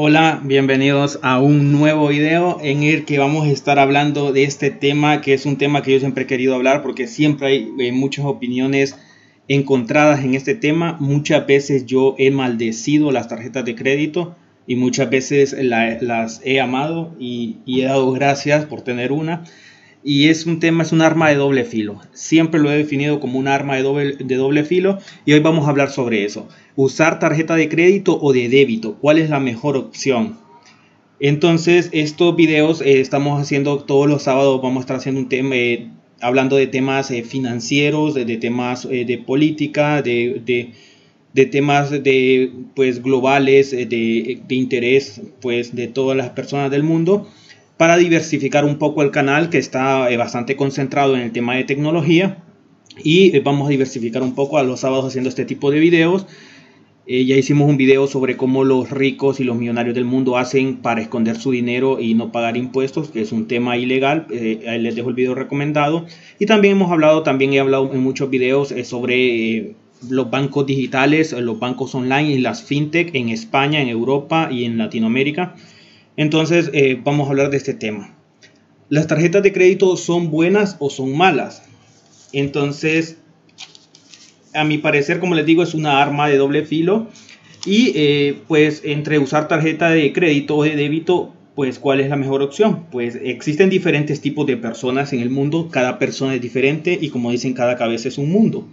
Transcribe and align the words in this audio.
Hola, 0.00 0.40
bienvenidos 0.44 1.18
a 1.22 1.40
un 1.40 1.72
nuevo 1.72 2.06
video 2.06 2.60
en 2.62 2.84
el 2.84 3.04
que 3.04 3.18
vamos 3.18 3.48
a 3.48 3.50
estar 3.50 3.80
hablando 3.80 4.32
de 4.32 4.44
este 4.44 4.70
tema 4.70 5.20
que 5.20 5.34
es 5.34 5.44
un 5.44 5.58
tema 5.58 5.82
que 5.82 5.90
yo 5.90 5.98
siempre 5.98 6.22
he 6.22 6.26
querido 6.28 6.54
hablar 6.54 6.84
porque 6.84 7.08
siempre 7.08 7.48
hay 7.48 7.72
eh, 7.80 7.90
muchas 7.90 8.24
opiniones 8.24 8.96
encontradas 9.48 10.24
en 10.24 10.36
este 10.36 10.54
tema. 10.54 10.96
Muchas 11.00 11.48
veces 11.48 11.84
yo 11.84 12.14
he 12.16 12.30
maldecido 12.30 13.10
las 13.10 13.26
tarjetas 13.26 13.64
de 13.64 13.74
crédito 13.74 14.36
y 14.68 14.76
muchas 14.76 15.10
veces 15.10 15.56
las 15.60 16.42
he 16.44 16.60
amado 16.60 17.16
y, 17.18 17.56
y 17.66 17.80
he 17.80 17.86
dado 17.86 18.12
gracias 18.12 18.66
por 18.66 18.82
tener 18.82 19.10
una 19.10 19.42
y 20.08 20.30
es 20.30 20.46
un 20.46 20.58
tema, 20.58 20.84
es 20.84 20.92
un 20.92 21.02
arma 21.02 21.28
de 21.28 21.34
doble 21.34 21.66
filo. 21.66 22.00
Siempre 22.14 22.58
lo 22.58 22.72
he 22.72 22.78
definido 22.78 23.20
como 23.20 23.38
un 23.38 23.46
arma 23.46 23.76
de 23.76 23.82
doble, 23.82 24.16
de 24.16 24.36
doble 24.36 24.64
filo 24.64 25.00
y 25.26 25.34
hoy 25.34 25.40
vamos 25.40 25.66
a 25.66 25.68
hablar 25.68 25.90
sobre 25.90 26.24
eso. 26.24 26.48
Usar 26.76 27.18
tarjeta 27.18 27.56
de 27.56 27.68
crédito 27.68 28.18
o 28.18 28.32
de 28.32 28.48
débito, 28.48 28.94
¿cuál 28.94 29.18
es 29.18 29.28
la 29.28 29.38
mejor 29.38 29.76
opción? 29.76 30.38
Entonces, 31.20 31.90
estos 31.92 32.34
videos 32.36 32.80
eh, 32.80 33.02
estamos 33.02 33.38
haciendo 33.38 33.80
todos 33.80 34.08
los 34.08 34.22
sábados, 34.22 34.62
vamos 34.62 34.78
a 34.78 34.80
estar 34.80 34.96
haciendo 34.96 35.20
un 35.20 35.28
tema, 35.28 35.54
eh, 35.54 35.90
hablando 36.22 36.56
de 36.56 36.68
temas 36.68 37.10
eh, 37.10 37.22
financieros, 37.22 38.14
de, 38.14 38.24
temas 38.38 38.88
de 38.88 39.22
política, 39.26 40.00
de, 40.00 40.72
de, 41.34 41.44
temas 41.44 41.90
de, 41.90 42.50
pues, 42.74 43.02
globales, 43.02 43.72
de, 43.72 43.84
de 44.48 44.54
interés 44.54 45.20
pues, 45.42 45.76
de 45.76 45.86
todas 45.86 46.16
las 46.16 46.30
personas 46.30 46.70
del 46.70 46.82
mundo 46.82 47.28
para 47.78 47.96
diversificar 47.96 48.66
un 48.66 48.76
poco 48.76 49.02
el 49.02 49.10
canal 49.10 49.48
que 49.48 49.56
está 49.56 50.10
eh, 50.10 50.16
bastante 50.18 50.56
concentrado 50.56 51.14
en 51.14 51.22
el 51.22 51.32
tema 51.32 51.54
de 51.54 51.64
tecnología 51.64 52.42
y 53.02 53.34
eh, 53.34 53.40
vamos 53.40 53.68
a 53.68 53.70
diversificar 53.70 54.22
un 54.22 54.34
poco 54.34 54.58
a 54.58 54.64
los 54.64 54.80
sábados 54.80 55.06
haciendo 55.06 55.30
este 55.30 55.46
tipo 55.46 55.70
de 55.70 55.78
videos. 55.78 56.26
Eh, 57.06 57.24
ya 57.24 57.36
hicimos 57.36 57.70
un 57.70 57.76
video 57.76 58.06
sobre 58.08 58.36
cómo 58.36 58.64
los 58.64 58.90
ricos 58.90 59.38
y 59.40 59.44
los 59.44 59.56
millonarios 59.56 59.94
del 59.94 60.04
mundo 60.04 60.36
hacen 60.36 60.78
para 60.78 61.00
esconder 61.00 61.36
su 61.36 61.52
dinero 61.52 62.00
y 62.00 62.14
no 62.14 62.32
pagar 62.32 62.56
impuestos, 62.56 63.10
que 63.10 63.22
es 63.22 63.32
un 63.32 63.46
tema 63.46 63.78
ilegal. 63.78 64.26
ahí 64.30 64.78
les 64.78 64.96
dejo 64.96 65.08
el 65.08 65.14
video 65.14 65.34
recomendado. 65.34 66.04
Y 66.38 66.46
también 66.46 66.72
hemos 66.72 66.90
hablado, 66.90 67.22
también 67.22 67.52
he 67.54 67.60
hablado 67.60 67.94
en 67.94 68.02
muchos 68.02 68.28
videos 68.28 68.74
sobre 68.82 69.74
los 70.10 70.30
bancos 70.30 70.66
digitales, 70.66 71.32
los 71.32 71.58
bancos 71.58 71.94
online 71.94 72.32
y 72.32 72.38
las 72.38 72.62
fintech 72.62 73.14
en 73.14 73.30
España, 73.30 73.80
en 73.80 73.88
Europa 73.88 74.48
y 74.50 74.64
en 74.64 74.76
Latinoamérica. 74.76 75.54
Entonces 76.18 76.68
eh, 76.72 77.00
vamos 77.02 77.28
a 77.28 77.30
hablar 77.30 77.48
de 77.48 77.56
este 77.56 77.74
tema. 77.74 78.12
¿Las 78.88 79.06
tarjetas 79.06 79.40
de 79.44 79.52
crédito 79.52 79.96
son 79.96 80.32
buenas 80.32 80.76
o 80.80 80.90
son 80.90 81.16
malas? 81.16 81.62
Entonces, 82.32 83.18
a 84.52 84.64
mi 84.64 84.78
parecer, 84.78 85.20
como 85.20 85.36
les 85.36 85.46
digo, 85.46 85.62
es 85.62 85.74
una 85.74 86.02
arma 86.02 86.28
de 86.28 86.36
doble 86.36 86.64
filo. 86.64 87.06
Y 87.64 87.92
eh, 87.94 88.40
pues 88.48 88.82
entre 88.84 89.20
usar 89.20 89.46
tarjeta 89.46 89.90
de 89.90 90.12
crédito 90.12 90.56
o 90.56 90.64
de 90.64 90.74
débito, 90.74 91.32
pues 91.54 91.78
cuál 91.78 92.00
es 92.00 92.10
la 92.10 92.16
mejor 92.16 92.42
opción. 92.42 92.86
Pues 92.90 93.16
existen 93.22 93.70
diferentes 93.70 94.20
tipos 94.20 94.44
de 94.44 94.56
personas 94.56 95.12
en 95.12 95.20
el 95.20 95.30
mundo, 95.30 95.68
cada 95.70 96.00
persona 96.00 96.34
es 96.34 96.40
diferente 96.40 96.98
y 97.00 97.10
como 97.10 97.30
dicen, 97.30 97.52
cada 97.52 97.76
cabeza 97.76 98.08
es 98.08 98.18
un 98.18 98.30
mundo 98.30 98.66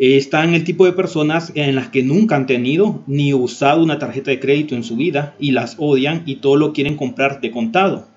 están 0.00 0.54
el 0.54 0.64
tipo 0.64 0.86
de 0.86 0.92
personas 0.92 1.52
en 1.54 1.74
las 1.74 1.88
que 1.88 2.02
nunca 2.02 2.34
han 2.34 2.46
tenido 2.46 3.04
ni 3.06 3.34
usado 3.34 3.84
una 3.84 3.98
tarjeta 3.98 4.30
de 4.30 4.40
crédito 4.40 4.74
en 4.74 4.82
su 4.82 4.96
vida 4.96 5.34
y 5.38 5.52
las 5.52 5.76
odian 5.78 6.22
y 6.24 6.36
todo 6.36 6.56
lo 6.56 6.72
quieren 6.72 6.96
comprar 6.96 7.42
de 7.42 7.50
contado. 7.50 8.08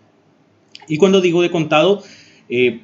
Y 0.87 0.95
cuando 0.95 1.19
digo 1.19 1.41
de 1.41 1.51
contado, 1.51 2.01
eh, 2.47 2.79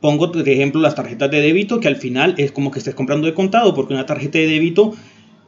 pongo 0.00 0.26
de 0.26 0.52
ejemplo 0.52 0.82
las 0.82 0.94
tarjetas 0.94 1.30
de 1.30 1.40
débito 1.40 1.80
que 1.80 1.88
al 1.88 1.96
final 1.96 2.34
es 2.36 2.52
como 2.52 2.70
que 2.70 2.80
estés 2.80 2.94
comprando 2.94 3.26
de 3.26 3.32
contado 3.32 3.74
porque 3.74 3.94
una 3.94 4.04
tarjeta 4.04 4.38
de 4.38 4.46
débito 4.46 4.92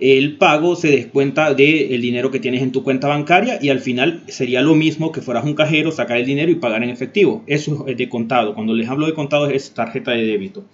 el 0.01 0.39
pago 0.39 0.75
se 0.75 0.89
descuenta 0.89 1.53
del 1.53 2.01
dinero 2.01 2.31
que 2.31 2.41
tienes 2.41 2.63
en 2.63 2.73
tu 2.73 2.83
cuenta 2.83 3.09
bancaria 3.09 3.59
y 3.61 3.69
al 3.69 3.81
final 3.81 4.23
sería 4.29 4.63
lo 4.63 4.75
mismo 4.75 5.13
que 5.13 5.21
fueras 5.21 5.45
un 5.45 5.55
cajero, 5.55 5.93
sacar 5.93 6.17
el 6.17 6.27
dinero 6.27 6.51
y 6.51 6.57
pagar 6.57 6.83
en 6.83 6.91
efectivo. 6.91 7.45
Eso 7.47 7.85
es 7.87 7.97
de 7.97 8.09
contado. 8.09 8.55
Cuando 8.55 8.73
les 8.73 8.89
hablo 8.89 9.07
de 9.07 9.15
contado 9.15 9.47
es 9.51 9.73
tarjeta 9.73 10.13
de 10.13 10.25
débito. 10.25 10.65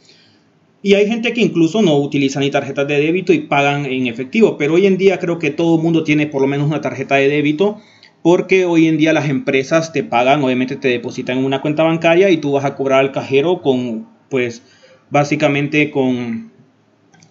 Y 0.82 0.94
hay 0.94 1.06
gente 1.06 1.32
que 1.32 1.42
incluso 1.42 1.82
no 1.82 1.96
utiliza 1.96 2.40
ni 2.40 2.50
tarjetas 2.50 2.88
de 2.88 2.98
débito 2.98 3.32
y 3.32 3.40
pagan 3.40 3.84
en 3.84 4.06
efectivo. 4.06 4.56
Pero 4.56 4.74
hoy 4.74 4.86
en 4.86 4.96
día 4.96 5.18
creo 5.18 5.38
que 5.38 5.50
todo 5.50 5.76
el 5.76 5.82
mundo 5.82 6.04
tiene 6.04 6.26
por 6.26 6.40
lo 6.40 6.48
menos 6.48 6.68
una 6.68 6.80
tarjeta 6.80 7.16
de 7.16 7.28
débito 7.28 7.78
porque 8.22 8.66
hoy 8.66 8.86
en 8.86 8.98
día 8.98 9.12
las 9.12 9.28
empresas 9.28 9.92
te 9.92 10.04
pagan, 10.04 10.42
obviamente 10.42 10.76
te 10.76 10.88
depositan 10.88 11.38
en 11.38 11.44
una 11.44 11.62
cuenta 11.62 11.84
bancaria 11.84 12.30
y 12.30 12.36
tú 12.36 12.52
vas 12.52 12.64
a 12.64 12.74
cobrar 12.74 13.00
al 13.00 13.12
cajero 13.12 13.62
con, 13.62 14.08
pues, 14.28 14.62
básicamente 15.10 15.90
con, 15.90 16.52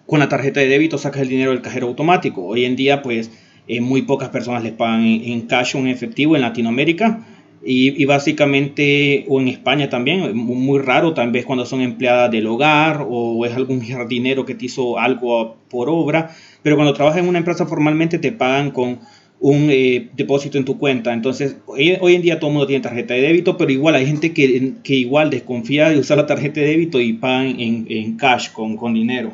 con 0.08 0.20
la 0.20 0.30
tarjeta 0.30 0.60
de 0.60 0.68
débito 0.68 0.98
sacas 0.98 1.22
el 1.22 1.30
dinero 1.30 1.52
del 1.52 1.62
cajero 1.62 1.88
automático. 1.88 2.44
Hoy 2.44 2.66
en 2.66 2.76
día, 2.76 3.02
pues, 3.04 3.32
eh, 3.68 3.82
muy 3.82 4.02
pocas 4.02 4.30
personas 4.30 4.64
les 4.64 4.74
pagan 4.74 5.02
en, 5.06 5.24
en 5.32 5.42
cash 5.42 5.76
o 5.76 5.80
en 5.80 5.88
efectivo 5.88 6.36
en 6.36 6.42
Latinoamérica. 6.42 7.24
Y, 7.62 8.06
básicamente, 8.06 9.26
o 9.28 9.42
en 9.42 9.50
España 9.50 9.90
también, 9.90 10.36
muy 10.36 10.80
raro 10.80 11.14
tal 11.14 11.32
vez 11.32 11.46
cuando 11.46 11.66
son 11.66 11.82
empleadas 11.82 12.32
del 12.32 12.48
hogar 12.48 13.06
o 13.10 13.46
es 13.46 13.54
algún 13.54 13.82
jardinero 13.86 14.46
que 14.46 14.56
te 14.56 14.66
hizo 14.66 14.98
algo 14.98 15.58
por 15.70 15.90
obra, 15.90 16.32
pero 16.64 16.78
cuando 16.78 16.94
trabajas 16.94 17.20
en 17.20 17.28
una 17.28 17.40
empresa 17.40 17.66
formalmente 17.66 18.18
te 18.18 18.32
pagan 18.32 18.72
con 18.72 19.00
un 19.42 19.70
eh, 19.70 20.10
depósito 20.16 20.58
en 20.58 20.66
tu 20.66 20.78
cuenta. 20.78 21.14
Entonces, 21.14 21.58
hoy, 21.66 22.16
en 22.16 22.22
día 22.22 22.40
todo 22.40 22.50
mundo 22.50 22.68
tiene 22.68 22.82
tarjeta 22.82 23.14
de 23.14 23.22
débito, 23.22 23.58
pero 23.58 23.72
igual 23.72 23.96
hay 23.96 24.06
gente 24.06 24.34
que, 24.34 24.74
que 24.84 24.96
igual 24.96 25.30
desconfía 25.30 25.90
de 25.90 26.00
usar 26.00 26.18
la 26.18 26.26
tarjeta 26.28 26.62
de 26.62 26.68
débito 26.68 27.00
y 27.02 27.14
pagan 27.14 27.60
en, 27.60 27.86
en 27.90 28.18
cash, 28.18 28.52
con, 28.52 28.78
con 28.78 28.94
dinero. 28.94 29.34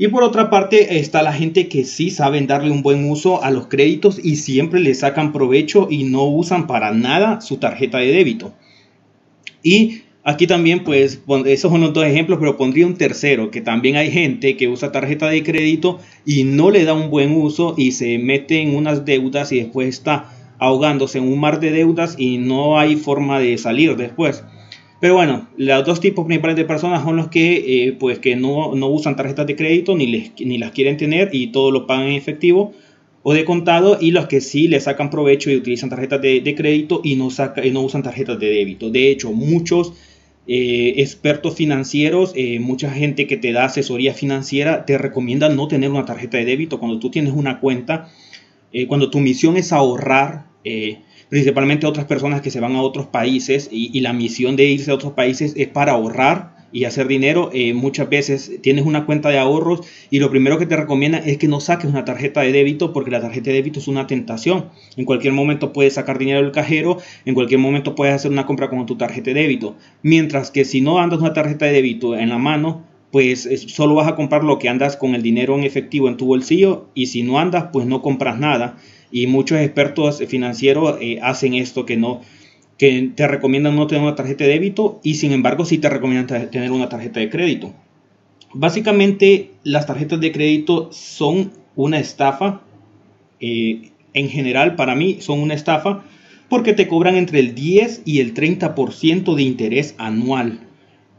Y 0.00 0.08
por 0.08 0.22
otra 0.22 0.48
parte 0.48 0.98
está 0.98 1.22
la 1.22 1.34
gente 1.34 1.68
que 1.68 1.84
sí 1.84 2.08
saben 2.08 2.46
darle 2.46 2.70
un 2.70 2.82
buen 2.82 3.10
uso 3.10 3.44
a 3.44 3.50
los 3.50 3.66
créditos 3.66 4.18
y 4.24 4.36
siempre 4.36 4.80
le 4.80 4.94
sacan 4.94 5.30
provecho 5.30 5.88
y 5.90 6.04
no 6.04 6.24
usan 6.24 6.66
para 6.66 6.90
nada 6.92 7.42
su 7.42 7.58
tarjeta 7.58 7.98
de 7.98 8.06
débito. 8.06 8.54
Y 9.62 10.04
aquí 10.24 10.46
también 10.46 10.84
pues 10.84 11.20
esos 11.44 11.70
son 11.70 11.82
los 11.82 11.92
dos 11.92 12.06
ejemplos, 12.06 12.38
pero 12.40 12.56
pondría 12.56 12.86
un 12.86 12.96
tercero, 12.96 13.50
que 13.50 13.60
también 13.60 13.96
hay 13.96 14.10
gente 14.10 14.56
que 14.56 14.68
usa 14.68 14.90
tarjeta 14.90 15.28
de 15.28 15.42
crédito 15.42 15.98
y 16.24 16.44
no 16.44 16.70
le 16.70 16.86
da 16.86 16.94
un 16.94 17.10
buen 17.10 17.36
uso 17.36 17.74
y 17.76 17.92
se 17.92 18.16
mete 18.16 18.62
en 18.62 18.74
unas 18.74 19.04
deudas 19.04 19.52
y 19.52 19.58
después 19.58 19.86
está 19.86 20.32
ahogándose 20.58 21.18
en 21.18 21.30
un 21.30 21.38
mar 21.38 21.60
de 21.60 21.72
deudas 21.72 22.14
y 22.16 22.38
no 22.38 22.78
hay 22.78 22.96
forma 22.96 23.38
de 23.38 23.58
salir 23.58 23.96
después. 23.96 24.44
Pero 25.00 25.14
bueno, 25.14 25.48
los 25.56 25.86
dos 25.86 25.98
tipos 25.98 26.26
principales 26.26 26.56
de 26.56 26.66
personas 26.66 27.02
son 27.02 27.16
los 27.16 27.28
que, 27.28 27.86
eh, 27.86 27.92
pues, 27.98 28.18
que 28.18 28.36
no, 28.36 28.74
no, 28.74 28.88
usan 28.88 29.16
tarjetas 29.16 29.46
de 29.46 29.56
crédito 29.56 29.96
ni, 29.96 30.06
les, 30.06 30.32
ni 30.38 30.58
las 30.58 30.72
quieren 30.72 30.98
tener 30.98 31.30
y 31.32 31.48
todo 31.48 31.70
lo 31.70 31.86
pagan 31.86 32.08
en 32.08 32.16
efectivo 32.16 32.72
o 33.22 33.32
de 33.32 33.46
contado 33.46 33.96
y 33.98 34.10
los 34.10 34.26
que 34.26 34.42
sí 34.42 34.68
le 34.68 34.78
sacan 34.78 35.08
provecho 35.08 35.50
y 35.50 35.56
utilizan 35.56 35.88
tarjetas 35.88 36.20
de, 36.20 36.40
de 36.40 36.54
crédito 36.54 37.00
y 37.02 37.16
no, 37.16 37.30
saca, 37.30 37.64
y 37.64 37.70
no 37.70 37.80
usan 37.80 38.02
tarjetas 38.02 38.38
de 38.38 38.50
débito. 38.50 38.90
De 38.90 39.10
hecho, 39.10 39.32
muchos 39.32 39.94
eh, 40.46 40.94
expertos 40.98 41.54
financieros, 41.54 42.32
eh, 42.34 42.58
mucha 42.60 42.90
gente 42.90 43.26
que 43.26 43.38
te 43.38 43.52
da 43.52 43.64
asesoría 43.64 44.12
financiera 44.12 44.84
te 44.84 44.98
recomienda 44.98 45.48
no 45.48 45.66
tener 45.66 45.90
una 45.90 46.04
tarjeta 46.04 46.36
de 46.36 46.44
débito 46.44 46.78
cuando 46.78 46.98
tú 46.98 47.10
tienes 47.10 47.32
una 47.32 47.60
cuenta, 47.60 48.10
cuando 48.86 49.10
tu 49.10 49.18
misión 49.18 49.56
es 49.56 49.72
ahorrar 49.72 50.46
principalmente 51.30 51.86
otras 51.86 52.04
personas 52.06 52.42
que 52.42 52.50
se 52.50 52.60
van 52.60 52.76
a 52.76 52.82
otros 52.82 53.06
países 53.06 53.68
y, 53.72 53.98
la 54.00 54.12
misión 54.12 54.56
de 54.56 54.64
irse 54.66 54.90
a 54.90 54.94
otros 54.94 55.12
países 55.12 55.54
es 55.56 55.68
para 55.68 55.92
ahorrar 55.92 56.60
y 56.72 56.84
hacer 56.84 57.08
dinero, 57.08 57.50
eh, 57.52 57.74
muchas 57.74 58.08
veces 58.08 58.60
tienes 58.62 58.86
una 58.86 59.04
cuenta 59.04 59.28
de 59.28 59.38
ahorros 59.38 59.80
y 60.08 60.20
lo 60.20 60.30
primero 60.30 60.58
que 60.58 60.66
te 60.66 60.76
recomienda 60.76 61.18
es 61.18 61.36
que 61.38 61.48
no 61.48 61.60
saques 61.60 61.90
una 61.90 62.04
tarjeta 62.04 62.42
de 62.42 62.52
débito 62.52 62.92
porque 62.92 63.10
la 63.10 63.20
tarjeta 63.20 63.50
de 63.50 63.56
débito 63.56 63.80
es 63.80 63.88
una 63.88 64.06
tentación. 64.06 64.66
En 64.96 65.04
cualquier 65.04 65.32
momento 65.32 65.72
puedes 65.72 65.94
sacar 65.94 66.18
dinero 66.18 66.42
del 66.42 66.52
cajero, 66.52 66.98
en 67.24 67.34
cualquier 67.34 67.58
momento 67.58 67.94
puedes 67.94 68.14
hacer 68.14 68.30
una 68.30 68.46
compra 68.46 68.68
con 68.68 68.86
tu 68.86 68.96
tarjeta 68.96 69.30
de 69.30 69.40
débito. 69.40 69.76
Mientras 70.02 70.50
que 70.50 70.64
si 70.64 70.80
no 70.80 70.98
andas 71.00 71.20
una 71.20 71.32
tarjeta 71.32 71.66
de 71.66 71.72
débito 71.72 72.16
en 72.16 72.28
la 72.28 72.38
mano, 72.38 72.84
pues 73.10 73.48
solo 73.66 73.96
vas 73.96 74.08
a 74.08 74.14
comprar 74.14 74.44
lo 74.44 74.58
que 74.58 74.68
andas 74.68 74.96
con 74.96 75.14
el 75.14 75.22
dinero 75.22 75.56
en 75.56 75.64
efectivo 75.64 76.08
en 76.08 76.16
tu 76.16 76.26
bolsillo 76.26 76.86
y 76.94 77.06
si 77.06 77.22
no 77.22 77.40
andas, 77.40 77.66
pues 77.72 77.86
no 77.86 78.02
compras 78.02 78.38
nada. 78.38 78.76
Y 79.10 79.26
muchos 79.26 79.58
expertos 79.58 80.22
financieros 80.28 80.98
eh, 81.00 81.18
hacen 81.22 81.54
esto 81.54 81.84
que 81.84 81.96
no 81.96 82.20
que 82.80 83.10
te 83.14 83.28
recomiendan 83.28 83.76
no 83.76 83.86
tener 83.86 84.02
una 84.02 84.14
tarjeta 84.14 84.44
de 84.44 84.52
débito 84.52 85.00
y 85.02 85.16
sin 85.16 85.32
embargo 85.32 85.66
sí 85.66 85.76
te 85.76 85.90
recomiendan 85.90 86.50
tener 86.50 86.72
una 86.72 86.88
tarjeta 86.88 87.20
de 87.20 87.28
crédito. 87.28 87.74
Básicamente 88.54 89.50
las 89.64 89.86
tarjetas 89.86 90.18
de 90.18 90.32
crédito 90.32 90.88
son 90.90 91.52
una 91.76 91.98
estafa. 91.98 92.62
Eh, 93.38 93.90
en 94.14 94.30
general 94.30 94.76
para 94.76 94.94
mí 94.94 95.18
son 95.20 95.40
una 95.40 95.52
estafa 95.52 96.04
porque 96.48 96.72
te 96.72 96.88
cobran 96.88 97.16
entre 97.16 97.40
el 97.40 97.54
10 97.54 98.02
y 98.06 98.20
el 98.20 98.32
30% 98.32 99.34
de 99.34 99.42
interés 99.42 99.94
anual. 99.98 100.60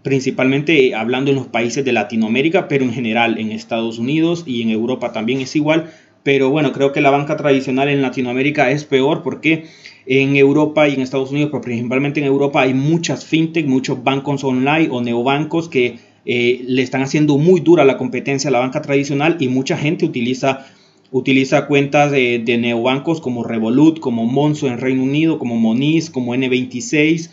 Principalmente 0.02 0.96
hablando 0.96 1.30
en 1.30 1.38
los 1.38 1.46
países 1.46 1.86
de 1.86 1.94
Latinoamérica, 1.94 2.68
pero 2.68 2.84
en 2.84 2.92
general 2.92 3.38
en 3.38 3.52
Estados 3.52 4.00
Unidos 4.00 4.44
y 4.48 4.64
en 4.64 4.72
Europa 4.72 5.14
también 5.14 5.42
es 5.42 5.56
igual 5.56 5.92
pero 6.24 6.50
bueno, 6.50 6.72
creo 6.72 6.92
que 6.92 7.02
la 7.02 7.10
banca 7.10 7.38
tradicional 7.38 7.90
en 7.90 8.02
Latinoamérica 8.02 8.72
es 8.72 8.86
peor 8.86 9.24
porque 9.24 9.66
en 10.06 10.36
Europa 10.36 10.88
y 10.88 10.94
en 10.94 11.02
Estados 11.02 11.32
Unidos, 11.32 11.50
pero 11.52 11.62
principalmente 11.62 12.20
en 12.20 12.26
Europa, 12.26 12.62
hay 12.62 12.74
muchas 12.74 13.26
fintech, 13.26 13.66
muchos 13.68 14.04
bancos 14.04 14.44
online 14.44 14.90
o 14.92 15.02
neobancos 15.02 15.70
que 15.70 16.00
eh, 16.26 16.64
le 16.68 16.82
están 16.82 17.02
haciendo 17.02 17.38
muy 17.38 17.62
dura 17.62 17.86
la 17.86 17.98
competencia 17.98 18.50
a 18.50 18.52
la 18.52 18.60
banca 18.60 18.82
tradicional 18.82 19.38
y 19.40 19.48
mucha 19.48 19.78
gente 19.78 20.06
utiliza 20.06 20.66
utiliza 21.12 21.68
cuentas 21.68 22.12
de, 22.12 22.58
neobancos 22.58 23.20
como 23.20 23.44
Revolut, 23.44 24.00
como 24.00 24.26
Monzo 24.26 24.68
en 24.68 24.78
Reino 24.78 25.04
Unido, 25.04 25.40
como 25.40 25.58
Moniz, 25.58 26.10
como 26.10 26.34
N26, 26.34 27.30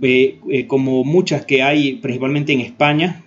eh, 0.00 0.38
eh, 0.48 0.66
como 0.66 1.04
muchas 1.04 1.44
que 1.44 1.62
hay 1.62 1.96
principalmente 1.96 2.52
en 2.52 2.60
España. 2.60 3.22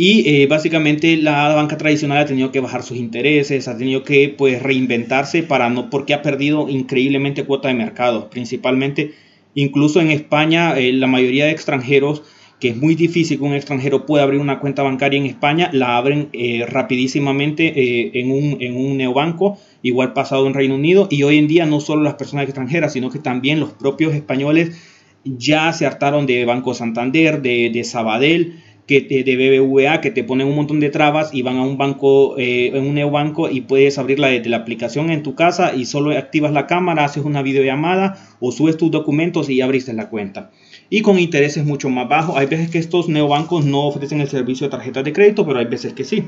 Y 0.00 0.28
eh, 0.28 0.46
básicamente 0.46 1.16
la 1.16 1.52
banca 1.54 1.76
tradicional 1.76 2.18
ha 2.18 2.24
tenido 2.24 2.52
que 2.52 2.60
bajar 2.60 2.84
sus 2.84 2.98
intereses, 2.98 3.66
ha 3.66 3.76
tenido 3.76 4.04
que 4.04 4.28
pues, 4.28 4.62
reinventarse 4.62 5.42
para 5.42 5.70
no, 5.70 5.90
porque 5.90 6.14
ha 6.14 6.22
perdido 6.22 6.68
increíblemente 6.68 7.42
cuota 7.42 7.66
de 7.66 7.74
mercado. 7.74 8.30
Principalmente, 8.30 9.14
incluso 9.56 10.00
en 10.00 10.12
España, 10.12 10.76
la 10.78 11.08
mayoría 11.08 11.46
de 11.46 11.50
extranjeros 11.50 12.22
que 12.60 12.68
es 12.68 12.76
muy 12.76 12.94
difícil 12.94 13.38
que 13.38 13.44
un 13.44 13.54
extranjero 13.54 14.06
pueda 14.06 14.22
abrir 14.22 14.40
una 14.40 14.60
cuenta 14.60 14.84
bancaria 14.84 15.18
en 15.18 15.26
España, 15.26 15.68
la 15.72 15.96
abren 15.96 16.28
eh, 16.32 16.64
rapidísimamente 16.68 17.66
eh, 17.66 18.12
en, 18.14 18.30
un, 18.30 18.56
en 18.60 18.76
un 18.76 18.96
neobanco, 18.98 19.58
igual 19.82 20.12
pasado 20.12 20.46
en 20.46 20.54
Reino 20.54 20.76
Unido, 20.76 21.08
y 21.10 21.24
hoy 21.24 21.38
en 21.38 21.48
día 21.48 21.66
no 21.66 21.80
solo 21.80 22.02
las 22.02 22.14
personas 22.14 22.44
extranjeras, 22.44 22.92
sino 22.92 23.10
que 23.10 23.18
también 23.18 23.58
los 23.58 23.72
propios 23.72 24.14
españoles 24.14 24.76
ya 25.24 25.72
se 25.72 25.86
hartaron 25.86 26.26
de 26.26 26.44
Banco 26.44 26.74
Santander, 26.74 27.42
de, 27.42 27.70
de 27.70 27.84
Sabadell, 27.84 28.62
que 28.88 29.02
de 29.02 29.36
BBVA, 29.36 30.00
que 30.00 30.10
te 30.10 30.24
ponen 30.24 30.48
un 30.48 30.56
montón 30.56 30.80
de 30.80 30.88
trabas 30.88 31.32
y 31.32 31.42
van 31.42 31.58
a 31.58 31.62
un 31.62 31.76
banco, 31.76 32.36
eh, 32.38 32.72
en 32.74 32.84
un 32.84 32.94
neobanco 32.94 33.50
y 33.50 33.60
puedes 33.60 33.98
abrirla 33.98 34.28
desde 34.28 34.48
la 34.48 34.56
aplicación 34.56 35.10
en 35.10 35.22
tu 35.22 35.34
casa 35.34 35.74
y 35.76 35.84
solo 35.84 36.16
activas 36.16 36.52
la 36.52 36.66
cámara, 36.66 37.04
haces 37.04 37.24
una 37.24 37.42
videollamada 37.42 38.18
o 38.40 38.50
subes 38.50 38.78
tus 38.78 38.90
documentos 38.90 39.50
y 39.50 39.60
abriste 39.60 39.92
la 39.92 40.08
cuenta 40.08 40.50
y 40.90 41.02
con 41.02 41.18
intereses 41.18 41.64
mucho 41.64 41.90
más 41.90 42.08
bajos. 42.08 42.36
Hay 42.36 42.46
veces 42.46 42.70
que 42.70 42.78
estos 42.78 43.08
neobancos 43.08 43.64
no 43.64 43.86
ofrecen 43.86 44.20
el 44.20 44.28
servicio 44.28 44.66
de 44.66 44.70
tarjetas 44.70 45.04
de 45.04 45.12
crédito, 45.12 45.46
pero 45.46 45.58
hay 45.58 45.66
veces 45.66 45.92
que 45.92 46.04
sí. 46.04 46.24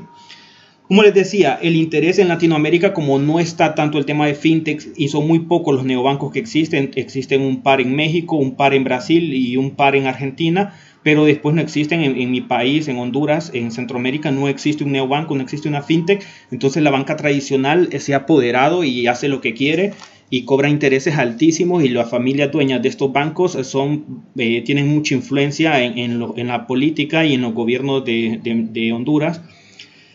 Como 0.87 1.03
les 1.03 1.13
decía, 1.13 1.57
el 1.61 1.77
interés 1.77 2.19
en 2.19 2.27
Latinoamérica, 2.27 2.93
como 2.93 3.17
no 3.17 3.39
está 3.39 3.75
tanto 3.75 3.97
el 3.97 4.05
tema 4.05 4.27
de 4.27 4.35
fintech 4.35 4.89
y 4.97 5.07
son 5.07 5.25
muy 5.25 5.39
pocos 5.39 5.73
los 5.73 5.85
neobancos 5.85 6.33
que 6.33 6.39
existen, 6.39 6.91
existen 6.95 7.41
un 7.41 7.63
par 7.63 7.79
en 7.79 7.95
México, 7.95 8.35
un 8.35 8.55
par 8.57 8.73
en 8.73 8.83
Brasil 8.83 9.33
y 9.33 9.55
un 9.55 9.71
par 9.71 9.95
en 9.95 10.05
Argentina, 10.05 10.73
pero 11.03 11.25
después 11.25 11.55
no 11.55 11.61
existen 11.61 12.01
en, 12.01 12.19
en, 12.19 12.31
mi 12.31 12.41
país, 12.41 12.87
en 12.87 12.97
Honduras, 12.97 13.51
en 13.53 13.71
Centroamérica, 13.71 14.31
no 14.31 14.47
existe 14.47 14.83
un 14.83 14.91
neobanco, 14.91 15.35
no 15.35 15.41
existe 15.41 15.67
una 15.67 15.81
fintech, 15.81 16.25
entonces 16.51 16.83
la 16.83 16.91
banca 16.91 17.15
tradicional 17.15 17.89
se 17.99 18.13
ha 18.13 18.17
apoderado 18.17 18.83
y 18.83 19.07
hace 19.07 19.27
lo 19.27 19.41
que 19.41 19.53
quiere 19.53 19.93
y 20.33 20.45
cobra 20.45 20.69
intereses 20.69 21.17
altísimos 21.17 21.83
y 21.83 21.89
las 21.89 22.09
familias 22.09 22.53
dueñas 22.53 22.81
de 22.81 22.87
estos 22.87 23.11
bancos 23.11 23.51
son, 23.67 24.23
eh, 24.37 24.61
tienen 24.61 24.87
mucha 24.87 25.13
influencia 25.13 25.83
en, 25.83 25.97
en, 25.99 26.47
la 26.47 26.67
política 26.67 27.25
y 27.25 27.33
en 27.33 27.41
los 27.41 27.53
gobiernos 27.53 28.05
de, 28.05 28.39
de, 28.41 28.93
Honduras. 28.93 29.41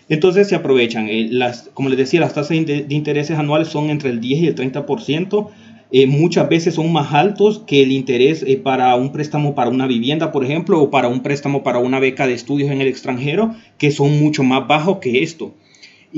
Entonces 0.09 0.49
se 0.49 0.55
aprovechan. 0.55 1.07
Eh, 1.11 1.29
las, 1.31 1.69
como 1.75 1.91
les 1.91 1.99
decía, 1.99 2.21
las 2.21 2.33
tasas 2.33 2.57
de, 2.57 2.87
intereses 2.89 3.39
anuales 3.39 3.69
son 3.69 3.91
entre 3.91 4.09
el 4.09 4.21
10 4.21 4.41
y 4.41 4.47
el 4.47 4.55
30%. 4.55 5.51
Eh, 5.93 6.07
muchas 6.07 6.49
veces 6.49 6.75
son 6.75 6.93
más 6.93 7.13
altos 7.15 7.63
que 7.67 7.83
el 7.83 7.93
interés 7.93 8.45
para 8.63 8.95
un 8.97 9.13
préstamo 9.13 9.55
para 9.55 9.71
una 9.71 9.87
vivienda, 9.87 10.33
por 10.33 10.45
ejemplo, 10.45 10.81
o 10.81 10.91
para 10.91 11.09
un 11.09 11.23
préstamo 11.23 11.63
para 11.63 11.79
una 11.79 12.01
beca 12.01 12.27
de 12.27 12.35
estudios 12.35 12.71
en 12.71 12.81
el 12.81 12.89
extranjero, 12.89 13.55
que 13.79 13.91
son 13.91 14.19
mucho 14.19 14.43
más 14.43 14.67
bajos 14.67 14.99
que 14.99 15.23
esto. 15.23 15.55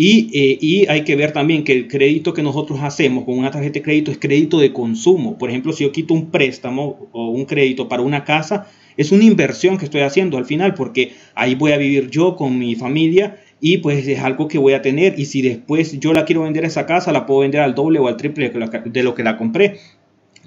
Eh, 0.00 0.59
y, 0.61 0.87
hay 0.87 1.03
que 1.03 1.17
ver 1.17 1.32
también 1.32 1.65
que 1.65 1.73
el 1.73 1.88
crédito 1.88 2.32
que 2.32 2.43
nosotros 2.43 2.81
hacemos 2.82 3.25
con 3.25 3.37
una 3.37 3.50
tarjeta 3.50 3.75
de 3.75 3.82
crédito 3.82 4.11
es 4.11 4.19
crédito 4.19 4.61
de 4.61 4.73
consumo. 4.73 5.37
Por 5.38 5.50
ejemplo, 5.50 5.73
si 5.73 5.85
yo 5.85 5.93
quito 5.93 6.14
un 6.14 6.31
préstamo 6.31 7.09
o 7.12 7.31
un 7.31 7.44
crédito 7.47 7.88
para 7.88 8.03
una 8.03 8.25
casa, 8.25 8.69
es 8.97 9.12
una 9.12 9.25
inversión 9.25 9.76
que 9.76 9.85
estoy 9.87 10.03
haciendo 10.03 10.38
al 10.38 10.44
final 10.44 10.75
porque 10.75 11.12
ahí 11.35 11.55
voy 11.55 11.73
a 11.73 11.79
vivir 11.79 12.11
yo 12.11 12.37
con 12.37 12.59
mi 12.59 12.75
familia 12.75 13.38
y 13.60 13.78
pues 13.78 14.06
es 14.06 14.20
algo 14.20 14.49
que 14.49 14.58
voy 14.58 14.72
a 14.72 14.82
tener 14.82 15.19
y 15.19 15.25
si 15.25 15.43
después 15.43 15.99
yo 15.99 16.12
la 16.12 16.25
quiero 16.25 16.43
vender 16.43 16.64
esa 16.64 16.87
casa, 16.87 17.12
la 17.12 17.26
puedo 17.26 17.40
vender 17.40 17.60
al 17.60 17.75
doble 17.75 17.99
o 17.99 18.08
al 18.08 18.16
triple 18.16 18.50
de 18.50 19.02
lo 19.02 19.14
que 19.14 19.22
la 19.22 19.37
compré. 19.37 19.78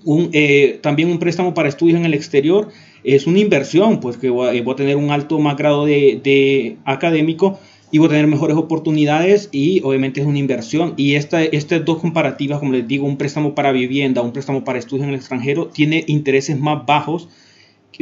Un, 0.03 0.29
eh, 0.33 0.79
también 0.81 1.09
un 1.09 1.19
préstamo 1.19 1.53
para 1.53 1.69
estudios 1.69 1.99
en 1.99 2.05
el 2.05 2.13
exterior 2.13 2.69
es 3.03 3.27
una 3.27 3.39
inversión, 3.39 3.99
pues 3.99 4.17
que 4.17 4.29
voy 4.29 4.57
a, 4.57 4.75
tener 4.75 4.95
un 4.95 5.11
alto 5.11 5.37
más 5.39 5.57
grado 5.57 5.85
de, 5.85 6.19
de 6.23 6.77
académico 6.85 7.59
y 7.91 7.97
voy 7.97 8.07
a 8.07 8.11
tener 8.11 8.27
mejores 8.27 8.55
oportunidades 8.57 9.49
y 9.51 9.81
obviamente 9.83 10.21
es 10.21 10.27
una 10.27 10.39
inversión. 10.39 10.93
Y 10.97 11.15
esta, 11.15 11.43
estas 11.43 11.83
dos 11.83 11.99
comparativas, 11.99 12.59
como 12.59 12.71
les 12.71 12.87
digo, 12.87 13.05
un 13.05 13.17
préstamo 13.17 13.53
para 13.53 13.71
vivienda, 13.71 14.21
un 14.21 14.31
préstamo 14.31 14.63
para 14.63 14.79
estudios 14.79 15.03
en 15.03 15.09
el 15.09 15.19
extranjero, 15.19 15.67
tiene 15.67 16.05
intereses 16.07 16.57
más 16.57 16.85
bajos, 16.85 17.27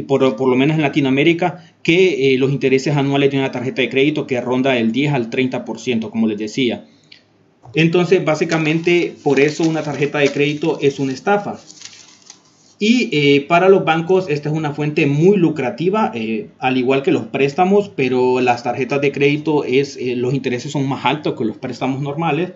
por, 0.02 0.36
por 0.36 0.50
lo 0.50 0.56
menos 0.56 0.76
en 0.76 0.82
Latinoamérica, 0.82 1.66
que 1.84 2.34
eh, 2.34 2.38
los 2.38 2.52
intereses 2.52 2.96
anuales 2.96 3.32
de 3.32 3.38
una 3.38 3.52
tarjeta 3.52 3.82
de 3.82 3.90
crédito 3.90 4.28
que 4.28 4.40
ronda 4.42 4.78
el 4.78 4.92
10 4.92 5.14
al 5.14 5.30
30%, 5.30 6.10
como 6.10 6.28
les 6.28 6.38
decía. 6.38 6.86
Entonces, 7.76 8.24
básicamente, 8.24 9.14
por 9.24 9.40
eso 9.40 9.64
una 9.64 9.84
tarjeta 9.84 10.20
de 10.20 10.32
crédito 10.32 10.80
es 10.82 11.00
una 11.00 11.14
estafa. 11.14 11.60
Y 12.82 13.10
eh, 13.12 13.42
para 13.42 13.68
los 13.68 13.84
bancos 13.84 14.28
esta 14.30 14.48
es 14.50 14.56
una 14.56 14.72
fuente 14.74 15.06
muy 15.06 15.36
lucrativa, 15.36 16.12
eh, 16.16 16.48
al 16.60 16.78
igual 16.78 17.04
que 17.04 17.12
los 17.12 17.26
préstamos, 17.26 17.90
pero 17.90 18.40
las 18.40 18.64
tarjetas 18.64 19.02
de 19.02 19.12
crédito 19.12 19.66
es, 19.66 20.00
los 20.16 20.34
intereses 20.34 20.72
son 20.72 20.88
más 20.88 21.04
altos 21.04 21.38
que 21.38 21.44
los 21.44 21.58
préstamos 21.58 22.02
normales 22.02 22.54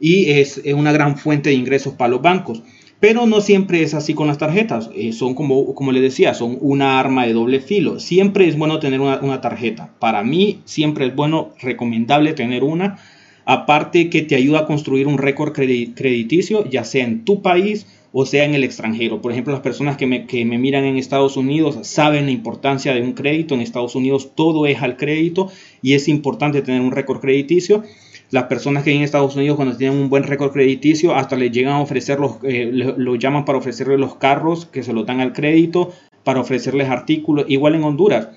y 0.00 0.30
es, 0.30 0.60
una 0.74 0.92
gran 0.92 1.16
fuente 1.16 1.50
de 1.50 1.56
ingresos 1.56 1.94
para 1.94 2.10
los 2.10 2.22
bancos. 2.22 2.62
Pero 3.00 3.26
no 3.26 3.40
siempre 3.40 3.82
es 3.82 3.94
así 3.94 4.14
con 4.14 4.26
las 4.26 4.38
tarjetas, 4.38 4.90
son 5.12 5.34
como, 5.34 5.74
como 5.74 5.92
les 5.92 6.02
decía, 6.02 6.34
son 6.34 6.58
una 6.60 6.98
arma 6.98 7.26
de 7.26 7.32
doble 7.32 7.60
filo. 7.60 8.00
Siempre 8.00 8.48
es 8.48 8.58
bueno 8.58 8.80
tener 8.80 9.00
una, 9.00 9.20
una 9.20 9.40
tarjeta. 9.40 9.90
Para 10.00 10.24
mí 10.24 10.60
siempre 10.64 11.06
es 11.06 11.14
bueno, 11.14 11.50
recomendable 11.60 12.32
tener 12.32 12.64
una. 12.64 12.98
Aparte 13.44 14.10
que 14.10 14.22
te 14.22 14.34
ayuda 14.34 14.60
a 14.60 14.66
construir 14.66 15.06
un 15.06 15.16
récord 15.16 15.52
crediticio, 15.52 16.68
ya 16.68 16.84
sea 16.84 17.04
en 17.04 17.24
tu 17.24 17.40
país 17.40 17.86
o 18.12 18.26
sea 18.26 18.44
en 18.44 18.54
el 18.54 18.64
extranjero. 18.64 19.20
Por 19.20 19.32
ejemplo, 19.32 19.52
las 19.52 19.62
personas 19.62 19.96
que 19.96 20.06
me, 20.06 20.58
miran 20.58 20.84
en 20.84 20.96
Estados 20.96 21.36
Unidos 21.36 21.78
saben 21.82 22.26
la 22.26 22.30
importancia 22.30 22.94
de 22.94 23.02
un 23.02 23.12
crédito. 23.12 23.54
En 23.54 23.60
Estados 23.60 23.94
Unidos 23.94 24.32
todo 24.34 24.66
es 24.66 24.82
al 24.82 24.96
crédito 24.96 25.50
y 25.82 25.94
es 25.94 26.08
importante 26.08 26.62
tener 26.62 26.80
un 26.80 26.92
récord 26.92 27.20
crediticio. 27.20 27.82
Las 28.30 28.44
personas 28.44 28.84
que 28.84 28.92
en 28.92 29.02
Estados 29.02 29.36
Unidos 29.36 29.56
cuando 29.56 29.76
tienen 29.76 29.98
un 29.98 30.10
buen 30.10 30.22
récord 30.22 30.52
crediticio 30.52 31.14
hasta 31.14 31.36
les 31.36 31.50
llegan 31.50 31.74
a 31.74 31.80
ofrecer 31.80 32.20
los, 32.20 32.36
eh, 32.42 32.70
llaman 33.18 33.44
para 33.44 33.58
ofrecerles 33.58 33.98
los 33.98 34.16
carros 34.16 34.66
que 34.66 34.82
se 34.82 34.92
lo 34.92 35.04
dan 35.04 35.20
al 35.20 35.32
crédito, 35.32 35.92
para 36.24 36.40
ofrecerles 36.40 36.88
artículos, 36.88 37.46
igual 37.48 37.74
en 37.74 37.84
Honduras 37.84 38.28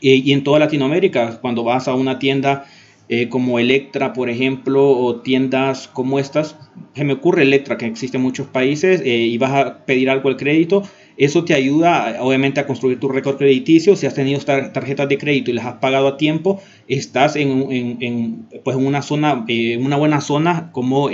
y 0.00 0.32
en 0.32 0.44
toda 0.44 0.58
Latinoamérica, 0.58 1.38
cuando 1.40 1.64
vas 1.64 1.88
a 1.88 1.94
una 1.94 2.18
tienda 2.18 2.66
eh, 3.08 3.28
como 3.28 3.60
Electra, 3.60 4.12
por 4.12 4.28
ejemplo, 4.28 4.90
o 4.90 5.20
tiendas 5.20 5.86
como 5.86 6.18
estas. 6.18 6.56
Se 6.94 7.04
me 7.04 7.12
ocurre 7.12 7.42
Electra, 7.42 7.76
que 7.76 7.86
existe 7.86 8.16
en 8.16 8.24
muchos 8.24 8.48
países, 8.48 9.00
eh, 9.04 9.18
y 9.18 9.38
vas 9.38 9.52
a 9.52 9.84
pedir 9.86 10.10
algo 10.10 10.28
al 10.28 10.36
crédito. 10.36 10.82
Eso 11.16 11.44
te 11.44 11.54
ayuda, 11.54 12.18
obviamente, 12.20 12.60
a 12.60 12.66
construir 12.66 13.00
tu 13.00 13.08
récord 13.08 13.36
crediticio. 13.36 13.96
Si 13.96 14.06
has 14.06 14.14
tenido 14.14 14.40
tarjetas 14.40 15.08
de 15.08 15.18
crédito 15.18 15.50
y 15.50 15.54
las 15.54 15.66
has 15.66 15.74
pagado 15.74 16.08
a 16.08 16.16
tiempo, 16.16 16.60
estás 16.88 17.36
en, 17.36 18.46
pues 18.62 18.76
en 18.76 18.86
una 18.86 19.02
zona, 19.02 19.44
eh, 19.48 19.78
una 19.78 19.96
buena 19.96 20.20
zona 20.20 20.70
como, 20.72 21.08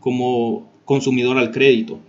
como 0.00 0.70
consumidor 0.84 1.38
al 1.38 1.50
crédito. 1.50 2.00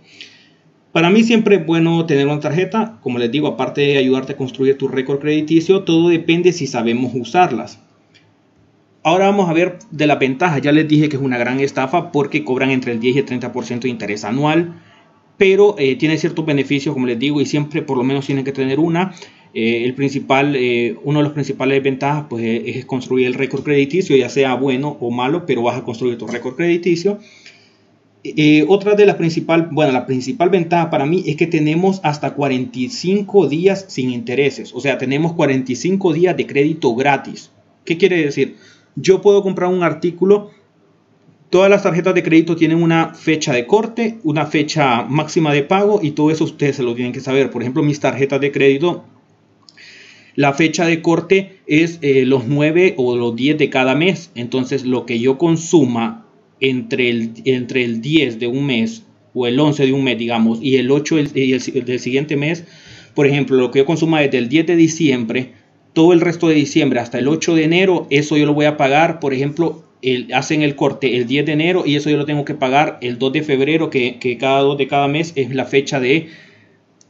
Para 0.92 1.10
mí 1.10 1.24
siempre 1.24 1.56
es 1.56 1.66
bueno 1.66 2.06
tener 2.06 2.26
una 2.26 2.40
tarjeta, 2.40 2.98
como 3.02 3.18
les 3.18 3.30
digo, 3.30 3.48
aparte 3.48 3.82
de 3.82 3.98
ayudarte 3.98 4.32
a 4.32 4.36
construir 4.38 4.78
tu 4.78 4.88
récord 4.88 5.20
crediticio, 5.20 5.82
todo 5.82 6.08
depende 6.08 6.54
si 6.54 6.66
sabemos 6.66 7.12
usarlas. 7.14 7.80
Ahora 9.02 9.26
vamos 9.26 9.48
a 9.50 9.52
ver 9.52 9.78
de 9.90 10.06
la 10.06 10.16
ventaja. 10.16 10.58
Ya 10.58 10.72
les 10.72 10.88
dije 10.88 11.08
que 11.08 11.16
es 11.16 11.22
una 11.22 11.36
gran 11.36 11.60
estafa 11.60 12.10
porque 12.12 12.44
cobran 12.44 12.70
entre 12.70 12.92
el 12.92 13.00
10 13.00 13.16
y 13.16 13.18
el 13.18 13.26
30% 13.26 13.80
de 13.80 13.88
interés 13.88 14.24
anual. 14.24 14.82
Pero 15.36 15.76
eh, 15.78 15.96
tiene 15.96 16.18
ciertos 16.18 16.46
beneficios, 16.46 16.94
como 16.94 17.06
les 17.06 17.18
digo, 17.18 17.40
y 17.40 17.46
siempre 17.46 17.82
por 17.82 17.96
lo 17.96 18.04
menos 18.04 18.26
tienen 18.26 18.44
que 18.44 18.52
tener 18.52 18.80
una. 18.80 19.14
Eh, 19.54 19.84
el 19.84 19.94
principal, 19.94 20.54
eh, 20.56 20.96
uno 21.04 21.18
de 21.18 21.24
los 21.24 21.32
principales 21.32 21.82
ventajas 21.82 22.26
pues, 22.28 22.44
es 22.44 22.84
construir 22.84 23.26
el 23.26 23.34
récord 23.34 23.62
crediticio, 23.62 24.16
ya 24.16 24.28
sea 24.28 24.54
bueno 24.54 24.96
o 25.00 25.10
malo, 25.10 25.46
pero 25.46 25.62
vas 25.62 25.78
a 25.78 25.84
construir 25.84 26.18
tu 26.18 26.26
récord 26.26 26.56
crediticio. 26.56 27.18
otra 28.68 28.94
de 28.94 29.06
las 29.06 29.16
principales, 29.16 29.68
bueno, 29.70 29.92
la 29.92 30.04
principal 30.04 30.50
ventaja 30.50 30.90
para 30.90 31.06
mí 31.06 31.22
es 31.26 31.36
que 31.36 31.46
tenemos 31.46 32.00
hasta 32.02 32.34
45 32.34 33.48
días 33.48 33.86
sin 33.88 34.10
intereses, 34.10 34.72
o 34.74 34.80
sea, 34.80 34.98
tenemos 34.98 35.32
45 35.34 36.12
días 36.12 36.36
de 36.36 36.46
crédito 36.46 36.94
gratis. 36.94 37.50
¿Qué 37.84 37.96
quiere 37.96 38.22
decir? 38.22 38.56
yo 38.96 39.20
puedo 39.20 39.42
comprar 39.42 39.70
un 39.70 39.82
artículo. 39.82 40.50
Todas 41.50 41.70
las 41.70 41.84
tarjetas 41.84 42.14
de 42.14 42.22
crédito 42.22 42.56
tienen 42.56 42.82
una 42.82 43.14
fecha 43.14 43.52
de 43.52 43.66
corte, 43.66 44.18
una 44.24 44.46
fecha 44.46 45.04
máxima 45.04 45.52
de 45.52 45.62
pago 45.62 46.00
y 46.02 46.10
todo 46.10 46.30
eso 46.30 46.44
ustedes 46.44 46.76
se 46.76 46.82
lo 46.82 46.94
tienen 46.94 47.12
que 47.12 47.20
saber. 47.20 47.50
Por 47.50 47.62
ejemplo, 47.62 47.82
mis 47.82 48.00
tarjetas 48.00 48.40
de 48.40 48.50
crédito, 48.50 49.04
la 50.34 50.52
fecha 50.54 50.86
de 50.86 51.02
corte 51.02 51.60
es 51.66 51.98
eh, 52.02 52.26
los 52.26 52.46
9 52.46 52.94
o 52.96 53.16
los 53.16 53.36
10 53.36 53.58
de 53.58 53.70
cada 53.70 53.94
mes. 53.94 54.30
Entonces, 54.34 54.84
lo 54.84 55.06
que 55.06 55.20
yo 55.20 55.38
consuma 55.38 56.26
entre 56.60 57.10
el, 57.10 57.32
entre 57.44 57.84
el 57.84 58.00
10 58.00 58.40
de 58.40 58.48
un 58.48 58.66
mes 58.66 59.04
o 59.32 59.46
el 59.46 59.58
11 59.58 59.86
de 59.86 59.92
un 59.92 60.02
mes, 60.02 60.18
digamos, 60.18 60.58
y 60.60 60.76
el 60.76 60.90
8 60.90 61.16
del 61.16 62.00
siguiente 62.00 62.36
mes, 62.36 62.64
por 63.14 63.26
ejemplo, 63.26 63.56
lo 63.56 63.70
que 63.70 63.80
yo 63.80 63.86
consuma 63.86 64.20
desde 64.20 64.38
el 64.38 64.48
10 64.48 64.66
de 64.66 64.76
diciembre 64.76 65.52
todo 65.96 66.12
el 66.12 66.20
resto 66.20 66.48
de 66.48 66.54
diciembre 66.56 67.00
hasta 67.00 67.18
el 67.18 67.26
8 67.26 67.54
de 67.54 67.64
enero, 67.64 68.06
eso 68.10 68.36
yo 68.36 68.44
lo 68.44 68.52
voy 68.52 68.66
a 68.66 68.76
pagar, 68.76 69.18
por 69.18 69.32
ejemplo, 69.32 69.85
hacen 70.34 70.62
el 70.62 70.76
corte 70.76 71.16
el 71.16 71.26
10 71.26 71.46
de 71.46 71.52
enero 71.52 71.82
y 71.84 71.96
eso 71.96 72.10
yo 72.10 72.16
lo 72.16 72.26
tengo 72.26 72.44
que 72.44 72.54
pagar 72.54 72.98
el 73.00 73.18
2 73.18 73.32
de 73.32 73.42
febrero, 73.42 73.90
que, 73.90 74.36
cada 74.38 74.60
2 74.60 74.78
de 74.78 74.86
cada 74.86 75.08
mes 75.08 75.32
es 75.36 75.54
la 75.54 75.64
fecha 75.64 76.00
de, 76.00 76.28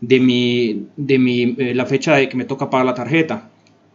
de, 0.00 0.20
mi, 0.20 0.86
de 0.96 1.18
mi, 1.18 1.54
eh, 1.58 1.74
la 1.74 1.86
fecha 1.86 2.14
de 2.16 2.28
que 2.28 2.36
me 2.36 2.44
toca 2.44 2.70
pagar 2.70 2.86
la 2.86 2.94
tarjeta. 2.94 3.50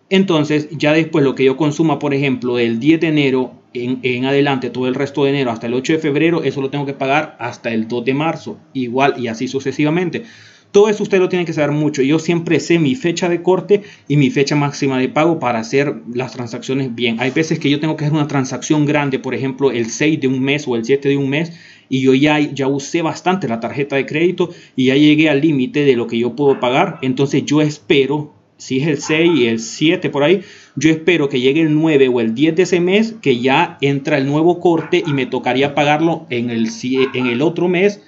Entonces, 0.09 0.67
ya 0.71 0.93
después 0.93 1.23
lo 1.23 1.35
que 1.35 1.45
yo 1.45 1.57
consuma, 1.57 1.97
por 1.97 2.13
ejemplo, 2.13 2.57
del 2.57 2.79
10 2.79 2.99
de 2.99 3.07
enero 3.07 3.53
en, 3.73 3.99
en, 4.03 4.25
adelante, 4.25 4.69
todo 4.69 4.87
el 4.87 4.95
resto 4.95 5.23
de 5.23 5.31
enero 5.31 5.51
hasta 5.51 5.67
el 5.67 5.73
8 5.73 5.93
de 5.93 5.99
febrero, 5.99 6.43
eso 6.43 6.61
lo 6.61 6.69
tengo 6.69 6.85
que 6.85 6.93
pagar 6.93 7.37
hasta 7.39 7.71
el 7.71 7.87
2 7.87 8.05
de 8.05 8.13
marzo, 8.13 8.59
igual 8.73 9.15
y 9.17 9.27
así 9.27 9.47
sucesivamente. 9.47 10.23
Todo 10.71 10.87
eso 10.87 11.03
usted 11.03 11.19
lo 11.19 11.27
tiene 11.27 11.43
que 11.43 11.51
saber 11.51 11.71
mucho. 11.71 12.01
Yo 12.01 12.17
siempre 12.17 12.61
sé 12.61 12.79
mi 12.79 12.95
fecha 12.95 13.27
de 13.27 13.43
corte 13.43 13.83
y 14.07 14.15
mi 14.15 14.29
fecha 14.29 14.55
máxima 14.55 14.97
de 14.99 15.09
pago 15.09 15.37
para 15.37 15.59
hacer 15.59 15.95
las 16.13 16.31
transacciones 16.31 16.95
bien. 16.95 17.17
Hay 17.19 17.31
veces 17.31 17.59
que 17.59 17.69
yo 17.69 17.81
tengo 17.81 17.97
que 17.97 18.05
hacer 18.05 18.15
una 18.15 18.27
transacción 18.27 18.85
grande, 18.85 19.19
por 19.19 19.35
ejemplo, 19.35 19.71
el 19.71 19.87
6 19.87 20.21
de 20.21 20.27
un 20.27 20.41
mes 20.41 20.65
o 20.67 20.77
el 20.77 20.85
7 20.85 21.09
de 21.09 21.17
un 21.17 21.29
mes, 21.29 21.51
y 21.89 22.01
yo 22.01 22.13
ya, 22.13 22.39
ya 22.39 22.67
usé 22.67 23.01
bastante 23.01 23.49
la 23.49 23.59
tarjeta 23.59 23.97
de 23.97 24.05
crédito 24.05 24.49
y 24.77 24.85
ya 24.85 24.95
llegué 24.95 25.29
al 25.29 25.41
límite 25.41 25.83
de 25.83 25.97
lo 25.97 26.07
que 26.07 26.17
yo 26.17 26.37
puedo 26.37 26.61
pagar. 26.61 26.99
Entonces 27.01 27.43
yo 27.43 27.59
espero, 27.59 28.33
si 28.55 28.79
es 28.79 28.87
el 28.87 29.01
6 29.01 29.31
y 29.35 29.47
el 29.47 29.59
7 29.59 30.09
por 30.09 30.23
ahí, 30.23 30.41
yo 30.77 30.89
espero 30.89 31.27
que 31.27 31.41
llegue 31.41 31.59
el 31.59 31.75
9 31.75 32.07
o 32.07 32.21
el 32.21 32.33
10 32.33 32.55
de 32.55 32.63
ese 32.63 32.79
mes, 32.79 33.15
que 33.21 33.41
ya 33.41 33.77
entra 33.81 34.17
el 34.17 34.25
nuevo 34.25 34.61
corte 34.61 35.03
y 35.05 35.11
me 35.11 35.25
tocaría 35.25 35.75
pagarlo 35.75 36.27
en 36.29 36.49
el, 36.49 36.69
en 37.13 37.25
el 37.25 37.41
otro 37.41 37.67
mes 37.67 37.99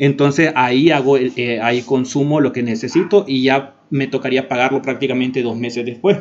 entonces 0.00 0.50
ahí 0.56 0.90
hago, 0.90 1.18
eh, 1.18 1.60
ahí 1.60 1.82
consumo 1.82 2.40
lo 2.40 2.52
que 2.52 2.62
necesito 2.62 3.26
y 3.28 3.42
ya 3.42 3.74
me 3.90 4.06
tocaría 4.06 4.48
pagarlo 4.48 4.80
prácticamente 4.80 5.42
dos 5.42 5.58
meses 5.58 5.84
después. 5.84 6.16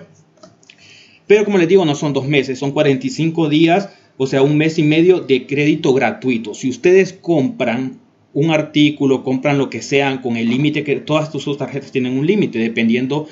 Pero 1.27 1.45
como 1.45 1.57
les 1.57 1.69
digo, 1.69 1.85
no 1.85 1.95
son 1.95 2.11
dos 2.11 2.27
meses, 2.27 2.59
son 2.59 2.71
45 2.71 3.47
días, 3.47 3.89
o 4.17 4.27
sea, 4.27 4.41
un 4.41 4.57
mes 4.57 4.77
y 4.79 4.83
medio 4.83 5.21
de 5.21 5.47
crédito 5.47 5.93
gratuito. 5.93 6.53
Si 6.53 6.69
ustedes 6.69 7.13
compran 7.13 8.01
un 8.33 8.51
artículo, 8.51 9.23
compran 9.23 9.57
lo 9.57 9.69
que 9.69 9.81
sean 9.81 10.17
con 10.17 10.35
el 10.35 10.49
límite 10.49 10.83
que 10.83 10.97
todas 10.97 11.31
sus 11.31 11.57
tarjetas 11.57 11.93
tienen 11.93 12.17
un 12.17 12.27
límite, 12.27 12.59
dependiendo 12.59 13.27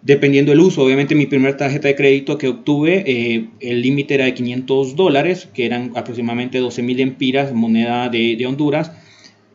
dependiendo 0.00 0.52
del 0.52 0.60
uso. 0.60 0.84
Obviamente 0.84 1.14
mi 1.14 1.26
primera 1.26 1.54
tarjeta 1.54 1.88
de 1.88 1.96
crédito 1.96 2.38
que 2.38 2.48
obtuve, 2.48 3.04
eh, 3.06 3.48
el 3.60 3.82
límite 3.82 4.14
era 4.14 4.24
de 4.24 4.32
500 4.32 4.96
dólares, 4.96 5.50
que 5.52 5.66
eran 5.66 5.92
aproximadamente 5.96 6.60
12 6.60 6.82
mil 6.82 7.00
empiras, 7.00 7.52
moneda 7.52 8.08
de 8.08 8.46
Honduras. 8.46 8.92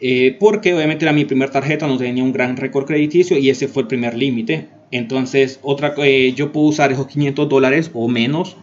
Eh, 0.03 0.35
porque 0.39 0.73
obviamente 0.73 1.05
era 1.05 1.13
mi 1.13 1.25
primera 1.25 1.51
tarjeta, 1.51 1.85
no 1.85 1.95
tenía 1.97 2.23
un 2.23 2.33
gran 2.33 2.57
récord 2.57 2.85
crediticio 2.85 3.37
y 3.37 3.51
ese 3.51 3.67
fue 3.67 3.83
el 3.83 3.87
primer 3.87 4.17
límite. 4.17 4.67
Entonces, 4.89 5.59
otra, 5.61 5.93
eh, 5.97 6.33
yo 6.35 6.51
puedo 6.51 6.67
usar 6.67 6.91
esos 6.91 7.05
500 7.05 7.47
dólares 7.47 7.91
o 7.93 8.07
menos. 8.07 8.57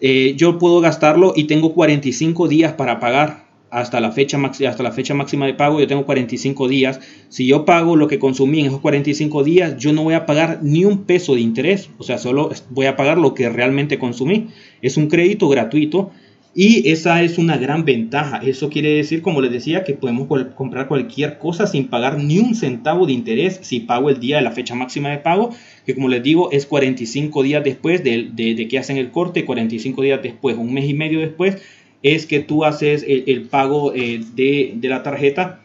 Eh, 0.00 0.34
yo 0.36 0.58
puedo 0.58 0.80
gastarlo 0.80 1.32
y 1.36 1.44
tengo 1.44 1.72
45 1.72 2.48
días 2.48 2.72
para 2.72 2.98
pagar. 2.98 3.46
Hasta 3.68 4.00
la, 4.00 4.12
fecha 4.12 4.38
hasta 4.38 4.82
la 4.82 4.92
fecha 4.92 5.12
máxima 5.12 5.44
de 5.44 5.52
pago 5.52 5.80
yo 5.80 5.86
tengo 5.86 6.06
45 6.06 6.68
días. 6.68 7.00
Si 7.28 7.46
yo 7.46 7.64
pago 7.64 7.96
lo 7.96 8.06
que 8.08 8.18
consumí 8.18 8.60
en 8.60 8.66
esos 8.66 8.80
45 8.80 9.44
días, 9.44 9.76
yo 9.76 9.92
no 9.92 10.04
voy 10.04 10.14
a 10.14 10.24
pagar 10.24 10.60
ni 10.62 10.84
un 10.84 11.04
peso 11.04 11.34
de 11.34 11.40
interés. 11.40 11.90
O 11.98 12.04
sea, 12.04 12.18
solo 12.18 12.50
voy 12.70 12.86
a 12.86 12.96
pagar 12.96 13.18
lo 13.18 13.34
que 13.34 13.48
realmente 13.48 13.98
consumí. 13.98 14.48
Es 14.82 14.96
un 14.96 15.08
crédito 15.08 15.48
gratuito 15.48 16.10
y 16.58 16.88
esa 16.88 17.22
es 17.22 17.36
una 17.36 17.58
gran 17.58 17.84
ventaja. 17.84 18.38
Eso 18.38 18.70
quiere 18.70 18.88
decir, 18.94 19.20
como 19.20 19.42
les 19.42 19.52
decía, 19.52 19.84
que 19.84 19.92
podemos 19.92 20.26
comprar 20.54 20.88
cualquier 20.88 21.36
cosa 21.36 21.66
sin 21.66 21.88
pagar 21.88 22.16
ni 22.18 22.38
un 22.38 22.54
centavo 22.54 23.04
de 23.06 23.12
interés 23.12 23.58
si 23.60 23.80
pago 23.80 24.08
el 24.08 24.20
día 24.20 24.36
de 24.36 24.42
la 24.42 24.52
fecha 24.52 24.74
máxima 24.74 25.10
de 25.10 25.18
pago, 25.18 25.50
que 25.84 25.94
como 25.94 26.08
les 26.08 26.22
digo 26.22 26.50
es 26.50 26.64
45 26.64 27.42
días 27.42 27.62
después 27.62 28.02
de, 28.02 28.66
que 28.70 28.78
hacen 28.78 28.96
el 28.96 29.10
corte, 29.10 29.44
45 29.44 30.00
días 30.00 30.22
después, 30.22 30.56
un 30.56 30.72
mes 30.72 30.88
y 30.88 30.94
medio 30.94 31.20
después, 31.20 31.58
es 32.02 32.24
que 32.24 32.40
tú 32.40 32.64
haces 32.64 33.04
el, 33.06 33.42
pago 33.42 33.92
eh, 33.94 34.22
de, 34.34 34.78
la 34.88 35.02
tarjeta. 35.02 35.60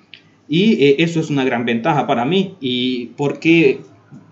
Y 0.49 0.73
eh, 0.83 0.95
eso 0.99 1.21
es 1.21 1.29
una 1.29 1.45
gran 1.45 1.63
ventaja 1.63 2.05
para 2.05 2.25
mí. 2.25 2.55
Y 2.59 3.11
porque, 3.15 3.79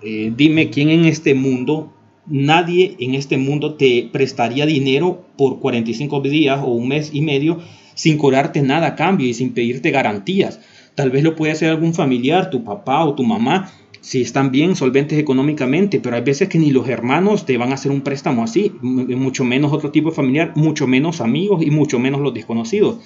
eh, 0.04 0.34
dime 0.36 0.70
quién 0.70 0.90
en 0.90 1.06
este 1.06 1.36
mundo 1.36 1.94
nadie 2.30 2.96
en 3.00 3.16
este 3.16 3.38
mundo 3.38 3.76
te 3.76 4.10
prestaría 4.12 4.66
dinero 4.66 5.26
por 5.38 5.60
45 5.60 6.22
días 6.22 6.60
o 6.64 6.68
un 6.68 6.88
mes 6.88 7.12
y 7.14 7.22
medio 7.22 7.60
sin 7.96 8.18
cobrarte 8.18 8.62
nada 8.62 8.88
a 8.88 8.96
cambio 8.96 9.28
y 9.28 9.34
sin 9.34 9.54
pedirte 9.54 9.92
garantías. 9.92 10.60
Tal 10.96 11.12
vez 11.12 11.24
lo 11.24 11.36
puede 11.36 11.52
hacer 11.52 11.70
algún 11.70 11.94
familiar, 11.94 12.50
tu 12.50 12.64
papá 12.64 13.04
o 13.04 13.16
tu 13.16 13.24
mamá, 13.24 13.72
si 14.02 14.22
están 14.22 14.52
bien 14.52 14.76
solventes 14.76 15.20
económicamente, 15.20 16.00
pero 16.00 16.16
hay 16.16 16.22
veces 16.22 16.48
que 16.48 16.58
ni 16.58 16.72
los 16.72 16.88
hermanos 16.88 17.46
te 17.46 17.58
van 17.58 17.72
a 17.72 17.76
hacer 17.76 17.92
un 17.92 18.02
préstamo 18.02 18.44
así, 18.44 18.72
mucho 18.82 19.44
menos 19.44 19.74
otro 19.74 19.92
tipo 19.92 20.10
de 20.10 20.16
familiar, 20.16 20.54
mucho 20.56 20.88
menos 20.88 21.20
amigos 21.22 21.62
y 21.62 21.72
mucho 21.72 22.00
menos 22.00 22.22
los 22.22 22.34
desconocidos. 22.34 23.00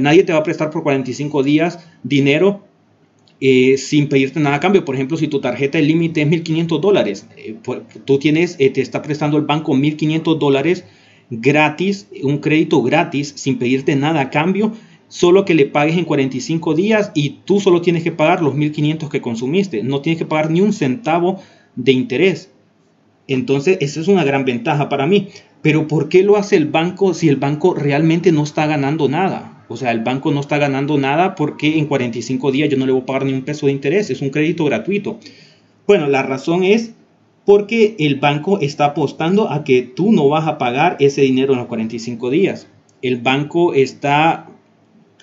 Nadie 0.00 0.22
te 0.22 0.32
va 0.32 0.38
a 0.38 0.42
prestar 0.44 0.70
por 0.70 0.82
45 0.82 1.42
días 1.42 1.80
dinero 2.02 2.62
eh, 3.46 3.76
sin 3.76 4.08
pedirte 4.08 4.40
nada 4.40 4.56
a 4.56 4.60
cambio. 4.60 4.86
Por 4.86 4.94
ejemplo, 4.94 5.18
si 5.18 5.28
tu 5.28 5.38
tarjeta 5.38 5.76
de 5.76 5.84
límite 5.84 6.22
es 6.22 6.28
1.500 6.28 6.80
dólares, 6.80 7.28
eh, 7.36 7.54
tú 8.06 8.18
tienes, 8.18 8.56
eh, 8.58 8.70
te 8.70 8.80
está 8.80 9.02
prestando 9.02 9.36
el 9.36 9.44
banco 9.44 9.74
1.500 9.74 10.38
dólares 10.38 10.86
gratis, 11.28 12.08
un 12.22 12.38
crédito 12.38 12.82
gratis, 12.82 13.34
sin 13.36 13.58
pedirte 13.58 13.96
nada 13.96 14.22
a 14.22 14.30
cambio, 14.30 14.72
solo 15.08 15.44
que 15.44 15.52
le 15.52 15.66
pagues 15.66 15.98
en 15.98 16.06
45 16.06 16.74
días 16.74 17.12
y 17.14 17.40
tú 17.44 17.60
solo 17.60 17.82
tienes 17.82 18.02
que 18.02 18.12
pagar 18.12 18.40
los 18.40 18.54
1.500 18.54 19.10
que 19.10 19.20
consumiste. 19.20 19.82
No 19.82 20.00
tienes 20.00 20.18
que 20.18 20.24
pagar 20.24 20.50
ni 20.50 20.62
un 20.62 20.72
centavo 20.72 21.42
de 21.76 21.92
interés. 21.92 22.50
Entonces, 23.28 23.76
esa 23.82 24.00
es 24.00 24.08
una 24.08 24.24
gran 24.24 24.46
ventaja 24.46 24.88
para 24.88 25.06
mí. 25.06 25.28
Pero 25.60 25.86
¿por 25.86 26.08
qué 26.08 26.22
lo 26.22 26.38
hace 26.38 26.56
el 26.56 26.64
banco 26.64 27.12
si 27.12 27.28
el 27.28 27.36
banco 27.36 27.74
realmente 27.74 28.32
no 28.32 28.42
está 28.42 28.66
ganando 28.66 29.06
nada? 29.06 29.53
O 29.68 29.76
sea, 29.76 29.92
el 29.92 30.00
banco 30.00 30.30
no 30.30 30.40
está 30.40 30.58
ganando 30.58 30.98
nada 30.98 31.34
porque 31.34 31.78
en 31.78 31.86
45 31.86 32.52
días 32.52 32.68
yo 32.68 32.76
no 32.76 32.86
le 32.86 32.92
voy 32.92 33.02
a 33.02 33.06
pagar 33.06 33.24
ni 33.24 33.32
un 33.32 33.42
peso 33.42 33.66
de 33.66 33.72
interés, 33.72 34.10
es 34.10 34.20
un 34.20 34.30
crédito 34.30 34.64
gratuito. 34.64 35.18
Bueno, 35.86 36.06
la 36.08 36.22
razón 36.22 36.64
es 36.64 36.92
porque 37.44 37.96
el 37.98 38.16
banco 38.16 38.58
está 38.60 38.86
apostando 38.86 39.50
a 39.50 39.64
que 39.64 39.82
tú 39.82 40.12
no 40.12 40.28
vas 40.28 40.46
a 40.46 40.58
pagar 40.58 40.96
ese 41.00 41.22
dinero 41.22 41.52
en 41.52 41.58
los 41.58 41.68
45 41.68 42.30
días. 42.30 42.68
El 43.02 43.18
banco 43.18 43.74
está 43.74 44.48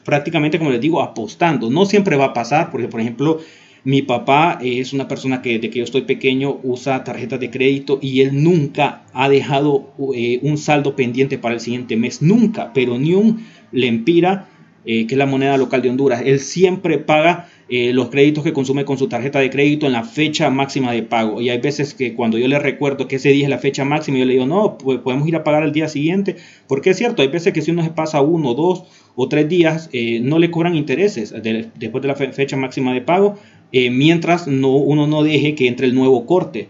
prácticamente, 0.05 0.59
como 0.59 0.71
les 0.71 0.81
digo, 0.81 1.01
apostando. 1.01 1.69
No 1.69 1.85
siempre 1.85 2.15
va 2.15 2.25
a 2.25 2.33
pasar, 2.33 2.69
porque 2.69 2.87
por 2.87 3.01
ejemplo, 3.01 3.39
mi 3.83 4.03
papá 4.03 4.59
es 4.61 4.93
una 4.93 5.07
persona 5.07 5.41
que 5.41 5.53
desde 5.53 5.71
que 5.71 5.79
yo 5.79 5.85
estoy 5.85 6.03
pequeño 6.03 6.59
usa 6.61 7.03
tarjetas 7.03 7.39
de 7.39 7.49
crédito 7.49 7.97
y 8.01 8.21
él 8.21 8.43
nunca 8.43 9.03
ha 9.13 9.27
dejado 9.27 9.91
eh, 10.13 10.39
un 10.43 10.59
saldo 10.59 10.95
pendiente 10.95 11.39
para 11.39 11.55
el 11.55 11.59
siguiente 11.59 11.95
mes. 11.95 12.21
Nunca, 12.21 12.71
pero 12.73 12.99
ni 12.99 13.15
un 13.15 13.43
lempira, 13.71 14.47
eh, 14.85 15.05
que 15.05 15.13
es 15.13 15.17
la 15.17 15.25
moneda 15.25 15.57
local 15.57 15.81
de 15.81 15.89
Honduras. 15.89 16.23
Él 16.25 16.39
siempre 16.39 16.97
paga 16.97 17.47
eh, 17.69 17.93
los 17.93 18.09
créditos 18.09 18.43
que 18.43 18.51
consume 18.51 18.83
con 18.83 18.97
su 18.97 19.07
tarjeta 19.07 19.39
de 19.39 19.49
crédito 19.49 19.85
en 19.85 19.93
la 19.93 20.03
fecha 20.03 20.49
máxima 20.49 20.91
de 20.91 21.03
pago. 21.03 21.41
Y 21.41 21.49
hay 21.49 21.59
veces 21.59 21.93
que 21.93 22.13
cuando 22.13 22.37
yo 22.37 22.47
le 22.47 22.59
recuerdo 22.59 23.07
que 23.07 23.17
ese 23.17 23.29
día 23.29 23.45
es 23.45 23.49
la 23.49 23.59
fecha 23.59 23.85
máxima, 23.85 24.17
yo 24.17 24.25
le 24.25 24.33
digo, 24.33 24.45
no, 24.45 24.77
pues 24.77 24.99
podemos 24.99 25.27
ir 25.27 25.35
a 25.35 25.43
pagar 25.43 25.63
el 25.63 25.71
día 25.71 25.87
siguiente. 25.87 26.35
Porque 26.67 26.91
es 26.91 26.97
cierto, 26.97 27.21
hay 27.21 27.27
veces 27.27 27.53
que 27.53 27.61
si 27.61 27.71
uno 27.71 27.83
se 27.83 27.91
pasa 27.91 28.21
uno, 28.21 28.53
dos 28.53 28.83
o 29.15 29.27
tres 29.27 29.47
días, 29.49 29.89
no 30.21 30.39
le 30.39 30.49
cobran 30.49 30.75
intereses 30.75 31.33
después 31.75 32.01
de 32.01 32.07
la 32.07 32.15
fecha 32.15 32.55
máxima 32.55 32.93
de 32.93 33.01
pago 33.01 33.37
eh, 33.71 33.89
mientras 33.89 34.47
no, 34.47 34.75
uno 34.75 35.07
no 35.07 35.23
deje 35.23 35.55
que 35.55 35.67
entre 35.67 35.87
el 35.87 35.95
nuevo 35.95 36.25
corte. 36.25 36.69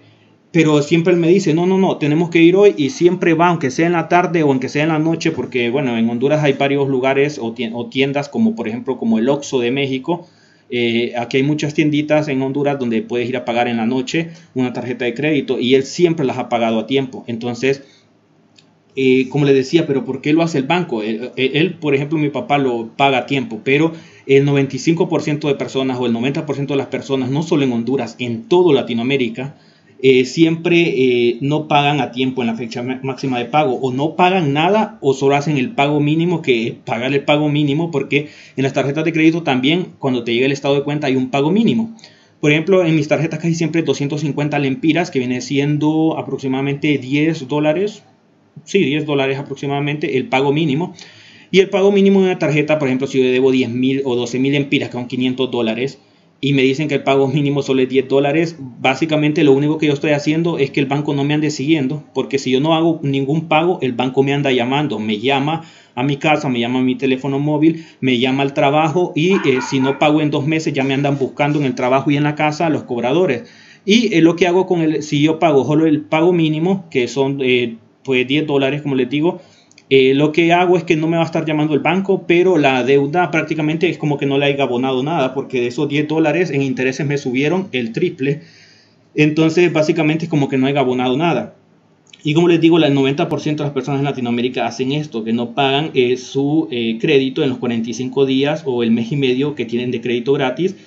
Pero 0.51 0.81
siempre 0.81 1.13
él 1.13 1.19
me 1.19 1.29
dice, 1.29 1.53
no, 1.53 1.65
no, 1.65 1.77
no, 1.77 1.97
tenemos 1.97 2.29
que 2.29 2.41
ir 2.41 2.57
hoy 2.57 2.73
y 2.75 2.89
siempre 2.89 3.33
va, 3.33 3.47
aunque 3.47 3.71
sea 3.71 3.87
en 3.87 3.93
la 3.93 4.09
tarde 4.09 4.43
o 4.43 4.49
aunque 4.49 4.67
sea 4.67 4.83
en 4.83 4.89
la 4.89 4.99
noche, 4.99 5.31
porque 5.31 5.69
bueno, 5.69 5.97
en 5.97 6.09
Honduras 6.09 6.43
hay 6.43 6.53
varios 6.53 6.89
lugares 6.89 7.39
o 7.41 7.53
tiendas 7.89 8.27
como 8.27 8.53
por 8.53 8.67
ejemplo 8.67 8.97
como 8.97 9.17
el 9.17 9.29
Oxxo 9.29 9.59
de 9.59 9.71
México. 9.71 10.27
Eh, 10.69 11.13
aquí 11.17 11.37
hay 11.37 11.43
muchas 11.43 11.73
tienditas 11.73 12.27
en 12.27 12.41
Honduras 12.41 12.79
donde 12.79 13.01
puedes 13.01 13.27
ir 13.29 13.37
a 13.37 13.45
pagar 13.45 13.67
en 13.67 13.77
la 13.77 13.85
noche 13.85 14.29
una 14.53 14.71
tarjeta 14.73 15.05
de 15.05 15.13
crédito 15.13 15.59
y 15.59 15.75
él 15.75 15.83
siempre 15.83 16.25
las 16.25 16.37
ha 16.37 16.49
pagado 16.49 16.79
a 16.79 16.87
tiempo. 16.87 17.23
Entonces, 17.27 17.83
eh, 18.97 19.29
como 19.29 19.45
le 19.45 19.53
decía, 19.53 19.87
pero 19.87 20.03
¿por 20.03 20.21
qué 20.21 20.33
lo 20.33 20.43
hace 20.43 20.57
el 20.57 20.65
banco? 20.65 21.01
Él, 21.01 21.77
por 21.79 21.95
ejemplo, 21.95 22.17
mi 22.17 22.29
papá 22.29 22.57
lo 22.57 22.89
paga 22.97 23.19
a 23.19 23.25
tiempo, 23.25 23.61
pero 23.63 23.93
el 24.25 24.45
95% 24.45 25.47
de 25.47 25.55
personas 25.55 25.97
o 25.97 26.05
el 26.05 26.13
90% 26.13 26.67
de 26.67 26.75
las 26.75 26.87
personas, 26.87 27.29
no 27.29 27.41
solo 27.41 27.63
en 27.63 27.71
Honduras, 27.71 28.17
en 28.19 28.43
todo 28.43 28.73
Latinoamérica, 28.73 29.55
eh, 30.03 30.25
siempre 30.25 30.81
eh, 30.81 31.37
no 31.41 31.67
pagan 31.67 32.01
a 32.01 32.11
tiempo 32.11 32.41
en 32.41 32.47
la 32.47 32.55
fecha 32.55 32.81
máxima 32.81 33.37
de 33.37 33.45
pago 33.45 33.75
o 33.75 33.93
no 33.93 34.15
pagan 34.15 34.51
nada 34.51 34.97
o 34.99 35.13
solo 35.13 35.35
hacen 35.35 35.57
el 35.57 35.71
pago 35.71 35.99
mínimo 35.99 36.41
que 36.41 36.77
pagar 36.85 37.13
el 37.13 37.23
pago 37.23 37.49
mínimo 37.49 37.91
porque 37.91 38.29
en 38.55 38.63
las 38.63 38.73
tarjetas 38.73 39.05
de 39.05 39.13
crédito 39.13 39.43
también 39.43 39.89
cuando 39.99 40.23
te 40.23 40.33
llega 40.33 40.47
el 40.47 40.51
estado 40.51 40.73
de 40.73 40.83
cuenta 40.83 41.07
hay 41.07 41.15
un 41.15 41.29
pago 41.29 41.51
mínimo. 41.51 41.95
Por 42.39 42.51
ejemplo, 42.51 42.83
en 42.83 42.95
mis 42.95 43.07
tarjetas 43.07 43.39
casi 43.39 43.53
siempre 43.53 43.83
250 43.83 44.57
lempiras 44.57 45.11
que 45.11 45.19
viene 45.19 45.41
siendo 45.41 46.17
aproximadamente 46.17 46.97
10 46.97 47.47
dólares, 47.47 48.03
sí, 48.63 48.79
10 48.79 49.05
dólares 49.05 49.37
aproximadamente 49.37 50.17
el 50.17 50.27
pago 50.27 50.51
mínimo. 50.51 50.95
Y 51.51 51.59
el 51.59 51.69
pago 51.69 51.91
mínimo 51.91 52.21
de 52.21 52.25
una 52.27 52.39
tarjeta, 52.39 52.79
por 52.79 52.87
ejemplo, 52.87 53.05
si 53.05 53.19
yo 53.19 53.29
debo 53.29 53.51
10 53.51 53.69
mil 53.69 54.01
o 54.05 54.15
12 54.15 54.39
mil 54.39 54.55
empiras, 54.55 54.89
que 54.89 54.93
son 54.93 55.07
500 55.07 55.51
dólares, 55.51 55.99
y 56.43 56.53
me 56.53 56.63
dicen 56.63 56.87
que 56.87 56.95
el 56.95 57.03
pago 57.03 57.27
mínimo 57.27 57.61
solo 57.61 57.83
es 57.83 57.89
10 57.89 58.07
dólares, 58.07 58.55
básicamente 58.59 59.43
lo 59.43 59.53
único 59.53 59.77
que 59.77 59.85
yo 59.85 59.93
estoy 59.93 60.11
haciendo 60.11 60.57
es 60.57 60.71
que 60.71 60.79
el 60.79 60.87
banco 60.87 61.13
no 61.13 61.23
me 61.23 61.35
ande 61.35 61.51
siguiendo, 61.51 62.03
porque 62.15 62.39
si 62.39 62.49
yo 62.49 62.59
no 62.59 62.73
hago 62.73 62.99
ningún 63.03 63.47
pago, 63.47 63.77
el 63.83 63.93
banco 63.93 64.23
me 64.23 64.33
anda 64.33 64.51
llamando, 64.51 64.97
me 64.97 65.19
llama 65.19 65.63
a 65.93 66.01
mi 66.01 66.17
casa, 66.17 66.49
me 66.49 66.59
llama 66.59 66.79
a 66.79 66.81
mi 66.81 66.95
teléfono 66.95 67.37
móvil, 67.37 67.85
me 67.99 68.17
llama 68.17 68.41
al 68.41 68.55
trabajo 68.55 69.13
y 69.15 69.33
eh, 69.33 69.59
si 69.61 69.79
no 69.79 69.99
pago 69.99 70.19
en 70.19 70.31
dos 70.31 70.47
meses 70.47 70.73
ya 70.73 70.83
me 70.83 70.95
andan 70.95 71.19
buscando 71.19 71.59
en 71.59 71.65
el 71.65 71.75
trabajo 71.75 72.09
y 72.09 72.17
en 72.17 72.23
la 72.23 72.33
casa 72.33 72.69
los 72.69 72.83
cobradores. 72.83 73.43
Y 73.85 74.15
eh, 74.15 74.21
lo 74.21 74.35
que 74.35 74.47
hago 74.47 74.65
con 74.65 74.81
el, 74.81 75.03
si 75.03 75.21
yo 75.21 75.37
pago 75.37 75.63
solo 75.63 75.85
el 75.85 76.01
pago 76.01 76.33
mínimo, 76.33 76.87
que 76.89 77.07
son 77.07 77.39
eh, 77.41 77.77
pues 78.03 78.27
10 78.27 78.47
dólares, 78.47 78.81
como 78.81 78.95
les 78.95 79.09
digo, 79.09 79.41
eh, 79.93 80.13
lo 80.13 80.31
que 80.31 80.53
hago 80.53 80.77
es 80.77 80.85
que 80.85 80.95
no 80.95 81.09
me 81.09 81.17
va 81.17 81.23
a 81.23 81.25
estar 81.25 81.43
llamando 81.43 81.73
el 81.73 81.81
banco, 81.81 82.23
pero 82.25 82.57
la 82.57 82.81
deuda 82.85 83.29
prácticamente 83.29 83.89
es 83.89 83.97
como 83.97 84.17
que 84.17 84.25
no 84.25 84.37
le 84.37 84.45
haya 84.45 84.63
abonado 84.63 85.03
nada, 85.03 85.33
porque 85.33 85.59
de 85.59 85.67
esos 85.67 85.89
10 85.89 86.07
dólares 86.07 86.49
en 86.49 86.61
intereses 86.61 87.05
me 87.05 87.17
subieron 87.17 87.67
el 87.73 87.91
triple. 87.91 88.39
Entonces, 89.15 89.73
básicamente 89.73 90.23
es 90.23 90.29
como 90.29 90.47
que 90.47 90.57
no 90.57 90.67
haya 90.67 90.79
abonado 90.79 91.17
nada. 91.17 91.55
Y 92.23 92.33
como 92.33 92.47
les 92.47 92.61
digo, 92.61 92.77
el 92.77 92.95
90% 92.95 93.57
de 93.57 93.63
las 93.65 93.73
personas 93.73 93.99
en 93.99 94.05
Latinoamérica 94.05 94.65
hacen 94.65 94.93
esto, 94.93 95.25
que 95.25 95.33
no 95.33 95.53
pagan 95.55 95.91
eh, 95.93 96.15
su 96.15 96.69
eh, 96.71 96.97
crédito 96.97 97.43
en 97.43 97.49
los 97.49 97.57
45 97.57 98.25
días 98.25 98.63
o 98.65 98.83
el 98.83 98.91
mes 98.91 99.11
y 99.11 99.17
medio 99.17 99.55
que 99.55 99.65
tienen 99.65 99.91
de 99.91 99.99
crédito 99.99 100.31
gratis 100.31 100.77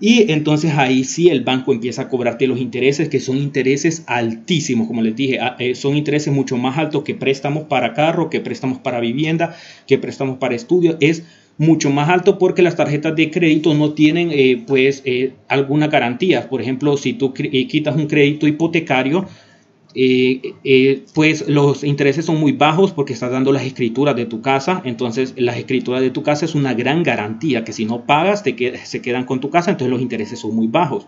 y 0.00 0.30
entonces 0.32 0.72
ahí 0.76 1.04
sí 1.04 1.28
el 1.28 1.42
banco 1.42 1.72
empieza 1.72 2.02
a 2.02 2.08
cobrarte 2.08 2.46
los 2.46 2.58
intereses, 2.58 3.08
que 3.08 3.20
son 3.20 3.36
intereses 3.36 4.04
altísimos, 4.06 4.88
como 4.88 5.02
les 5.02 5.14
dije, 5.14 5.38
eh, 5.58 5.74
son 5.74 5.96
intereses 5.96 6.32
mucho 6.32 6.56
más 6.56 6.78
altos 6.78 7.04
que 7.04 7.14
préstamos 7.14 7.64
para 7.64 7.94
carro, 7.94 8.30
que 8.30 8.40
préstamos 8.40 8.78
para 8.78 9.00
vivienda, 9.00 9.56
que 9.86 9.98
préstamos 9.98 10.38
para 10.38 10.54
estudio. 10.54 10.96
Es 11.00 11.24
mucho 11.56 11.90
más 11.90 12.08
alto 12.08 12.38
porque 12.38 12.62
las 12.62 12.74
tarjetas 12.74 13.14
de 13.14 13.30
crédito 13.30 13.74
no 13.74 13.92
tienen 13.92 14.30
eh, 14.32 14.62
pues 14.66 15.02
eh, 15.04 15.34
alguna 15.48 15.86
garantía. 15.86 16.48
Por 16.48 16.60
ejemplo, 16.60 16.96
si 16.96 17.12
tú 17.12 17.32
quitas 17.32 17.94
un 17.94 18.08
crédito 18.08 18.48
hipotecario, 18.48 19.28
eh, 19.94 20.54
eh, 20.64 21.04
pues 21.14 21.48
los 21.48 21.84
intereses 21.84 22.24
son 22.24 22.40
muy 22.40 22.52
bajos 22.52 22.92
porque 22.92 23.12
estás 23.12 23.30
dando 23.30 23.52
las 23.52 23.64
escrituras 23.64 24.16
de 24.16 24.26
tu 24.26 24.42
casa. 24.42 24.82
Entonces, 24.84 25.34
las 25.36 25.56
escrituras 25.56 26.00
de 26.00 26.10
tu 26.10 26.22
casa 26.22 26.44
es 26.44 26.54
una 26.54 26.74
gran 26.74 27.02
garantía 27.02 27.64
que 27.64 27.72
si 27.72 27.84
no 27.84 28.04
pagas, 28.04 28.42
te 28.42 28.76
se 28.84 29.02
quedan 29.02 29.24
con 29.24 29.40
tu 29.40 29.50
casa. 29.50 29.70
Entonces, 29.70 29.92
los 29.92 30.02
intereses 30.02 30.40
son 30.40 30.54
muy 30.54 30.66
bajos. 30.66 31.06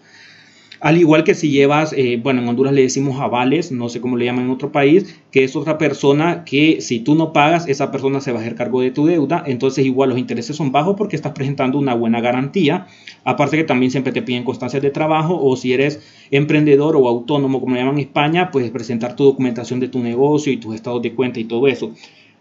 Al 0.81 0.99
igual 0.99 1.25
que 1.25 1.35
si 1.35 1.51
llevas, 1.51 1.93
eh, 1.93 2.21
bueno, 2.23 2.43
en 2.43 2.49
Honduras 2.49 2.73
le 2.73 2.83
decimos 2.83 3.21
avales, 3.21 3.73
no 3.73 3.89
sé 3.89 4.01
cómo 4.01 4.17
le 4.17 4.27
llaman 4.27 4.45
en 4.45 4.51
otro 4.51 4.73
país, 4.73 5.19
que 5.31 5.45
es 5.45 5.57
otra 5.57 5.79
persona 5.79 6.45
que 6.45 6.81
si 6.81 7.01
tú 7.01 7.15
no 7.15 7.33
pagas, 7.33 7.69
esa 7.69 7.91
persona 7.91 8.21
se 8.21 8.33
va 8.33 8.39
a 8.39 8.43
hacer 8.43 8.55
cargo 8.55 8.81
de 8.81 8.91
tu 8.91 9.07
deuda. 9.07 9.43
Entonces 9.47 9.85
igual 9.85 10.11
los 10.11 10.19
intereses 10.19 10.57
son 10.57 10.73
bajos 10.73 10.95
porque 10.97 11.17
estás 11.17 11.33
presentando 11.33 11.79
una 11.79 11.95
buena 11.95 12.21
garantía. 12.21 12.87
Aparte 13.25 13.57
que 13.57 13.65
también 13.65 13.91
siempre 13.91 14.13
te 14.13 14.23
piden 14.23 14.45
constancias 14.45 14.83
de 14.83 14.91
trabajo 14.91 15.39
o 15.43 15.57
si 15.57 15.73
eres 15.73 16.01
emprendedor 16.31 16.97
o 16.97 17.09
autónomo, 17.09 17.61
como 17.61 17.75
le 17.75 17.81
llaman 17.81 17.97
en 17.97 18.07
España, 18.07 18.51
puedes 18.51 18.71
presentar 18.71 19.17
tu 19.17 19.25
documentación 19.25 19.81
de 19.81 19.89
tu 19.89 20.01
negocio 20.01 20.53
y 20.53 20.59
tus 20.59 20.75
estados 20.75 21.03
de 21.03 21.15
cuenta 21.15 21.41
y 21.41 21.45
todo 21.45 21.67
eso. 21.69 21.93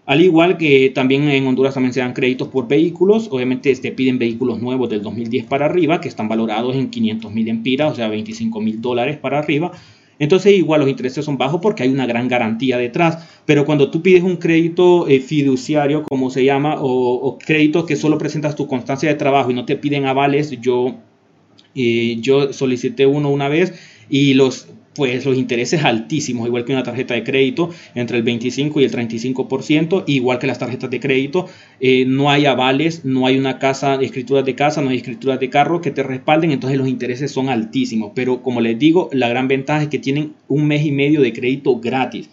Al 0.06 0.22
igual 0.22 0.58
que 0.58 0.92
también 0.92 1.28
en 1.30 1.48
Honduras 1.48 1.74
también 1.74 1.94
se 1.94 2.00
dan 2.00 2.14
créditos 2.14 2.50
por 2.50 2.68
vehículos, 2.68 3.28
obviamente 3.32 3.74
te 3.76 3.92
piden 3.92 4.20
vehículos 4.20 4.62
nuevos 4.62 4.88
del 4.90 5.02
2010 5.02 5.46
para 5.46 5.66
arriba, 5.66 6.00
que 6.00 6.08
están 6.08 6.28
valorados 6.28 6.76
en 6.76 6.92
500 6.92 7.32
mil 7.34 7.48
empiras, 7.48 7.94
o 7.94 7.96
sea, 7.96 8.08
25 8.08 8.62
mil 8.62 8.82
dólares 8.82 9.18
para 9.18 9.40
arriba. 9.40 9.72
Entonces 10.20 10.54
igual 10.54 10.80
los 10.82 10.90
intereses 10.90 11.26
son 11.26 11.38
bajos 11.38 11.60
porque 11.62 11.84
hay 11.84 11.90
una 11.90 12.06
gran 12.06 12.28
garantía 12.28 12.78
detrás. 12.78 13.28
Pero 13.46 13.66
cuando 13.66 13.90
tú 13.90 14.02
pides 14.02 14.24
un 14.24 14.38
crédito 14.38 15.08
eh, 15.08 15.20
fiduciario, 15.20 16.04
como 16.04 16.30
se 16.30 16.46
llama, 16.46 16.76
o, 16.80 17.38
crédito 17.40 17.86
que 17.86 17.96
solo 17.96 18.18
presentas 18.18 18.56
tu 18.56 18.68
constancia 18.68 19.10
de 19.10 19.16
trabajo 19.16 19.52
y 19.52 19.56
no 19.56 19.66
te 19.66 19.76
piden 19.76 20.06
avales, 20.06 20.52
yo, 20.62 20.96
eh, 21.74 22.18
yo 22.22 22.54
solicité 22.54 23.08
uno 23.08 23.30
una 23.30 23.50
vez 23.50 23.74
y 24.10 24.36
los 24.36 24.68
pues 24.96 25.26
los 25.26 25.38
intereses 25.38 25.84
altísimos, 25.84 26.48
igual 26.48 26.66
que 26.66 26.72
una 26.72 26.84
tarjeta 26.84 27.14
de 27.14 27.24
crédito, 27.24 27.70
entre 27.94 28.18
el 28.18 28.24
25 28.24 28.80
y 28.80 28.86
el 28.86 28.92
35%, 28.92 30.04
igual 30.08 30.40
que 30.40 30.48
las 30.48 30.58
tarjetas 30.58 30.90
de 30.90 31.00
crédito, 31.00 31.48
eh, 31.80 32.06
no 32.06 32.32
hay 32.32 32.46
avales, 32.46 33.04
no 33.06 33.28
hay 33.28 33.38
una 33.38 33.60
casa, 33.60 33.96
escrituras 33.96 34.46
de 34.46 34.56
casa, 34.56 34.82
no 34.82 34.90
hay 34.90 34.98
escrituras 34.98 35.40
de 35.40 35.50
carro 35.50 35.82
que 35.82 35.92
te 35.92 36.04
respalden, 36.04 36.52
entonces 36.52 36.80
los 36.80 36.88
intereses 36.88 37.32
son 37.32 37.50
altísimos, 37.50 38.12
pero 38.16 38.42
como 38.42 38.62
les 38.62 38.80
digo, 38.80 39.10
la 39.12 39.28
gran 39.28 39.48
ventaja 39.48 39.84
es 39.84 39.90
que 39.90 40.00
tienen 40.00 40.34
un 40.48 40.66
mes 40.66 40.86
y 40.86 40.92
medio 40.92 41.22
de 41.22 41.34
crédito 41.34 41.80
gratis. 41.80 42.30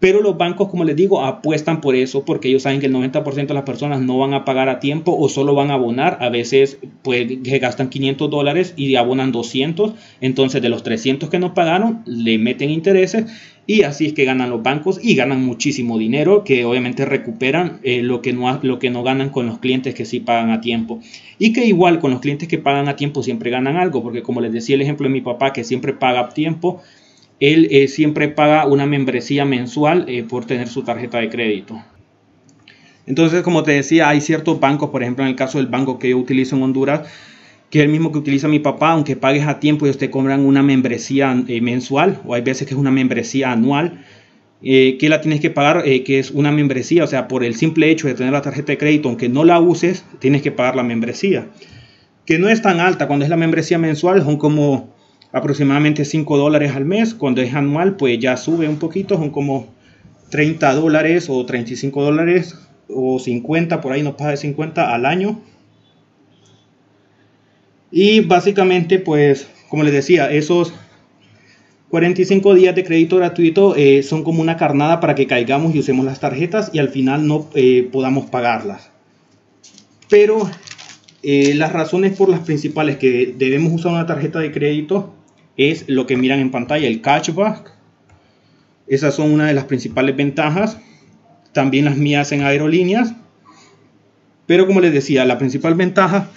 Pero 0.00 0.22
los 0.22 0.38
bancos, 0.38 0.68
como 0.68 0.84
les 0.84 0.94
digo, 0.94 1.24
apuestan 1.24 1.80
por 1.80 1.96
eso 1.96 2.24
porque 2.24 2.48
ellos 2.48 2.62
saben 2.62 2.78
que 2.78 2.86
el 2.86 2.94
90% 2.94 3.46
de 3.46 3.54
las 3.54 3.64
personas 3.64 4.00
no 4.00 4.18
van 4.18 4.32
a 4.32 4.44
pagar 4.44 4.68
a 4.68 4.78
tiempo 4.78 5.16
o 5.18 5.28
solo 5.28 5.54
van 5.54 5.70
a 5.70 5.74
abonar. 5.74 6.18
A 6.20 6.28
veces 6.28 6.78
pues 7.02 7.26
que 7.42 7.58
gastan 7.58 7.88
500 7.88 8.30
dólares 8.30 8.74
y 8.76 8.94
abonan 8.94 9.32
200. 9.32 9.94
Entonces 10.20 10.62
de 10.62 10.68
los 10.68 10.84
300 10.84 11.28
que 11.28 11.40
no 11.40 11.52
pagaron 11.52 12.02
le 12.06 12.38
meten 12.38 12.70
intereses 12.70 13.26
y 13.66 13.82
así 13.82 14.06
es 14.06 14.12
que 14.14 14.24
ganan 14.24 14.48
los 14.48 14.62
bancos 14.62 14.98
y 15.02 15.14
ganan 15.14 15.44
muchísimo 15.44 15.98
dinero 15.98 16.42
que 16.42 16.64
obviamente 16.64 17.04
recuperan 17.04 17.80
eh, 17.82 18.00
lo, 18.02 18.22
que 18.22 18.32
no, 18.32 18.58
lo 18.62 18.78
que 18.78 18.88
no 18.88 19.02
ganan 19.02 19.28
con 19.28 19.46
los 19.46 19.58
clientes 19.58 19.94
que 19.94 20.06
sí 20.06 20.20
pagan 20.20 20.50
a 20.50 20.62
tiempo. 20.62 21.00
Y 21.38 21.52
que 21.52 21.66
igual 21.66 21.98
con 21.98 22.12
los 22.12 22.20
clientes 22.20 22.48
que 22.48 22.56
pagan 22.56 22.88
a 22.88 22.96
tiempo 22.96 23.22
siempre 23.22 23.50
ganan 23.50 23.76
algo 23.76 24.02
porque 24.02 24.22
como 24.22 24.40
les 24.40 24.52
decía 24.52 24.76
el 24.76 24.80
ejemplo 24.80 25.06
de 25.06 25.12
mi 25.12 25.20
papá 25.20 25.52
que 25.52 25.64
siempre 25.64 25.92
paga 25.92 26.20
a 26.20 26.28
tiempo 26.30 26.80
él 27.40 27.68
eh, 27.70 27.88
siempre 27.88 28.28
paga 28.28 28.66
una 28.66 28.86
membresía 28.86 29.44
mensual 29.44 30.06
eh, 30.08 30.24
por 30.24 30.44
tener 30.44 30.68
su 30.68 30.82
tarjeta 30.82 31.18
de 31.18 31.28
crédito. 31.28 31.80
Entonces, 33.06 33.42
como 33.42 33.62
te 33.62 33.72
decía, 33.72 34.08
hay 34.08 34.20
ciertos 34.20 34.60
bancos, 34.60 34.90
por 34.90 35.02
ejemplo, 35.02 35.24
en 35.24 35.30
el 35.30 35.36
caso 35.36 35.58
del 35.58 35.68
banco 35.68 35.98
que 35.98 36.10
yo 36.10 36.18
utilizo 36.18 36.56
en 36.56 36.62
Honduras, 36.62 37.08
que 37.70 37.78
es 37.78 37.84
el 37.84 37.90
mismo 37.90 38.12
que 38.12 38.18
utiliza 38.18 38.48
mi 38.48 38.58
papá, 38.58 38.92
aunque 38.92 39.16
pagues 39.16 39.46
a 39.46 39.60
tiempo, 39.60 39.86
ellos 39.86 39.98
te 39.98 40.10
cobran 40.10 40.44
una 40.44 40.62
membresía 40.62 41.44
eh, 41.48 41.60
mensual, 41.60 42.20
o 42.26 42.34
hay 42.34 42.42
veces 42.42 42.66
que 42.66 42.74
es 42.74 42.80
una 42.80 42.90
membresía 42.90 43.52
anual, 43.52 44.04
que 44.60 45.06
la 45.08 45.20
tienes 45.20 45.38
que 45.38 45.50
pagar, 45.50 45.84
que 45.84 46.18
es 46.18 46.32
una 46.32 46.50
membresía, 46.50 47.04
o 47.04 47.06
sea, 47.06 47.28
por 47.28 47.44
el 47.44 47.54
simple 47.54 47.92
hecho 47.92 48.08
de 48.08 48.14
tener 48.14 48.32
la 48.32 48.42
tarjeta 48.42 48.72
de 48.72 48.78
crédito, 48.78 49.08
aunque 49.08 49.28
no 49.28 49.44
la 49.44 49.60
uses, 49.60 50.04
tienes 50.18 50.42
que 50.42 50.50
pagar 50.50 50.74
la 50.74 50.82
membresía, 50.82 51.46
que 52.26 52.40
no 52.40 52.48
es 52.48 52.60
tan 52.60 52.80
alta, 52.80 53.06
cuando 53.06 53.24
es 53.24 53.28
la 53.30 53.36
membresía 53.36 53.78
mensual 53.78 54.24
son 54.24 54.36
como 54.36 54.97
aproximadamente 55.32 56.04
5 56.04 56.36
dólares 56.36 56.74
al 56.74 56.84
mes. 56.84 57.14
Cuando 57.14 57.42
es 57.42 57.54
anual, 57.54 57.96
pues 57.96 58.18
ya 58.18 58.36
sube 58.36 58.68
un 58.68 58.78
poquito, 58.78 59.16
son 59.16 59.30
como 59.30 59.66
30 60.30 60.74
dólares 60.74 61.28
o 61.28 61.44
35 61.44 62.02
dólares 62.02 62.54
o 62.88 63.18
50, 63.18 63.80
por 63.80 63.92
ahí 63.92 64.02
no 64.02 64.16
pasa 64.16 64.30
de 64.30 64.36
50 64.38 64.94
al 64.94 65.06
año. 65.06 65.40
Y 67.90 68.20
básicamente, 68.20 68.98
pues, 68.98 69.48
como 69.68 69.82
les 69.82 69.92
decía, 69.92 70.30
esos 70.30 70.74
45 71.90 72.54
días 72.54 72.74
de 72.74 72.84
crédito 72.84 73.16
gratuito 73.16 73.74
eh, 73.74 74.02
son 74.02 74.24
como 74.24 74.42
una 74.42 74.58
carnada 74.58 75.00
para 75.00 75.14
que 75.14 75.26
caigamos 75.26 75.74
y 75.74 75.78
usemos 75.78 76.04
las 76.04 76.20
tarjetas 76.20 76.70
y 76.72 76.80
al 76.80 76.90
final 76.90 77.26
no 77.26 77.48
eh, 77.54 77.88
podamos 77.90 78.26
pagarlas. 78.26 78.90
Pero 80.10 80.50
eh, 81.22 81.54
las 81.54 81.72
razones 81.72 82.16
por 82.16 82.28
las 82.28 82.40
principales 82.40 82.98
que 82.98 83.34
debemos 83.36 83.72
usar 83.72 83.92
una 83.92 84.06
tarjeta 84.06 84.38
de 84.38 84.52
crédito 84.52 85.14
es 85.58 85.84
lo 85.88 86.06
que 86.06 86.16
miran 86.16 86.38
en 86.38 86.50
pantalla, 86.50 86.86
el 86.86 87.02
cashback. 87.02 87.72
Esas 88.86 89.14
son 89.14 89.32
una 89.32 89.48
de 89.48 89.54
las 89.54 89.64
principales 89.64 90.16
ventajas. 90.16 90.78
También 91.52 91.84
las 91.84 91.96
mías 91.96 92.32
en 92.32 92.42
aerolíneas. 92.42 93.14
Pero 94.46 94.66
como 94.66 94.80
les 94.80 94.92
decía, 94.94 95.26
la 95.26 95.36
principal 95.36 95.74
ventaja, 95.74 96.30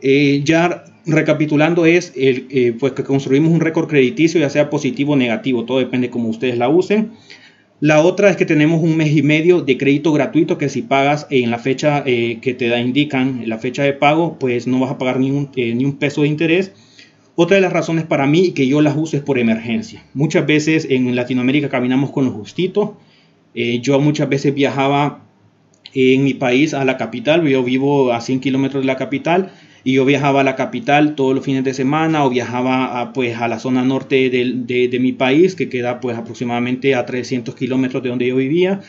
eh, 0.00 0.40
ya 0.44 0.84
recapitulando, 1.04 1.84
es 1.84 2.12
el, 2.16 2.46
eh, 2.50 2.74
pues 2.78 2.92
que 2.92 3.02
construimos 3.02 3.50
un 3.50 3.60
récord 3.60 3.88
crediticio, 3.88 4.40
ya 4.40 4.48
sea 4.48 4.70
positivo 4.70 5.12
o 5.12 5.16
negativo. 5.16 5.64
Todo 5.64 5.80
depende 5.80 6.08
cómo 6.08 6.28
ustedes 6.28 6.56
la 6.56 6.68
usen. 6.68 7.10
La 7.80 8.00
otra 8.00 8.30
es 8.30 8.36
que 8.36 8.46
tenemos 8.46 8.80
un 8.80 8.96
mes 8.96 9.10
y 9.14 9.22
medio 9.22 9.60
de 9.60 9.76
crédito 9.76 10.12
gratuito 10.12 10.56
que 10.56 10.68
si 10.68 10.82
pagas 10.82 11.26
en 11.30 11.50
la 11.50 11.58
fecha 11.58 12.04
eh, 12.06 12.38
que 12.40 12.54
te 12.54 12.68
da, 12.68 12.78
indican, 12.80 13.42
la 13.46 13.58
fecha 13.58 13.82
de 13.82 13.92
pago, 13.92 14.38
pues 14.38 14.68
no 14.68 14.78
vas 14.78 14.92
a 14.92 14.98
pagar 14.98 15.18
ni 15.18 15.32
un, 15.32 15.50
ni 15.56 15.84
un 15.84 15.98
peso 15.98 16.22
de 16.22 16.28
interés. 16.28 16.70
Otra 17.34 17.56
de 17.56 17.62
las 17.62 17.72
razones 17.72 18.04
para 18.04 18.26
mí 18.26 18.52
que 18.52 18.66
yo 18.66 18.82
las 18.82 18.94
uso 18.96 19.16
es 19.16 19.22
por 19.22 19.38
emergencia. 19.38 20.02
Muchas 20.12 20.46
veces 20.46 20.86
en 20.90 21.16
Latinoamérica 21.16 21.70
caminamos 21.70 22.10
con 22.10 22.26
los 22.26 22.34
justitos. 22.34 22.90
Eh, 23.54 23.80
yo 23.80 23.98
muchas 24.00 24.28
veces 24.28 24.54
viajaba 24.54 25.22
en 25.94 26.24
mi 26.24 26.34
país 26.34 26.74
a 26.74 26.84
la 26.84 26.98
capital. 26.98 27.46
Yo 27.48 27.62
vivo 27.64 28.12
a 28.12 28.20
100 28.20 28.40
kilómetros 28.40 28.82
de 28.82 28.86
la 28.86 28.96
capital 28.96 29.50
y 29.82 29.94
yo 29.94 30.04
viajaba 30.04 30.42
a 30.42 30.44
la 30.44 30.56
capital 30.56 31.14
todos 31.14 31.34
los 31.34 31.44
fines 31.44 31.64
de 31.64 31.72
semana 31.74 32.24
o 32.24 32.30
viajaba 32.30 33.00
a, 33.00 33.12
pues, 33.12 33.36
a 33.36 33.48
la 33.48 33.58
zona 33.58 33.82
norte 33.82 34.30
de, 34.30 34.88
de, 34.88 34.98
mi 35.00 35.12
país 35.12 35.54
que 35.54 35.68
queda 35.68 36.00
pues 36.00 36.16
aproximadamente 36.16 36.94
a 36.94 37.04
300 37.04 37.54
kilómetros 37.54 38.02
de 38.02 38.10
donde 38.10 38.28
yo 38.28 38.36
vivía. 38.36 38.80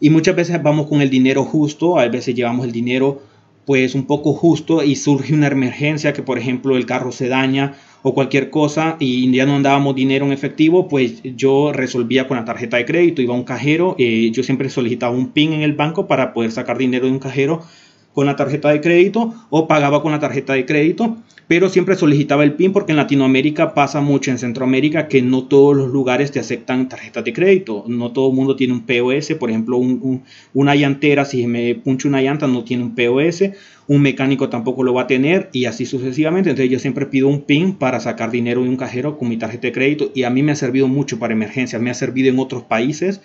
Y 0.00 0.08
muchas 0.10 0.34
veces 0.34 0.60
vamos 0.62 0.86
con 0.86 1.02
el 1.02 1.10
dinero 1.10 1.44
justo, 1.44 1.98
a 1.98 2.08
veces 2.08 2.34
llevamos 2.34 2.64
el 2.64 2.72
dinero 2.72 3.22
pues 3.66 3.94
un 3.94 4.06
poco 4.06 4.32
justo 4.32 4.82
y 4.82 4.96
surge 4.96 5.34
una 5.34 5.46
emergencia 5.46 6.12
que 6.12 6.22
por 6.22 6.38
ejemplo 6.38 6.76
el 6.76 6.86
carro 6.86 7.12
se 7.12 7.28
daña 7.28 7.74
o 8.02 8.14
cualquier 8.14 8.50
cosa 8.50 8.96
y 8.98 9.30
ya 9.32 9.46
no 9.46 9.56
andábamos 9.56 9.94
dinero 9.94 10.26
en 10.26 10.32
efectivo, 10.32 10.88
pues 10.88 11.22
yo 11.22 11.72
resolvía 11.72 12.26
con 12.26 12.36
la 12.36 12.44
tarjeta 12.44 12.76
de 12.76 12.86
crédito, 12.86 13.22
iba 13.22 13.34
a 13.34 13.38
un 13.38 13.44
cajero, 13.44 13.94
eh, 13.98 14.30
yo 14.32 14.42
siempre 14.42 14.70
solicitaba 14.70 15.14
un 15.14 15.30
PIN 15.30 15.52
en 15.52 15.62
el 15.62 15.74
banco 15.74 16.06
para 16.06 16.32
poder 16.32 16.50
sacar 16.50 16.78
dinero 16.78 17.06
de 17.06 17.12
un 17.12 17.18
cajero 17.18 17.62
con 18.12 18.26
la 18.26 18.36
tarjeta 18.36 18.70
de 18.70 18.80
crédito 18.80 19.34
o 19.50 19.68
pagaba 19.68 20.02
con 20.02 20.12
la 20.12 20.20
tarjeta 20.20 20.54
de 20.54 20.66
crédito 20.66 21.16
pero 21.50 21.68
siempre 21.68 21.96
solicitaba 21.96 22.44
el 22.44 22.52
PIN 22.52 22.72
porque 22.72 22.92
en 22.92 22.96
Latinoamérica 22.98 23.74
pasa 23.74 24.00
mucho, 24.00 24.30
en 24.30 24.38
Centroamérica, 24.38 25.08
que 25.08 25.20
no 25.20 25.48
todos 25.48 25.76
los 25.76 25.90
lugares 25.90 26.30
te 26.30 26.38
aceptan 26.38 26.88
tarjetas 26.88 27.24
de 27.24 27.32
crédito. 27.32 27.82
No 27.88 28.12
todo 28.12 28.30
el 28.30 28.36
mundo 28.36 28.54
tiene 28.54 28.72
un 28.72 28.86
POS, 28.86 29.32
por 29.34 29.50
ejemplo, 29.50 29.76
una 30.54 30.76
llantera, 30.76 31.24
si 31.24 31.48
me 31.48 31.74
puncho 31.74 32.06
una 32.06 32.22
llanta, 32.22 32.46
no 32.46 32.62
tiene 32.62 32.84
un 32.84 32.94
POS, 32.94 33.50
un 33.88 34.00
mecánico 34.00 34.48
tampoco 34.48 34.84
lo 34.84 34.94
va 34.94 35.02
a 35.02 35.06
tener 35.08 35.50
y 35.52 35.64
así 35.64 35.86
sucesivamente. 35.86 36.50
Entonces 36.50 36.70
yo 36.70 36.78
siempre 36.78 37.06
pido 37.06 37.26
un 37.26 37.40
PIN 37.42 37.74
para 37.74 37.98
sacar 37.98 38.30
dinero 38.30 38.62
de 38.62 38.68
un 38.68 38.76
cajero 38.76 39.18
con 39.18 39.28
mi 39.28 39.36
tarjeta 39.36 39.66
de 39.66 39.72
crédito 39.72 40.12
y 40.14 40.22
a 40.22 40.30
mí 40.30 40.44
me 40.44 40.52
ha 40.52 40.54
servido 40.54 40.86
mucho 40.86 41.18
para 41.18 41.32
emergencias, 41.32 41.82
me 41.82 41.90
ha 41.90 41.94
servido 41.94 42.28
en 42.28 42.38
otros 42.38 42.62
países 42.62 43.22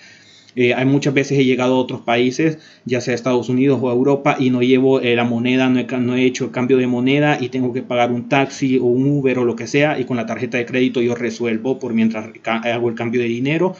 eh, 0.55 0.73
hay 0.73 0.85
muchas 0.85 1.13
veces 1.13 1.37
he 1.37 1.45
llegado 1.45 1.75
a 1.75 1.79
otros 1.79 2.01
países, 2.01 2.59
ya 2.85 3.01
sea 3.01 3.13
Estados 3.13 3.49
Unidos 3.49 3.79
o 3.81 3.91
Europa, 3.91 4.37
y 4.39 4.49
no 4.49 4.61
llevo 4.61 5.01
eh, 5.01 5.15
la 5.15 5.23
moneda, 5.23 5.69
no 5.69 5.79
he, 5.79 5.85
no 5.99 6.15
he 6.15 6.25
hecho 6.25 6.51
cambio 6.51 6.77
de 6.77 6.87
moneda 6.87 7.37
y 7.39 7.49
tengo 7.49 7.73
que 7.73 7.81
pagar 7.81 8.11
un 8.11 8.29
taxi 8.29 8.77
o 8.77 8.85
un 8.85 9.05
Uber 9.07 9.39
o 9.39 9.45
lo 9.45 9.55
que 9.55 9.67
sea, 9.67 9.99
y 9.99 10.05
con 10.05 10.17
la 10.17 10.25
tarjeta 10.25 10.57
de 10.57 10.65
crédito 10.65 11.01
yo 11.01 11.15
resuelvo 11.15 11.79
por 11.79 11.93
mientras 11.93 12.29
hago 12.45 12.89
el 12.89 12.95
cambio 12.95 13.21
de 13.21 13.27
dinero 13.27 13.75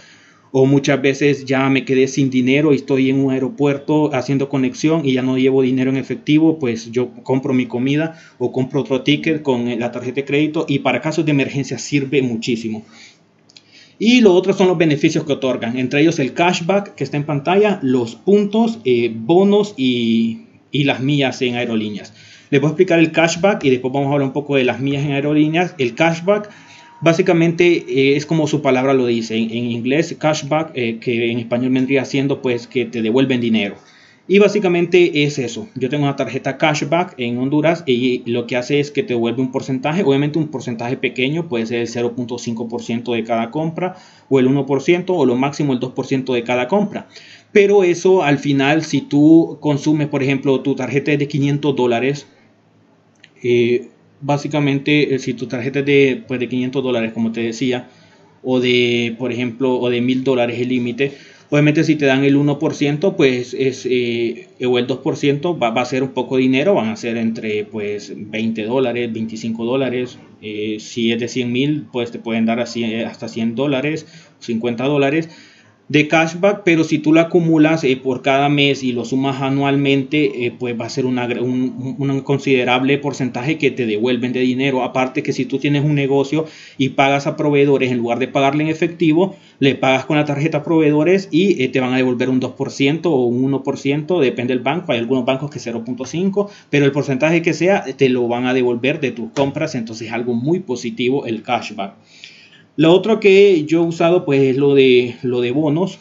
o 0.57 0.65
muchas 0.65 1.01
veces 1.01 1.43
ya 1.43 1.69
me 1.69 1.83
quedé 1.83 2.07
sin 2.07 2.29
dinero 2.29 2.71
y 2.71 2.77
estoy 2.77 3.09
en 3.09 3.19
un 3.19 3.33
aeropuerto 3.33 4.15
haciendo 4.15 4.47
conexión 4.47 5.05
y 5.05 5.11
ya 5.11 5.21
no 5.21 5.38
llevo 5.38 5.61
dinero 5.63 5.91
en 5.91 5.97
efectivo, 5.97 6.59
pues 6.59 6.89
yo 6.91 7.09
compro 7.23 7.53
mi 7.53 7.65
comida 7.65 8.17
o 8.38 8.53
compro 8.53 8.79
otro 8.79 9.01
ticket 9.01 9.41
con 9.41 9.77
la 9.77 9.91
tarjeta 9.91 10.21
de 10.21 10.25
crédito 10.25 10.65
y 10.69 10.79
para 10.79 11.01
casos 11.01 11.25
de 11.25 11.31
emergencia 11.31 11.77
sirve 11.77 12.21
muchísimo. 12.21 12.85
Y 13.97 14.21
lo 14.21 14.34
otro 14.34 14.53
son 14.53 14.67
los 14.67 14.77
beneficios 14.77 15.23
que 15.23 15.34
otorgan, 15.34 15.77
entre 15.77 16.01
ellos 16.01 16.19
el 16.19 16.34
cashback 16.34 16.95
que 16.95 17.03
está 17.03 17.17
en 17.17 17.23
pantalla, 17.23 17.79
los 17.81 18.15
puntos, 18.15 18.79
eh, 18.84 19.12
bonos 19.13 19.73
y, 19.77 20.41
y, 20.71 20.84
las 20.84 20.99
millas 20.99 21.41
en 21.41 21.55
aerolíneas. 21.55 22.13
Les 22.49 22.60
voy 22.60 22.67
a 22.67 22.71
explicar 22.71 22.99
el 22.99 23.12
cashback 23.12 23.63
y 23.63 23.69
después 23.69 23.93
vamos 23.93 24.10
a 24.10 24.13
hablar 24.13 24.27
un 24.27 24.34
poco 24.34 24.58
de 24.58 24.65
las 24.65 24.79
millas 24.79 25.03
en 25.03 25.13
aerolíneas. 25.13 25.75
El 25.77 25.95
cashback 25.95 26.49
básicamente 27.01 27.86
eh, 27.88 28.15
es 28.15 28.25
como 28.25 28.47
su 28.47 28.62
palabra 28.62 28.93
lo 28.93 29.05
dice, 29.05 29.36
en, 29.36 29.51
inglés 29.51 30.15
cashback, 30.19 30.71
eh, 30.73 30.97
que 30.99 31.31
en 31.31 31.39
español 31.39 31.71
vendría 31.71 32.05
siendo 32.05 32.41
pues 32.41 32.67
que 32.67 32.86
te 32.86 33.01
devuelven 33.01 33.41
dinero. 33.41 33.75
Y 34.27 34.39
básicamente 34.39 35.23
es 35.23 35.38
eso. 35.38 35.67
Yo 35.75 35.88
tengo 35.89 36.05
una 36.05 36.15
tarjeta 36.15 36.57
cashback 36.57 37.13
en 37.17 37.38
Honduras 37.38 37.83
y 37.85 38.23
lo 38.25 38.47
que 38.47 38.55
hace 38.55 38.79
es 38.79 38.89
que 38.89 39.03
te 39.03 39.13
devuelve 39.13 39.41
un 39.41 39.51
porcentaje, 39.51 40.03
obviamente 40.03 40.39
un 40.39 40.47
porcentaje 40.47 40.97
pequeño, 40.97 41.47
puede 41.47 41.67
ser 41.67 41.81
el 41.81 41.88
0.5% 41.88 43.13
de 43.13 43.23
cada 43.23 43.51
compra 43.51 43.97
o 44.27 44.39
el 44.39 44.47
1% 44.47 45.05
o 45.09 45.25
lo 45.27 45.35
máximo 45.35 45.73
el 45.73 45.79
2% 45.79 46.33
de 46.33 46.43
cada 46.43 46.67
compra. 46.67 47.07
Pero 47.51 47.83
eso 47.83 48.23
al 48.23 48.39
final, 48.39 48.83
si 48.83 49.01
tú 49.01 49.59
consumes, 49.61 50.07
por 50.07 50.23
ejemplo, 50.23 50.59
tu 50.61 50.73
tarjeta 50.73 51.11
es 51.11 51.19
de 51.19 51.27
500 51.27 51.75
dólares, 51.75 52.27
eh, 53.43 53.89
básicamente 54.21 55.13
eh, 55.13 55.19
si 55.19 55.35
tu 55.35 55.45
tarjeta 55.45 55.79
es 55.79 55.85
de, 55.85 56.23
pues, 56.27 56.39
de 56.39 56.49
500 56.49 56.83
dólares, 56.83 57.13
como 57.13 57.31
te 57.31 57.41
decía, 57.41 57.89
o 58.43 58.59
de, 58.59 59.15
por 59.19 59.31
ejemplo, 59.31 59.79
o 59.79 59.89
de 59.91 60.01
1000 60.01 60.23
dólares 60.23 60.59
el 60.59 60.69
límite, 60.69 61.13
Obviamente 61.49 61.84
si 61.84 61.95
te 61.95 62.05
dan 62.05 62.23
el 62.23 62.36
1%, 62.38 63.15
pues 63.15 63.53
es, 63.53 63.88
eh, 63.89 64.47
o 64.65 64.79
el 64.79 64.88
2% 64.88 65.62
va, 65.62 65.69
va, 65.69 65.81
a 65.81 65.86
ser 65.86 66.01
un 66.01 66.10
poco 66.10 66.38
de 66.38 66.43
dinero, 66.43 66.73
van 66.73 66.89
a 66.89 66.95
ser 66.95 67.17
entre 67.17 67.65
pues 67.65 68.12
20 68.15 68.63
dólares, 68.63 69.13
25 69.13 69.63
dólares. 69.63 70.17
Eh, 70.41 70.77
si 70.79 71.12
es 71.12 71.19
de 71.19 71.27
100 71.27 71.51
mil, 71.51 71.88
pues 71.91 72.12
te 72.12 72.19
pueden 72.19 72.45
dar 72.45 72.60
así, 72.60 72.84
hasta 73.03 73.27
100 73.27 73.55
dólares, 73.55 74.08
50 74.39 74.86
dólares 74.86 75.29
de 75.87 76.07
cashback, 76.07 76.63
pero 76.63 76.83
si 76.83 76.97
tú 76.97 77.13
lo 77.13 77.19
acumulas 77.19 77.83
eh, 77.83 77.95
por 77.95 78.23
cada 78.23 78.49
mes 78.49 78.81
y 78.81 78.91
lo 78.91 79.05
sumas 79.05 79.41
anualmente, 79.41 80.45
eh, 80.45 80.51
pues 80.57 80.79
va 80.79 80.85
a 80.85 80.89
ser 80.89 81.05
un, 81.05 82.21
considerable 82.23 82.97
porcentaje 82.97 83.59
que 83.59 83.69
te 83.69 83.85
devuelven 83.85 84.33
de 84.33 84.39
dinero. 84.39 84.83
Aparte 84.83 85.21
que 85.21 85.31
si 85.31 85.45
tú 85.45 85.59
tienes 85.59 85.85
un 85.85 85.93
negocio 85.93 86.45
y 86.79 86.89
pagas 86.89 87.27
a 87.27 87.37
proveedores, 87.37 87.91
en 87.91 87.99
lugar 87.99 88.17
de 88.17 88.27
pagarle 88.27 88.63
en 88.63 88.69
efectivo, 88.69 89.35
le 89.59 89.75
pagas 89.75 90.05
con 90.05 90.17
la 90.17 90.25
tarjeta 90.25 90.59
a 90.59 90.63
proveedores 90.63 91.27
y 91.31 91.61
eh, 91.61 91.67
te 91.67 91.79
van 91.79 91.93
a 91.93 91.97
devolver 91.97 92.29
un 92.29 92.41
2% 92.41 93.05
o 93.05 93.25
un 93.25 93.51
1%, 93.51 94.19
depende 94.19 94.55
del 94.55 94.63
banco. 94.63 94.91
Hay 94.91 94.97
algunos 94.97 95.25
bancos 95.25 95.51
que 95.51 95.59
0.5, 95.59 96.49
pero 96.71 96.85
el 96.85 96.91
porcentaje 96.91 97.43
que 97.43 97.53
sea 97.53 97.85
te 97.95 98.09
lo 98.09 98.27
van 98.27 98.47
a 98.47 98.55
devolver 98.55 98.99
de 98.99 99.11
tus 99.11 99.31
compras, 99.33 99.75
entonces 99.75 100.07
es 100.07 100.13
algo 100.13 100.33
muy 100.33 100.61
positivo 100.61 101.27
el 101.27 101.43
cashback. 101.43 101.93
Lo 102.77 102.91
otro 102.93 103.19
que 103.19 103.63
yo 103.65 103.83
he 103.83 103.88
usado 103.88 104.25
pues 104.25 104.41
es 104.41 104.57
lo 104.57 104.75
de, 104.75 105.15
lo 105.21 105.41
de 105.41 105.51
bonos. 105.51 105.97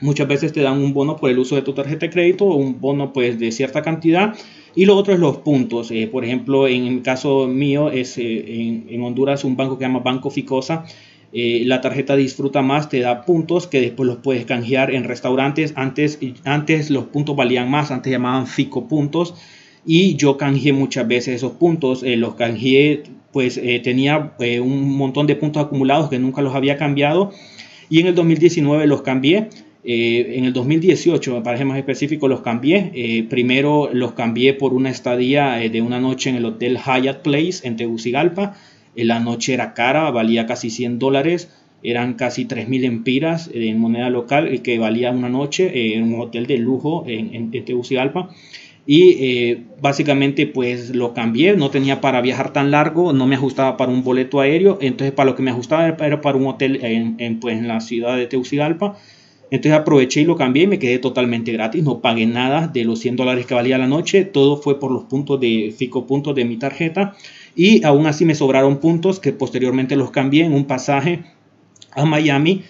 Muchas 0.00 0.28
veces 0.28 0.52
te 0.52 0.62
dan 0.62 0.78
un 0.78 0.94
bono 0.94 1.16
por 1.16 1.30
el 1.30 1.38
uso 1.38 1.56
de 1.56 1.62
tu 1.62 1.74
tarjeta 1.74 2.06
de 2.06 2.10
crédito 2.10 2.46
o 2.46 2.56
un 2.56 2.80
bono 2.80 3.12
pues 3.12 3.38
de 3.38 3.52
cierta 3.52 3.82
cantidad. 3.82 4.34
Y 4.74 4.86
lo 4.86 4.96
otro 4.96 5.12
es 5.12 5.20
los 5.20 5.38
puntos. 5.38 5.90
Eh, 5.90 6.08
por 6.10 6.24
ejemplo, 6.24 6.68
en 6.68 6.86
el 6.86 7.02
caso 7.02 7.48
mío 7.48 7.90
es 7.90 8.16
eh, 8.18 8.84
en, 8.88 9.02
Honduras 9.02 9.44
un 9.44 9.56
banco 9.56 9.76
que 9.76 9.84
se 9.84 9.88
llama 9.88 10.00
Banco 10.00 10.30
Ficosa. 10.30 10.84
Eh, 11.32 11.62
la 11.66 11.80
tarjeta 11.80 12.16
disfruta 12.16 12.62
más, 12.62 12.88
te 12.88 13.00
da 13.00 13.24
puntos 13.24 13.66
que 13.66 13.80
después 13.80 14.06
los 14.06 14.18
puedes 14.18 14.44
canjear 14.46 14.92
en 14.92 15.04
restaurantes. 15.04 15.72
Antes, 15.76 16.18
antes 16.44 16.90
los 16.90 17.04
puntos 17.04 17.36
valían 17.36 17.70
más, 17.70 17.90
antes 17.90 18.12
llamaban 18.12 18.46
Fico 18.46 18.86
puntos. 18.86 19.34
Y 19.84 20.16
yo 20.16 20.36
canjeé 20.36 20.72
muchas 20.72 21.08
veces 21.08 21.36
esos 21.36 21.52
puntos. 21.52 22.02
los 22.02 22.34
canjeé 22.34 23.02
pues 23.32 23.58
eh, 23.58 23.80
tenía 23.82 24.32
eh, 24.40 24.60
un 24.60 24.96
montón 24.96 25.26
de 25.26 25.36
puntos 25.36 25.64
acumulados 25.64 26.10
que 26.10 26.18
nunca 26.18 26.42
los 26.42 26.54
había 26.54 26.76
cambiado 26.76 27.30
y 27.88 28.00
en 28.00 28.06
el 28.06 28.14
2019 28.14 28.86
los 28.86 29.02
cambié. 29.02 29.48
Eh, 29.82 30.34
en 30.36 30.44
el 30.44 30.52
2018, 30.52 31.42
para 31.42 31.56
ser 31.56 31.66
más 31.66 31.78
específico, 31.78 32.28
los 32.28 32.42
cambié. 32.42 33.26
primero 33.30 33.88
los 33.92 34.12
cambié 34.12 34.52
por 34.52 34.74
una 34.74 34.90
estadía 34.90 35.54
de 35.54 35.82
una 35.82 35.98
noche 35.98 36.30
en 36.30 36.36
el 36.36 36.44
Hotel 36.44 36.78
Hyatt 36.78 37.22
Place 37.22 37.66
en 37.66 37.76
Tegucigalpa. 37.76 38.56
la 38.94 39.20
noche 39.20 39.54
era 39.54 39.72
cara, 39.74 40.10
valía 40.10 40.46
casi 40.46 40.70
100 40.70 40.98
dólares. 40.98 41.50
Eran 41.82 42.12
casi 42.12 42.44
3.000 42.44 42.84
empiras 42.84 43.50
en 43.54 43.78
moneda 43.78 44.10
local, 44.10 44.60
que 44.60 44.78
valía 44.78 45.10
una 45.12 45.30
noche 45.30 45.94
en 45.94 46.12
un 46.12 46.20
hotel 46.20 46.46
de 46.46 46.58
lujo 46.58 47.04
en, 47.06 47.34
en 47.34 47.64
Tegucigalpa 47.64 48.28
y 48.86 49.16
eh, 49.20 49.62
básicamente 49.80 50.46
pues 50.46 50.94
lo 50.94 51.14
cambié, 51.14 51.56
no 51.56 51.70
tenía 51.70 52.00
para 52.00 52.20
viajar 52.20 52.52
tan 52.52 52.70
largo, 52.70 53.12
no 53.12 53.26
me 53.26 53.36
ajustaba 53.36 53.76
para 53.76 53.92
un 53.92 54.02
boleto 54.02 54.40
aéreo, 54.40 54.78
entonces 54.80 55.12
para 55.12 55.30
lo 55.30 55.36
que 55.36 55.42
me 55.42 55.50
ajustaba 55.50 55.86
era 55.88 56.20
para 56.20 56.36
un 56.36 56.46
hotel 56.46 56.80
en, 56.82 57.40
pues, 57.40 57.58
en 57.58 57.68
la 57.68 57.80
ciudad 57.80 58.16
de 58.16 58.26
Tegucigalpa. 58.26 58.96
Entonces 59.52 59.80
aproveché 59.80 60.20
y 60.20 60.24
lo 60.24 60.36
cambié 60.36 60.62
y 60.62 60.66
me 60.68 60.78
quedé 60.78 61.00
totalmente 61.00 61.50
gratis, 61.52 61.82
no 61.82 62.00
pagué 62.00 62.24
nada 62.24 62.68
de 62.68 62.84
los 62.84 63.00
100 63.00 63.16
dólares 63.16 63.46
que 63.46 63.54
valía 63.54 63.78
la 63.78 63.88
noche, 63.88 64.24
todo 64.24 64.56
fue 64.56 64.78
por 64.78 64.92
los 64.92 65.04
puntos 65.04 65.40
de 65.40 65.74
Fico 65.76 66.06
puntos 66.06 66.36
de 66.36 66.44
mi 66.44 66.56
tarjeta. 66.56 67.16
Y 67.56 67.84
aún 67.84 68.06
así 68.06 68.24
me 68.24 68.36
sobraron 68.36 68.78
puntos 68.78 69.18
que 69.18 69.32
posteriormente 69.32 69.96
los 69.96 70.12
cambié 70.12 70.44
en 70.44 70.52
un 70.52 70.66
pasaje 70.66 71.24
a 71.90 72.04
Miami 72.04 72.62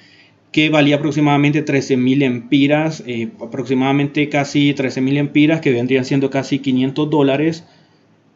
que 0.53 0.69
valía 0.69 0.97
aproximadamente 0.97 1.65
13.000 1.65 2.23
empiras, 2.23 3.03
eh, 3.07 3.29
aproximadamente 3.41 4.29
casi 4.29 4.75
13.000 4.75 5.19
empiras, 5.19 5.61
que 5.61 5.71
vendrían 5.71 6.05
siendo 6.05 6.31
casi 6.31 6.59
500 6.59 7.09
dólares, 7.09 7.65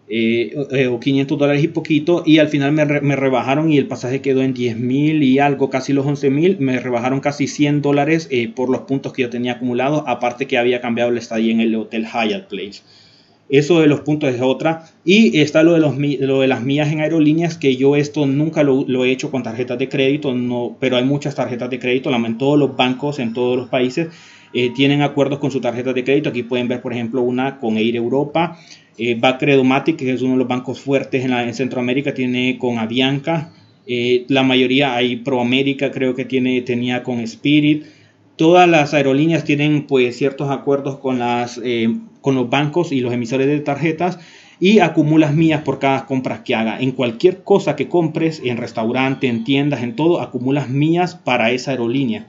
eh, 0.09 0.55
eh, 0.71 0.87
o 0.87 1.01
500 1.01 1.39
dólares 1.39 1.65
y 1.65 1.69
poquito, 1.69 2.23
y 2.25 2.39
al 2.39 2.49
final 2.49 2.73
me, 2.73 2.85
me 2.85 3.17
rebajaron 3.17 3.73
y 3.73 3.79
el 3.79 3.89
pasaje 3.89 4.21
quedó 4.21 4.43
en 4.43 4.55
10.000 4.55 5.23
y 5.23 5.39
algo, 5.41 5.71
casi 5.71 5.93
los 5.93 6.07
11.000, 6.07 6.59
me 6.59 6.79
rebajaron 6.79 7.21
casi 7.21 7.49
100 7.49 7.83
dólares 7.83 8.29
por 8.55 8.71
los 8.71 8.83
puntos 8.83 9.13
que 9.13 9.23
yo 9.23 9.31
tenía 9.31 9.53
acumulados, 9.53 10.05
aparte 10.07 10.47
que 10.47 10.59
había 10.59 10.81
cambiado 10.81 11.11
el 11.11 11.19
estadía 11.19 11.53
en 11.53 11.61
el 11.61 11.75
Hotel 11.75 12.07
Hyatt 12.07 12.49
Place. 12.49 12.83
Eso 13.49 13.81
de 13.81 13.87
los 13.87 14.01
puntos 14.01 14.35
es 14.35 14.41
otra. 14.41 14.87
Y 15.05 15.39
está 15.39 15.63
lo 15.63 15.75
de, 15.75 15.81
los, 15.81 15.97
lo 15.99 16.41
de 16.41 16.47
las 16.47 16.63
mías 16.63 16.91
en 16.91 17.01
aerolíneas, 17.01 17.59
que 17.59 17.77
yo 17.77 17.97
esto 17.97 18.27
nunca 18.27 18.63
lo, 18.63 19.05
he 19.05 19.11
hecho 19.11 19.31
con 19.31 19.43
tarjetas 19.43 19.79
de 19.79 19.89
crédito, 19.89 20.35
no, 20.35 20.77
pero 20.81 20.97
hay 20.97 21.05
muchas 21.05 21.35
tarjetas 21.35 21.71
de 21.71 21.79
crédito, 21.79 22.11
en 22.15 22.39
todos 22.39 22.59
los 22.59 22.77
bancos, 22.77 23.19
en 23.19 23.35
todos 23.35 23.57
los 23.57 23.69
países, 23.69 24.09
eh, 24.55 24.71
tienen 24.75 25.03
acuerdos 25.03 25.41
con 25.41 25.51
su 25.51 25.61
tarjeta 25.61 25.93
de 25.93 26.05
crédito. 26.05 26.31
Aquí 26.31 26.43
pueden 26.43 26.69
ver, 26.69 26.81
por 26.81 26.93
ejemplo, 26.93 27.23
una 27.23 27.59
con 27.59 27.77
Air 27.77 27.97
Europa, 27.97 28.59
eh, 28.97 29.17
Bacredomatic, 29.19 29.97
que 29.97 30.13
es 30.13 30.23
uno 30.23 30.33
de 30.33 30.39
los 30.39 30.49
bancos 30.49 30.81
fuertes 30.81 31.25
en, 31.25 31.33
la, 31.33 31.45
en 31.45 31.55
Centroamérica, 31.55 32.15
tiene 32.15 32.57
con 32.59 32.79
Avianca. 32.79 33.53
Eh, 33.87 34.25
la 34.29 34.43
mayoría 34.43 34.95
hay 34.95 35.17
ProAmérica, 35.17 35.91
creo 35.91 36.15
que 36.15 36.25
tiene, 36.25 36.63
tenía 36.63 37.03
con 37.03 37.21
Spirit. 37.21 37.85
Todas 38.37 38.69
las 38.69 38.95
aerolíneas 38.95 39.45
tienen 39.45 39.87
pues 39.87 40.17
ciertos 40.17 40.51
acuerdos 40.51 40.99
con 40.99 41.19
las 41.19 41.61
eh, 41.63 41.89
con 42.21 42.35
los 42.35 42.49
bancos 42.49 42.91
y 42.91 43.01
los 43.01 43.13
emisores 43.13 43.47
de 43.47 43.61
tarjetas 43.61 44.19
y 44.61 44.79
acumulas 44.79 45.35
mías 45.35 45.63
por 45.63 45.79
cada 45.79 46.07
compra 46.07 46.43
que 46.43 46.55
haga. 46.55 46.81
En 46.81 46.93
cualquier 46.93 47.43
cosa 47.43 47.77
que 47.77 47.89
compres, 47.89 48.41
en 48.45 48.57
restaurante, 48.57 49.29
en 49.29 49.45
tiendas, 49.45 49.83
en 49.83 49.95
todo, 49.95 50.21
acumulas 50.21 50.71
mías 50.71 51.17
para 51.17 51.51
esa 51.51 51.73
aerolínea. 51.73 52.27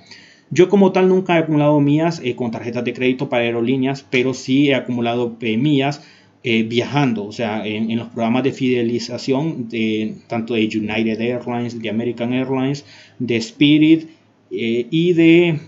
Yo 0.52 0.70
como 0.70 0.91
tal 0.91 1.10
nunca 1.10 1.36
he 1.36 1.39
acumulado 1.39 1.80
mías 1.80 2.22
eh, 2.24 2.36
con 2.36 2.52
tarjetas 2.52 2.84
de 2.84 2.94
crédito 2.94 3.30
para 3.30 3.44
aerolíneas, 3.44 4.06
pero 4.10 4.34
sí 4.34 4.70
he 4.70 4.76
acumulado 4.76 5.36
eh, 5.41 5.58
mías 5.58 6.04
eh, 6.44 6.63
viajando, 6.63 7.26
o 7.26 7.32
sea, 7.32 7.65
en, 7.65 7.96
los 7.98 8.10
programas 8.10 8.44
de 8.44 8.52
fidelización 8.52 9.68
de, 9.70 10.15
tanto 10.28 10.54
de 10.54 10.65
United 10.65 11.20
Airlines, 11.20 11.82
de 11.82 11.89
American 11.89 12.34
Airlines, 12.34 12.86
de 13.18 13.38
Spirit 13.38 14.10
y 14.52 15.13
de 15.13 15.60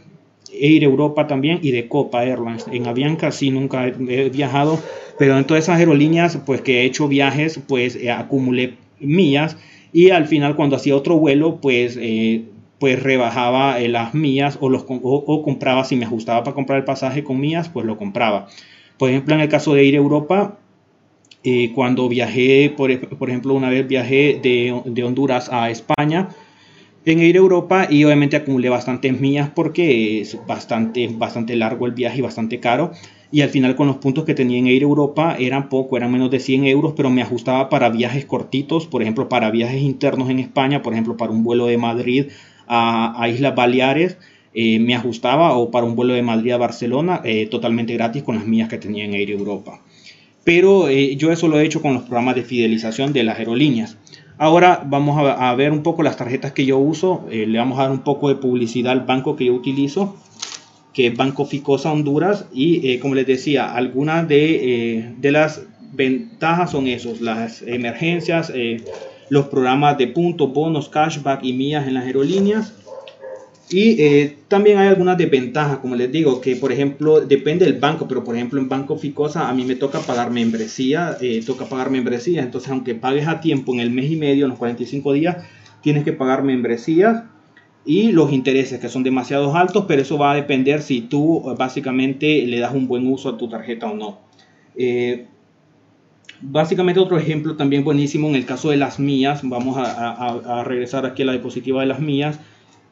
Air 0.53 0.83
Europa 0.83 1.27
también 1.27 1.59
y 1.61 1.71
de 1.71 1.87
Copa 1.87 2.23
Airlines. 2.25 2.65
En 2.71 2.87
Avianca 2.87 3.31
sí 3.31 3.51
nunca 3.51 3.87
he 3.87 4.29
viajado 4.29 4.79
Pero 5.17 5.37
en 5.37 5.45
todas 5.45 5.63
esas 5.63 5.79
aerolíneas, 5.79 6.37
pues 6.45 6.61
que 6.61 6.81
he 6.81 6.85
hecho 6.85 7.07
viajes, 7.07 7.59
pues 7.67 7.95
eh, 7.95 8.11
acumulé 8.11 8.75
millas 8.99 9.57
y 9.93 10.11
al 10.11 10.27
final 10.27 10.55
cuando 10.55 10.75
hacía 10.75 10.95
otro 10.95 11.17
vuelo, 11.17 11.59
pues, 11.61 11.97
eh, 11.99 12.43
pues 12.79 13.01
rebajaba 13.01 13.79
eh, 13.79 13.87
las 13.87 14.13
millas 14.13 14.57
o, 14.61 14.69
los, 14.69 14.85
o, 14.87 15.43
compraba, 15.43 15.83
si 15.85 15.95
me 15.95 16.05
ajustaba 16.05 16.43
para 16.43 16.53
comprar 16.53 16.79
el 16.79 16.85
pasaje 16.85 17.23
con 17.23 17.39
millas, 17.39 17.69
pues 17.69 17.85
lo 17.85 17.97
compraba. 17.97 18.47
Por 18.97 19.09
ejemplo, 19.09 19.33
en 19.33 19.41
el 19.41 19.49
caso 19.49 19.73
de 19.73 19.85
ir 19.85 19.95
a 19.95 19.97
Europa, 19.97 20.59
cuando 21.73 22.09
viajé, 22.09 22.73
por, 22.75 22.99
por, 23.17 23.29
ejemplo, 23.29 23.53
una 23.53 23.69
vez 23.69 23.87
viajé 23.87 24.39
de, 24.43 24.81
de 24.85 25.03
Honduras 25.05 25.49
a 25.49 25.69
España, 25.69 26.27
en 27.11 27.19
ir 27.19 27.35
a 27.35 27.39
Europa 27.39 27.87
y 27.89 28.03
obviamente 28.03 28.35
acumulé 28.35 28.69
bastantes 28.69 29.19
millas 29.19 29.49
porque 29.53 30.21
es 30.21 30.37
bastante, 30.45 31.07
bastante 31.11 31.55
largo 31.55 31.85
el 31.85 31.93
viaje 31.93 32.19
y 32.19 32.21
bastante 32.21 32.59
caro. 32.59 32.91
Y 33.31 33.41
al 33.41 33.49
final 33.49 33.75
con 33.75 33.87
los 33.87 33.97
puntos 33.97 34.23
que 34.23 34.33
tenía 34.33 34.57
en 34.57 34.67
ir 34.67 34.83
a 34.83 34.85
Europa 34.85 35.35
eran 35.37 35.69
poco, 35.69 35.97
eran 35.97 36.11
menos 36.11 36.31
de 36.31 36.39
100 36.39 36.65
euros, 36.65 36.93
pero 36.95 37.09
me 37.09 37.21
ajustaba 37.21 37.69
para 37.69 37.89
viajes 37.89 38.25
cortitos, 38.25 38.87
por 38.87 39.01
ejemplo, 39.01 39.27
para 39.27 39.51
viajes 39.51 39.81
internos 39.81 40.29
en 40.29 40.39
España, 40.39 40.81
por 40.81 40.93
ejemplo, 40.93 41.17
para 41.17 41.31
un 41.31 41.43
vuelo 41.43 41.65
de 41.65 41.77
Madrid 41.77 42.27
a, 42.67 43.27
Islas 43.29 43.55
Baleares. 43.55 44.17
Eh, 44.53 44.79
me 44.79 44.95
ajustaba 44.95 45.55
o 45.55 45.69
para 45.71 45.85
un 45.85 45.95
vuelo 45.95 46.13
de 46.13 46.23
Madrid 46.23 46.51
a 46.51 46.57
Barcelona 46.57 47.21
eh, 47.23 47.45
totalmente 47.45 47.93
gratis 47.93 48.23
con 48.23 48.35
las 48.35 48.47
millas 48.47 48.69
que 48.69 48.77
tenía 48.77 49.05
en 49.05 49.13
Air 49.13 49.31
Europa. 49.31 49.81
Pero 50.43 50.87
eh, 50.87 51.15
yo 51.17 51.31
eso 51.31 51.47
lo 51.47 51.59
he 51.59 51.65
hecho 51.65 51.81
con 51.81 51.93
los 51.93 52.03
programas 52.03 52.35
de 52.35 52.43
fidelización 52.43 53.11
de 53.11 53.23
las 53.23 53.37
aerolíneas. 53.37 53.97
Ahora 54.39 54.83
vamos 54.85 55.17
a, 55.19 55.55
ver 55.55 55.71
un 55.71 55.81
poco 55.81 56.03
las 56.03 56.15
tarjetas 56.15 56.51
que 56.51 56.65
yo 56.65 56.77
uso. 56.77 57.25
Eh, 57.31 57.47
le 57.47 57.57
vamos 57.57 57.79
a 57.79 57.83
dar 57.83 57.91
un 57.91 58.03
poco 58.03 58.29
de 58.29 58.35
publicidad 58.35 58.91
al 58.91 59.01
banco 59.01 59.35
que 59.35 59.45
yo 59.45 59.53
utilizo, 59.53 60.15
que 60.93 61.07
es 61.07 61.17
Banco 61.17 61.45
Ficosa 61.45 61.91
Honduras. 61.91 62.45
Y 62.53 62.87
eh, 62.87 62.99
como 62.99 63.15
les 63.15 63.25
decía, 63.25 63.73
algunas 63.73 64.27
de, 64.27 64.97
eh, 64.97 65.13
de, 65.17 65.31
las 65.31 65.63
ventajas 65.91 66.69
son 66.69 66.85
esos, 66.85 67.19
las 67.19 67.63
emergencias, 67.63 68.53
los 69.29 69.47
programas 69.47 69.97
de 69.97 70.07
puntos, 70.07 70.53
bonos, 70.53 70.89
cashback 70.89 71.43
y 71.43 71.53
millas 71.53 71.87
en 71.87 71.95
las 71.95 72.05
aerolíneas. 72.05 72.73
Y 73.69 74.01
eh, 74.01 74.37
también 74.47 74.77
hay 74.77 74.87
algunas 74.87 75.17
desventajas, 75.17 75.79
como 75.79 75.95
les 75.95 76.09
digo, 76.09 76.39
que 76.39 76.55
por 76.55 76.71
ejemplo 76.71 77.19
depende 77.19 77.65
del 77.65 77.79
banco, 77.79 78.07
pero 78.07 78.23
por 78.23 78.35
ejemplo 78.35 78.61
en 78.61 78.69
Banco 78.69 78.97
Ficosa 78.97 79.49
a 79.49 79.53
mí 79.53 79.65
me 79.65 79.75
toca 79.75 79.99
pagar 79.99 80.31
membresía, 80.31 81.17
eh, 81.19 81.43
toca 81.45 81.65
pagar 81.65 81.89
membresía, 81.89 82.41
entonces 82.41 82.71
aunque 82.71 82.95
pagues 82.95 83.27
a 83.27 83.41
tiempo 83.41 83.73
en 83.73 83.81
el 83.81 83.91
mes 83.91 84.09
y 84.09 84.15
medio, 84.15 84.45
en 84.45 84.51
los 84.51 84.59
45 84.59 85.11
días, 85.11 85.43
tienes 85.81 86.05
que 86.05 86.13
pagar 86.13 86.43
membresías 86.43 87.23
y 87.85 88.13
los 88.13 88.31
intereses 88.31 88.79
que 88.79 88.87
son 88.87 89.03
demasiado 89.03 89.53
altos, 89.53 89.83
pero 89.85 90.01
eso 90.01 90.17
va 90.17 90.31
a 90.31 90.35
depender 90.35 90.81
si 90.81 91.01
tú 91.01 91.43
básicamente 91.57 92.45
le 92.45 92.59
das 92.59 92.73
un 92.73 92.87
buen 92.87 93.05
uso 93.05 93.29
a 93.29 93.37
tu 93.37 93.49
tarjeta 93.49 93.87
o 93.87 93.95
no. 93.95 94.19
Eh, 94.77 95.25
básicamente 96.39 97.01
otro 97.01 97.17
ejemplo 97.17 97.57
también 97.57 97.83
buenísimo 97.83 98.29
en 98.29 98.35
el 98.35 98.45
caso 98.45 98.69
de 98.69 98.77
las 98.77 98.97
mías, 98.97 99.41
vamos 99.43 99.75
a, 99.75 100.59
a 100.59 100.63
regresar 100.63 101.05
aquí 101.05 101.23
a 101.23 101.25
la 101.25 101.31
diapositiva 101.33 101.81
de 101.81 101.87
las 101.87 101.99
mías 101.99 102.39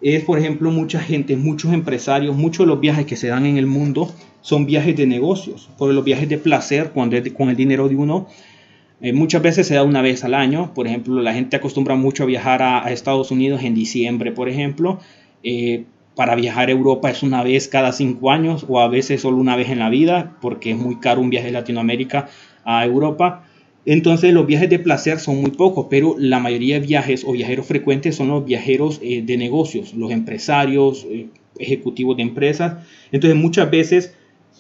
es, 0.02 0.24
por 0.24 0.40
ejemplo, 0.40 0.72
mucha 0.72 1.00
gente, 1.00 1.36
muchos 1.36 1.74
empresarios, 1.74 2.36
muchos 2.36 2.66
de 2.66 2.68
los 2.68 2.80
viajes 2.80 3.06
que 3.06 3.16
se 3.16 3.28
dan 3.28 3.46
en 3.46 3.58
el 3.58 3.66
mundo 3.66 4.14
son 4.42 4.66
viajes 4.66 4.96
de 4.96 5.08
negocios, 5.08 5.70
porque 5.78 5.94
los 5.94 6.04
viajes 6.04 6.30
de 6.30 6.38
placer, 6.38 6.92
cuando 6.94 7.18
con 7.36 7.50
el 7.50 7.56
dinero 7.56 7.90
de 7.90 7.96
uno, 7.96 8.28
eh, 9.02 9.14
muchas 9.14 9.42
veces 9.42 9.68
se 9.68 9.76
da 9.76 9.84
una 9.84 10.02
vez 10.02 10.24
al 10.24 10.34
año. 10.34 10.74
Por 10.74 10.88
ejemplo, 10.88 11.22
la 11.22 11.34
gente 11.34 11.56
acostumbra 11.56 11.96
mucho 11.96 12.24
a 12.24 12.26
viajar 12.26 12.62
a, 12.62 12.92
Estados 12.92 13.32
Unidos 13.32 13.64
en 13.64 13.74
diciembre, 13.74 14.32
por 14.32 14.50
ejemplo. 14.50 15.00
Eh, 15.44 15.86
para 16.16 16.36
viajar 16.36 16.70
a 16.70 16.72
Europa 16.72 17.10
es 17.12 17.24
una 17.24 17.44
vez 17.44 17.68
cada 17.68 17.92
cinco 17.92 18.32
años 18.32 18.66
o 18.70 18.80
a 18.80 18.88
veces 18.88 19.22
solo 19.22 19.38
una 19.38 19.56
vez 19.56 19.70
en 19.70 19.80
la 19.80 19.90
vida, 19.90 20.38
porque 20.42 20.72
es 20.72 20.78
muy 20.78 21.00
caro 21.00 21.22
un 21.22 21.30
viaje 21.30 21.48
de 21.48 21.54
Latinoamérica 21.54 22.30
a 22.64 22.86
Europa. 22.86 23.44
Entonces 23.86 24.34
los 24.34 24.48
viajes 24.48 24.70
de 24.70 24.80
placer 24.80 25.20
son 25.20 25.42
muy 25.42 25.52
pocos, 25.52 25.88
pero 25.90 26.16
la 26.18 26.40
mayoría 26.40 26.80
de 26.80 26.88
viajes 26.88 27.24
o 27.26 27.34
viajeros 27.34 27.68
frecuentes 27.68 28.16
son 28.16 28.30
los 28.30 28.44
viajeros 28.44 29.00
eh, 29.04 29.22
de 29.24 29.38
negocios, 29.38 29.94
los 29.94 30.12
empresarios, 30.12 31.06
eh, 31.10 31.28
ejecutivos 31.60 32.18
de 32.18 32.24
empresas. 32.24 32.84
Entonces 33.12 33.40
muchas 33.40 33.70
veces, 33.70 34.16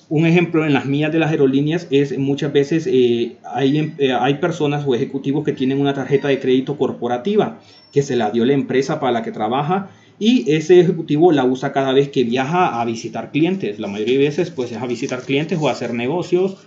un 0.09 0.27
ejemplo 0.27 0.63
en 0.63 0.73
las 0.73 0.85
mías 0.85 1.11
de 1.11 1.17
las 1.17 1.31
aerolíneas 1.31 1.87
es 1.89 2.15
muchas 2.19 2.53
veces 2.53 2.87
eh, 2.87 3.37
hay, 3.51 3.79
em, 3.79 3.95
hay 4.19 4.35
personas 4.35 4.85
o 4.85 4.93
ejecutivos 4.93 5.43
que 5.43 5.53
tienen 5.53 5.81
una 5.81 5.95
tarjeta 5.95 6.27
de 6.27 6.39
crédito 6.39 6.77
corporativa 6.77 7.59
que 7.91 8.03
se 8.03 8.15
la 8.15 8.29
dio 8.29 8.45
la 8.45 8.53
empresa 8.53 8.99
para 8.99 9.11
la 9.11 9.23
que 9.23 9.31
trabaja 9.31 9.89
y 10.19 10.51
ese 10.51 10.79
ejecutivo 10.79 11.31
la 11.31 11.43
usa 11.43 11.73
cada 11.73 11.91
vez 11.91 12.09
que 12.09 12.23
viaja 12.23 12.79
a 12.79 12.85
visitar 12.85 13.31
clientes. 13.31 13.79
La 13.79 13.87
mayoría 13.87 14.19
de 14.19 14.25
veces 14.25 14.51
pues 14.51 14.71
es 14.71 14.77
a 14.77 14.85
visitar 14.85 15.21
clientes 15.21 15.57
o 15.59 15.67
a 15.67 15.71
hacer 15.71 15.93
negocios 15.93 16.57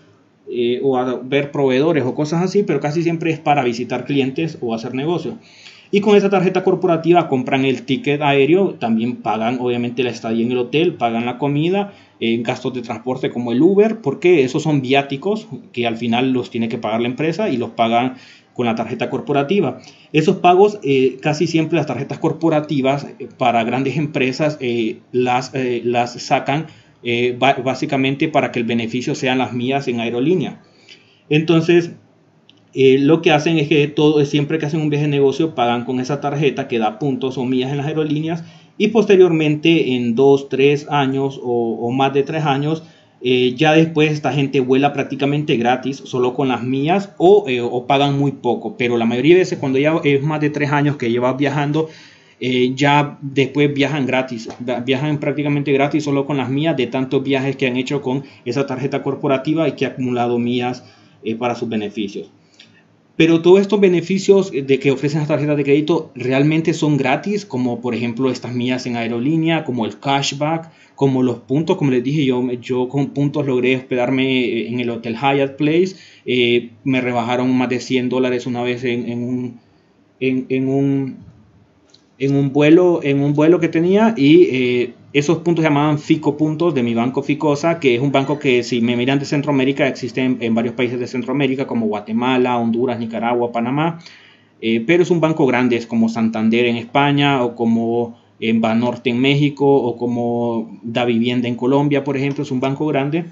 eh, 0.50 0.80
o 0.82 0.96
a 0.96 1.20
ver 1.22 1.50
proveedores 1.50 2.04
o 2.04 2.14
cosas 2.14 2.42
así, 2.42 2.62
pero 2.62 2.80
casi 2.80 3.02
siempre 3.02 3.30
es 3.30 3.38
para 3.38 3.62
visitar 3.62 4.04
clientes 4.04 4.58
o 4.60 4.74
hacer 4.74 4.94
negocios. 4.94 5.34
Y 5.90 6.00
con 6.00 6.16
esa 6.16 6.28
tarjeta 6.28 6.64
corporativa 6.64 7.28
compran 7.28 7.64
el 7.64 7.82
ticket 7.82 8.20
aéreo, 8.20 8.74
también 8.74 9.16
pagan 9.16 9.58
obviamente 9.60 10.02
la 10.02 10.10
estadía 10.10 10.44
en 10.44 10.52
el 10.52 10.58
hotel, 10.58 10.94
pagan 10.94 11.24
la 11.24 11.38
comida, 11.38 11.92
en 12.20 12.42
gastos 12.42 12.74
de 12.74 12.82
transporte 12.82 13.30
como 13.30 13.52
el 13.52 13.62
Uber, 13.62 14.00
porque 14.02 14.42
esos 14.42 14.62
son 14.62 14.82
viáticos 14.82 15.48
que 15.72 15.86
al 15.86 15.96
final 15.96 16.32
los 16.32 16.50
tiene 16.50 16.68
que 16.68 16.78
pagar 16.78 17.00
la 17.00 17.08
empresa 17.08 17.48
y 17.48 17.56
los 17.56 17.70
pagan 17.70 18.16
con 18.52 18.66
la 18.66 18.74
tarjeta 18.74 19.08
corporativa. 19.08 19.80
Esos 20.12 20.36
pagos, 20.36 20.78
eh, 20.82 21.18
casi 21.22 21.46
siempre 21.46 21.76
las 21.76 21.86
tarjetas 21.86 22.18
corporativas 22.18 23.06
eh, 23.18 23.28
para 23.38 23.64
grandes 23.64 23.96
empresas 23.96 24.58
las, 25.12 25.52
las 25.54 26.12
sacan 26.22 26.66
eh, 27.02 27.36
básicamente 27.38 28.28
para 28.28 28.50
que 28.50 28.58
el 28.58 28.64
beneficio 28.64 29.14
sean 29.14 29.38
las 29.38 29.52
mías 29.52 29.86
en 29.88 30.00
aerolínea. 30.00 30.62
Entonces, 31.28 31.92
eh, 32.74 32.98
lo 32.98 33.22
que 33.22 33.32
hacen 33.32 33.58
es 33.58 33.68
que 33.68 33.88
todo, 33.88 34.24
siempre 34.24 34.58
que 34.58 34.66
hacen 34.66 34.80
un 34.80 34.90
viaje 34.90 35.06
de 35.06 35.10
negocio 35.10 35.54
pagan 35.54 35.84
con 35.84 36.00
esa 36.00 36.20
tarjeta 36.20 36.68
que 36.68 36.78
da 36.78 36.98
puntos 36.98 37.38
o 37.38 37.44
millas 37.44 37.70
en 37.70 37.78
las 37.78 37.86
aerolíneas 37.86 38.44
y 38.76 38.88
posteriormente 38.88 39.94
en 39.94 40.14
dos, 40.14 40.48
tres 40.48 40.86
años 40.90 41.40
o, 41.42 41.90
más 41.90 42.12
de 42.12 42.22
tres 42.22 42.44
años 42.44 42.82
eh, 43.20 43.54
ya 43.56 43.72
después 43.72 44.12
esta 44.12 44.32
gente 44.32 44.60
vuela 44.60 44.92
prácticamente 44.92 45.56
gratis 45.56 45.96
solo 46.04 46.34
con 46.34 46.46
las 46.46 46.62
mías 46.62 47.10
o, 47.16 47.46
o, 47.48 47.86
pagan 47.86 48.16
muy 48.16 48.32
poco. 48.32 48.76
Pero 48.76 48.96
la 48.96 49.06
mayoría 49.06 49.34
de 49.34 49.40
veces 49.40 49.58
cuando 49.58 49.78
ya 49.78 50.00
es 50.04 50.22
más 50.22 50.40
de 50.40 50.50
tres 50.50 50.70
años 50.70 50.96
que 50.96 51.10
llevas 51.10 51.36
viajando, 51.36 51.88
eh, 52.40 52.72
ya 52.74 53.18
después 53.20 53.72
viajan 53.74 54.06
gratis, 54.06 54.48
viajan 54.84 55.18
prácticamente 55.18 55.72
gratis 55.72 56.04
solo 56.04 56.24
con 56.24 56.36
las 56.36 56.48
mías 56.48 56.76
de 56.76 56.86
tantos 56.86 57.22
viajes 57.24 57.56
que 57.56 57.66
han 57.66 57.76
hecho 57.76 58.00
con 58.00 58.24
esa 58.44 58.66
tarjeta 58.66 59.02
corporativa 59.02 59.68
y 59.68 59.72
que 59.72 59.86
ha 59.86 59.88
acumulado 59.88 60.38
mías 60.38 60.84
eh, 61.24 61.34
para 61.34 61.56
sus 61.56 61.68
beneficios. 61.68 62.30
Pero 63.16 63.42
todos 63.42 63.60
estos 63.60 63.80
beneficios 63.80 64.52
de 64.52 64.78
que 64.78 64.92
ofrecen 64.92 65.18
las 65.18 65.28
tarjetas 65.28 65.56
de 65.56 65.64
crédito 65.64 66.12
realmente 66.14 66.72
son 66.72 66.96
gratis, 66.96 67.44
como 67.44 67.80
por 67.80 67.96
ejemplo 67.96 68.30
estas 68.30 68.54
mías 68.54 68.86
en 68.86 68.96
aerolínea, 68.96 69.64
como 69.64 69.84
el 69.84 69.98
cashback, 69.98 70.70
como 70.94 71.24
los 71.24 71.38
puntos, 71.40 71.76
como 71.76 71.90
les 71.90 72.04
dije, 72.04 72.24
yo, 72.24 72.48
yo 72.52 72.88
con 72.88 73.08
puntos 73.08 73.44
logré 73.44 73.74
hospedarme 73.74 74.68
en 74.68 74.78
el 74.78 74.90
Hotel 74.90 75.16
Hyatt 75.16 75.56
Place, 75.56 75.96
eh, 76.26 76.70
me 76.84 77.00
rebajaron 77.00 77.52
más 77.56 77.68
de 77.68 77.80
100 77.80 78.08
dólares 78.08 78.46
una 78.46 78.62
vez 78.62 78.84
en, 78.84 79.08
en 79.08 79.24
un, 79.24 79.60
en 80.20 80.68
un 80.68 81.27
en 82.18 82.34
un 82.34 82.52
vuelo, 82.52 83.00
en 83.02 83.20
un 83.20 83.32
vuelo 83.32 83.60
que 83.60 83.68
tenía 83.68 84.14
y 84.16 84.42
eh, 84.50 84.94
esos 85.12 85.38
puntos 85.38 85.62
se 85.62 85.68
llamaban 85.68 85.98
Fico 85.98 86.36
puntos 86.36 86.74
de 86.74 86.82
mi 86.82 86.92
banco 86.92 87.22
Ficosa, 87.22 87.78
que 87.78 87.94
es 87.94 88.00
un 88.00 88.12
banco 88.12 88.38
que 88.38 88.62
si 88.62 88.80
me 88.80 88.96
miran 88.96 89.18
de 89.18 89.24
Centroamérica 89.24 89.86
existe 89.86 90.20
en, 90.22 90.54
varios 90.54 90.74
países 90.74 90.98
de 90.98 91.06
Centroamérica 91.06 91.66
como 91.66 91.86
Guatemala, 91.86 92.58
Honduras, 92.58 92.98
Nicaragua, 92.98 93.52
Panamá, 93.52 94.00
eh, 94.60 94.82
pero 94.84 95.04
es 95.04 95.10
un 95.10 95.20
banco 95.20 95.46
grande, 95.46 95.76
es 95.76 95.86
como 95.86 96.08
Santander 96.08 96.66
en 96.66 96.76
España 96.76 97.44
o 97.44 97.54
como 97.54 98.18
en 98.40 98.60
Banorte 98.60 99.10
en 99.10 99.20
México 99.20 99.66
o 99.66 99.96
como 99.96 100.80
Da 100.82 101.04
Vivienda 101.04 101.48
en 101.48 101.54
Colombia, 101.54 102.04
por 102.04 102.16
ejemplo, 102.16 102.42
es 102.42 102.50
un 102.50 102.60
banco 102.60 102.86
grande. 102.86 103.26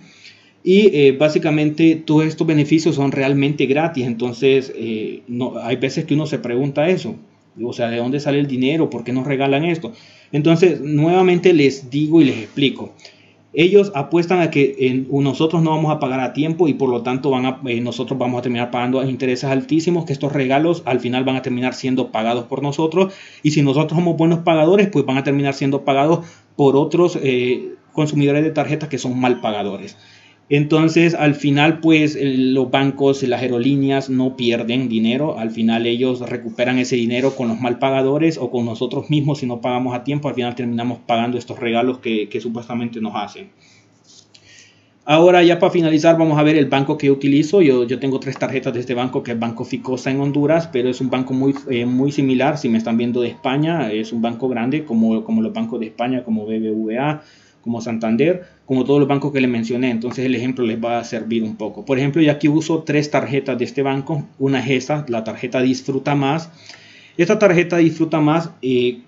Y 0.63 0.91
eh, 0.97 1.13
básicamente 1.13 1.95
todos 1.97 2.25
estos 2.25 2.47
beneficios 2.47 2.97
son 2.97 3.13
realmente 3.13 3.67
gratis, 3.67 4.05
entonces 4.05 4.73
no, 5.29 5.59
hay 5.59 5.77
veces 5.77 6.05
que 6.07 6.15
uno 6.15 6.27
se 6.27 6.39
pregunta 6.39 6.89
eso. 6.89 7.17
O 7.63 7.73
sea, 7.73 7.89
¿de 7.89 7.99
dónde 7.99 8.21
sale 8.21 8.39
el 8.39 8.47
dinero? 8.47 8.91
¿Por 8.91 9.05
qué 9.05 9.13
nos 9.13 9.27
regalan 9.27 9.65
esto? 9.65 9.93
Entonces, 10.33 10.81
nuevamente 10.81 11.53
les 11.53 11.91
digo 11.91 12.21
y 12.21 12.25
les 12.25 12.39
explico. 12.39 12.93
Ellos 13.59 13.91
apuestan 13.95 14.43
a 14.43 14.51
que 14.51 15.07
nosotros 15.11 15.63
no 15.63 15.71
vamos 15.71 15.91
a 15.91 15.99
pagar 15.99 16.21
a 16.21 16.35
tiempo 16.35 16.69
y 16.69 16.75
por 16.75 16.91
lo 16.91 17.03
tanto 17.03 17.31
van 17.31 17.47
a, 17.47 17.61
eh, 17.67 17.81
nosotros 17.81 18.19
vamos 18.19 18.39
a 18.39 18.43
terminar 18.43 18.71
pagando 18.71 19.03
intereses 19.03 19.49
altísimos, 19.49 20.05
que 20.05 20.13
estos 20.13 20.33
regalos 20.33 20.83
al 20.85 21.01
final 21.01 21.25
van 21.25 21.37
a 21.37 21.43
terminar 21.43 21.73
siendo 21.73 22.13
pagados 22.13 22.45
por 22.45 22.63
nosotros 22.63 23.15
y 23.43 23.53
si 23.53 23.63
nosotros 23.63 23.97
somos 23.97 24.19
buenos 24.19 24.41
pagadores, 24.41 24.89
pues 24.89 25.07
van 25.07 25.17
a 25.17 25.25
terminar 25.25 25.55
siendo 25.55 25.87
pagados 25.87 26.27
por 26.55 26.77
otros 26.77 27.19
eh, 27.23 27.77
consumidores 27.95 28.45
de 28.45 28.51
tarjetas 28.51 28.91
que 28.91 28.99
son 28.99 29.19
mal 29.19 29.41
pagadores. 29.41 29.97
Entonces, 30.49 31.15
al 31.15 31.35
final, 31.35 31.81
pues 31.81 32.17
los 32.21 32.71
bancos 32.71 33.23
las 33.25 33.43
aerolíneas 33.43 34.09
no 34.09 34.37
pierden 34.37 34.89
dinero. 34.89 35.39
Al 35.39 35.51
final 35.51 35.87
ellos 35.87 36.21
recuperan 36.21 36.79
ese 36.79 36.95
dinero 36.95 37.35
con 37.35 37.49
los 37.49 37.61
mal 37.61 37.81
pagadores 37.81 38.39
o 38.39 38.51
con 38.51 38.65
nosotros 38.65 39.11
mismos 39.11 39.39
si 39.41 39.47
no 39.47 39.61
pagamos 39.61 39.97
a 39.97 40.05
tiempo. 40.05 40.29
Al 40.29 40.35
final 40.35 40.55
terminamos 40.55 40.99
pagando 41.05 41.37
estos 41.37 41.59
regalos 41.59 41.99
que, 41.99 42.29
supuestamente 42.41 43.01
nos 43.01 43.15
hacen. 43.17 43.51
Ahora 45.09 45.43
ya 45.43 45.59
para 45.61 45.71
finalizar 45.73 46.19
vamos 46.19 46.37
a 46.37 46.43
ver 46.43 46.57
el 46.57 46.67
banco 46.67 46.97
que 46.97 47.11
utilizo. 47.11 47.63
Yo, 47.63 47.85
yo 47.85 47.99
tengo 47.99 48.21
tres 48.21 48.39
tarjetas 48.39 48.75
de 48.75 48.81
este 48.81 48.95
banco 48.95 49.23
que 49.23 49.33
es 49.33 49.39
Banco 49.39 49.65
Ficosa 49.65 50.11
en 50.11 50.21
Honduras, 50.21 50.69
pero 50.73 50.89
es 50.89 51.01
un 51.01 51.11
banco 51.11 51.33
muy, 51.33 51.55
eh, 51.71 51.87
muy 51.87 52.13
similar. 52.13 52.59
Si 52.59 52.69
me 52.69 52.79
están 52.79 52.97
viendo 52.97 53.21
de 53.21 53.29
España, 53.29 53.91
es 53.91 54.13
un 54.13 54.23
banco 54.23 54.49
grande 54.49 54.85
como, 54.85 55.25
como 55.25 55.43
los 55.43 55.53
bancos 55.53 55.81
de 55.81 55.87
España, 55.87 56.23
como 56.25 56.45
BBVA, 56.45 57.23
como 57.67 57.81
Santander, 57.81 58.45
como 58.65 58.85
todos 58.85 59.01
los 59.01 59.09
bancos 59.09 59.33
que 59.33 59.41
les 59.41 59.51
mencioné. 59.51 59.91
Entonces 59.91 60.25
el 60.25 60.37
ejemplo 60.37 60.65
les 60.65 60.83
va 60.83 61.01
a 61.01 61.05
servir 61.05 61.43
un 61.43 61.57
poco. 61.57 61.85
Por 61.85 61.99
ejemplo, 61.99 62.23
yo 62.23 62.31
aquí 62.31 62.47
uso 62.47 62.85
tres 62.85 63.11
tarjetas 63.11 63.59
de 63.59 63.65
este 63.65 63.83
banco. 63.83 64.25
Una 64.39 64.61
es 64.61 64.71
esta, 64.71 65.05
la 65.09 65.25
tarjeta 65.25 65.61
Disfruta 65.61 66.15
Más. 66.15 66.49
Esta 67.19 67.41
tarjeta 67.41 67.79
Disfruta 67.79 68.21
Más 68.21 68.51
eh, 68.63 69.01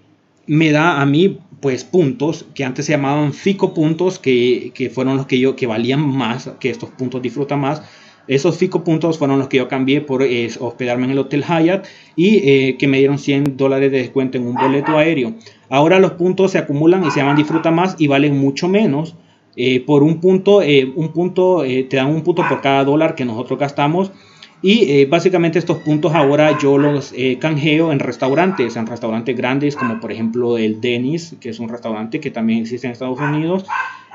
me 0.49 0.73
da 0.73 1.01
a 1.01 1.07
mí 1.07 1.39
pues 1.61 1.85
puntos 1.85 2.47
que 2.53 2.65
antes 2.65 2.87
se 2.87 2.93
llamaban 2.93 3.33
Fico 3.33 3.75
puntos, 3.75 4.19
que, 4.19 4.73
que, 4.75 4.91
fueron 4.91 5.17
los 5.17 5.27
que 5.27 5.39
yo 5.39 5.55
que 5.55 5.69
valían 5.69 6.01
más 6.01 6.51
que 6.59 6.71
estos 6.71 6.91
puntos 6.91 7.23
Disfruta 7.23 7.57
Más. 7.57 7.83
Esos 8.29 8.59
Fico 8.59 8.85
puntos 8.85 9.19
fueron 9.19 9.39
los 9.39 9.49
que 9.49 9.57
yo 9.57 9.69
cambié 9.69 10.03
por 10.03 10.23
eh, 10.23 10.51
hospedarme 10.61 11.07
en 11.07 11.13
el 11.13 11.19
Hotel 11.19 11.43
Hyatt 11.43 11.87
y 12.15 12.37
eh, 12.37 12.77
que 12.79 12.87
me 12.87 12.99
dieron 12.99 13.19
100 13.19 13.57
dólares 13.57 13.91
de 13.91 13.99
descuento 13.99 14.37
en 14.37 14.47
un 14.47 14.55
boleto 14.55 14.99
aéreo. 14.99 15.33
Ahora 15.71 15.99
los 15.99 16.13
puntos 16.13 16.53
se 16.53 16.59
acumulan 16.59 17.05
y 17.05 17.11
se 17.11 17.21
llaman 17.21 17.37
Disfruta 17.37 17.71
Más 17.71 17.97
y 17.99 18.07
valen 18.07 18.39
mucho 18.39 18.69
menos. 18.69 19.17
Eh, 19.57 19.81
por 19.81 20.03
un 20.03 20.21
punto, 20.21 20.59
un 20.59 21.09
punto 21.13 21.63
te 21.63 21.97
dan 21.97 22.09
un 22.09 22.23
punto 22.23 22.45
por 22.49 22.61
cada 22.61 22.85
dólar 22.85 23.15
que 23.15 23.25
nosotros 23.25 23.59
gastamos. 23.59 24.13
Y 24.61 25.05
básicamente 25.05 25.59
estos 25.59 25.79
puntos 25.79 26.15
ahora 26.15 26.59
yo 26.59 26.79
los 26.79 27.15
canjeo 27.39 27.93
en 27.93 28.01
restaurantes, 28.01 28.77
en 28.77 28.87
restaurantes 28.87 29.37
grandes 29.37 29.77
como 29.77 30.01
por 30.01 30.11
ejemplo 30.11 30.59
el 30.59 30.81
Dennis, 30.81 31.37
que 31.41 31.51
es 31.51 31.61
un 31.61 31.69
restaurante 31.69 32.19
que 32.19 32.31
también 32.31 32.61
existe 32.61 32.89
en 32.89 32.93
Estados 32.93 33.21
Unidos, 33.21 33.65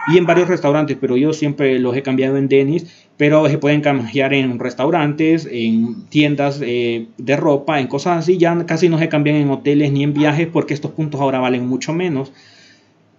y 0.07 0.17
en 0.17 0.25
varios 0.25 0.47
restaurantes, 0.47 0.97
pero 0.99 1.15
yo 1.17 1.33
siempre 1.33 1.79
los 1.79 1.95
he 1.95 2.01
cambiado 2.01 2.37
en 2.37 2.47
Dennis, 2.49 3.07
pero 3.17 3.47
se 3.47 3.57
pueden 3.57 3.81
cambiar 3.81 4.33
en 4.33 4.59
restaurantes, 4.59 5.47
en 5.49 6.05
tiendas 6.09 6.59
eh, 6.63 7.07
de 7.17 7.37
ropa, 7.37 7.79
en 7.79 7.87
cosas 7.87 8.19
así, 8.19 8.37
ya 8.37 8.65
casi 8.65 8.89
no 8.89 8.99
se 8.99 9.09
cambian 9.09 9.37
en 9.37 9.49
hoteles 9.49 9.91
ni 9.91 10.03
en 10.03 10.13
viajes 10.13 10.47
porque 10.51 10.73
estos 10.73 10.91
puntos 10.91 11.21
ahora 11.21 11.39
valen 11.39 11.67
mucho 11.67 11.93
menos. 11.93 12.31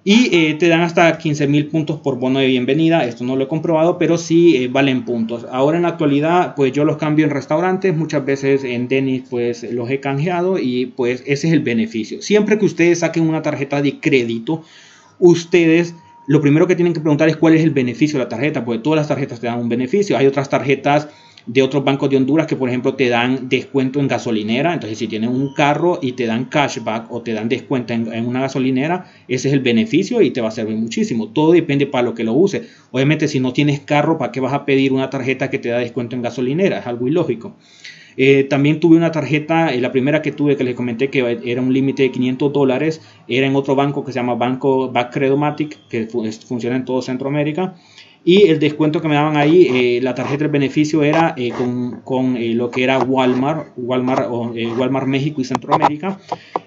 Y 0.06 0.36
eh, 0.36 0.54
te 0.58 0.68
dan 0.68 0.82
hasta 0.82 1.16
15 1.16 1.46
mil 1.46 1.68
puntos 1.68 1.98
por 1.98 2.18
bono 2.18 2.38
de 2.38 2.46
bienvenida. 2.46 3.06
Esto 3.06 3.24
no 3.24 3.36
lo 3.36 3.44
he 3.44 3.48
comprobado, 3.48 3.96
pero 3.96 4.18
sí 4.18 4.54
eh, 4.54 4.68
valen 4.68 5.06
puntos. 5.06 5.46
Ahora 5.50 5.78
en 5.78 5.84
la 5.84 5.88
actualidad, 5.88 6.54
pues 6.54 6.72
yo 6.72 6.84
los 6.84 6.98
cambio 6.98 7.24
en 7.24 7.30
restaurantes. 7.30 7.96
Muchas 7.96 8.22
veces 8.22 8.64
en 8.64 8.86
Dennis, 8.86 9.22
pues 9.30 9.62
los 9.72 9.88
he 9.88 10.00
canjeado 10.00 10.58
y 10.58 10.92
pues 10.94 11.22
ese 11.22 11.46
es 11.46 11.54
el 11.54 11.60
beneficio. 11.60 12.20
Siempre 12.20 12.58
que 12.58 12.66
ustedes 12.66 12.98
saquen 12.98 13.26
una 13.26 13.40
tarjeta 13.40 13.80
de 13.80 13.98
crédito, 13.98 14.62
ustedes 15.18 15.94
lo 16.26 16.40
primero 16.40 16.66
que 16.66 16.74
tienen 16.74 16.94
que 16.94 17.00
preguntar 17.00 17.28
es 17.28 17.36
cuál 17.36 17.54
es 17.54 17.62
el 17.62 17.70
beneficio 17.70 18.18
de 18.18 18.24
la 18.24 18.28
tarjeta, 18.28 18.64
porque 18.64 18.82
todas 18.82 18.98
las 18.98 19.08
tarjetas 19.08 19.40
te 19.40 19.46
dan 19.46 19.58
un 19.58 19.68
beneficio. 19.68 20.16
Hay 20.16 20.26
otras 20.26 20.48
tarjetas 20.48 21.08
de 21.46 21.62
otros 21.62 21.84
bancos 21.84 22.08
de 22.08 22.16
Honduras 22.16 22.46
que, 22.46 22.56
por 22.56 22.68
ejemplo, 22.68 22.94
te 22.94 23.08
dan 23.08 23.48
descuento 23.48 24.00
en 24.00 24.08
gasolinera. 24.08 24.72
Entonces, 24.72 24.98
si 24.98 25.08
tienes 25.08 25.28
un 25.28 25.52
carro 25.52 25.98
y 26.00 26.12
te 26.12 26.26
dan 26.26 26.46
cashback 26.46 27.12
o 27.12 27.20
te 27.20 27.34
dan 27.34 27.48
descuento 27.48 27.92
en, 27.92 28.26
una 28.26 28.40
gasolinera, 28.40 29.10
ese 29.28 29.48
es 29.48 29.54
el 29.54 29.60
beneficio 29.60 30.22
y 30.22 30.30
te 30.30 30.40
va 30.40 30.48
a 30.48 30.52
servir 30.52 30.76
muchísimo. 30.76 31.28
Todo 31.28 31.52
depende 31.52 31.86
para 31.86 32.04
lo 32.04 32.14
que 32.14 32.24
lo 32.24 32.32
uses. 32.32 32.62
Obviamente, 32.90 33.28
si 33.28 33.40
no 33.40 33.52
tienes 33.52 33.80
carro, 33.80 34.16
¿para 34.16 34.32
qué 34.32 34.40
vas 34.40 34.54
a 34.54 34.64
pedir 34.64 34.92
una 34.92 35.10
tarjeta 35.10 35.50
que 35.50 35.58
te 35.58 35.68
da 35.68 35.78
descuento 35.78 36.16
en 36.16 36.22
gasolinera? 36.22 36.78
Es 36.78 36.86
algo 36.86 37.06
ilógico. 37.06 37.56
Eh, 38.16 38.44
también 38.44 38.80
tuve 38.80 38.96
una 38.96 39.10
tarjeta, 39.10 39.72
eh, 39.72 39.80
la 39.80 39.92
primera 39.92 40.22
que 40.22 40.32
tuve 40.32 40.56
que 40.56 40.64
les 40.64 40.74
comenté 40.74 41.10
que 41.10 41.40
era 41.44 41.60
un 41.60 41.72
límite 41.72 42.04
de 42.04 42.10
500 42.10 42.52
dólares, 42.52 43.00
era 43.28 43.46
en 43.46 43.56
otro 43.56 43.74
banco 43.74 44.04
que 44.04 44.12
se 44.12 44.16
llama 44.16 44.34
Banco 44.34 44.90
Backcredomatic, 44.90 45.88
que 45.88 46.06
funciona 46.06 46.76
en 46.76 46.84
todo 46.84 47.02
Centroamérica. 47.02 47.74
Y 48.26 48.48
el 48.48 48.58
descuento 48.58 49.02
que 49.02 49.08
me 49.08 49.16
daban 49.16 49.36
ahí, 49.36 49.68
eh, 49.70 50.00
la 50.02 50.14
tarjeta 50.14 50.44
de 50.44 50.50
beneficio 50.50 51.02
era 51.02 51.34
con, 51.58 52.00
con 52.02 52.36
lo 52.56 52.70
que 52.70 52.82
era 52.82 52.98
Walmart, 52.98 53.72
Walmart, 53.76 54.30
Walmart 54.30 55.06
México 55.06 55.42
y 55.42 55.44
Centroamérica, 55.44 56.18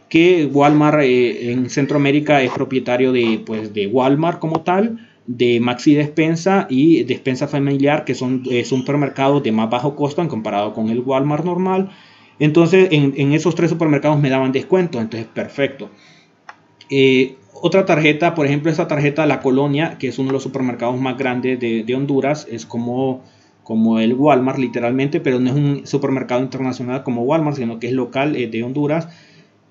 que 0.07 0.45
Walmart 0.45 0.99
en 1.01 1.69
Centroamérica 1.71 2.43
es 2.43 2.51
propietario 2.51 3.11
de, 3.11 3.41
pues, 3.43 3.73
de 3.73 3.87
Walmart 3.87 4.39
como 4.39 4.61
tal 4.61 5.06
de 5.27 5.59
Maxi 5.59 5.93
Despensa 5.93 6.65
y 6.69 7.03
Despensa 7.03 7.47
Familiar, 7.47 8.05
que 8.05 8.15
son 8.15 8.43
supermercados 8.63 9.43
de 9.43 9.51
más 9.51 9.69
bajo 9.69 9.95
costo 9.95 10.21
en 10.21 10.29
comparado 10.29 10.73
con 10.73 10.89
el 10.89 11.01
Walmart 11.01 11.45
normal. 11.45 11.91
Entonces, 12.39 12.89
en, 12.91 13.33
esos 13.33 13.55
tres 13.55 13.69
supermercados 13.69 14.19
me 14.19 14.29
daban 14.29 14.51
descuento, 14.51 14.99
entonces 14.99 15.27
perfecto. 15.27 15.89
Eh, 16.89 17.35
otra 17.53 17.85
tarjeta, 17.85 18.35
por 18.35 18.45
ejemplo, 18.45 18.69
esta 18.69 18.87
tarjeta 18.87 19.25
La 19.25 19.41
Colonia, 19.41 19.97
que 19.97 20.09
es 20.09 20.19
uno 20.19 20.27
de 20.27 20.33
los 20.33 20.43
supermercados 20.43 20.99
más 20.99 21.17
grandes 21.17 21.59
de, 21.59 21.95
Honduras, 21.95 22.47
es 22.49 22.65
como, 22.65 23.23
como 23.63 23.99
el 23.99 24.13
Walmart 24.13 24.59
literalmente, 24.59 25.19
pero 25.19 25.39
no 25.39 25.49
es 25.49 25.55
un 25.55 25.87
supermercado 25.87 26.41
internacional 26.41 27.03
como 27.03 27.23
Walmart, 27.23 27.57
sino 27.57 27.79
que 27.79 27.87
es 27.87 27.93
local 27.93 28.35
eh, 28.35 28.47
de 28.47 28.63
Honduras. 28.63 29.09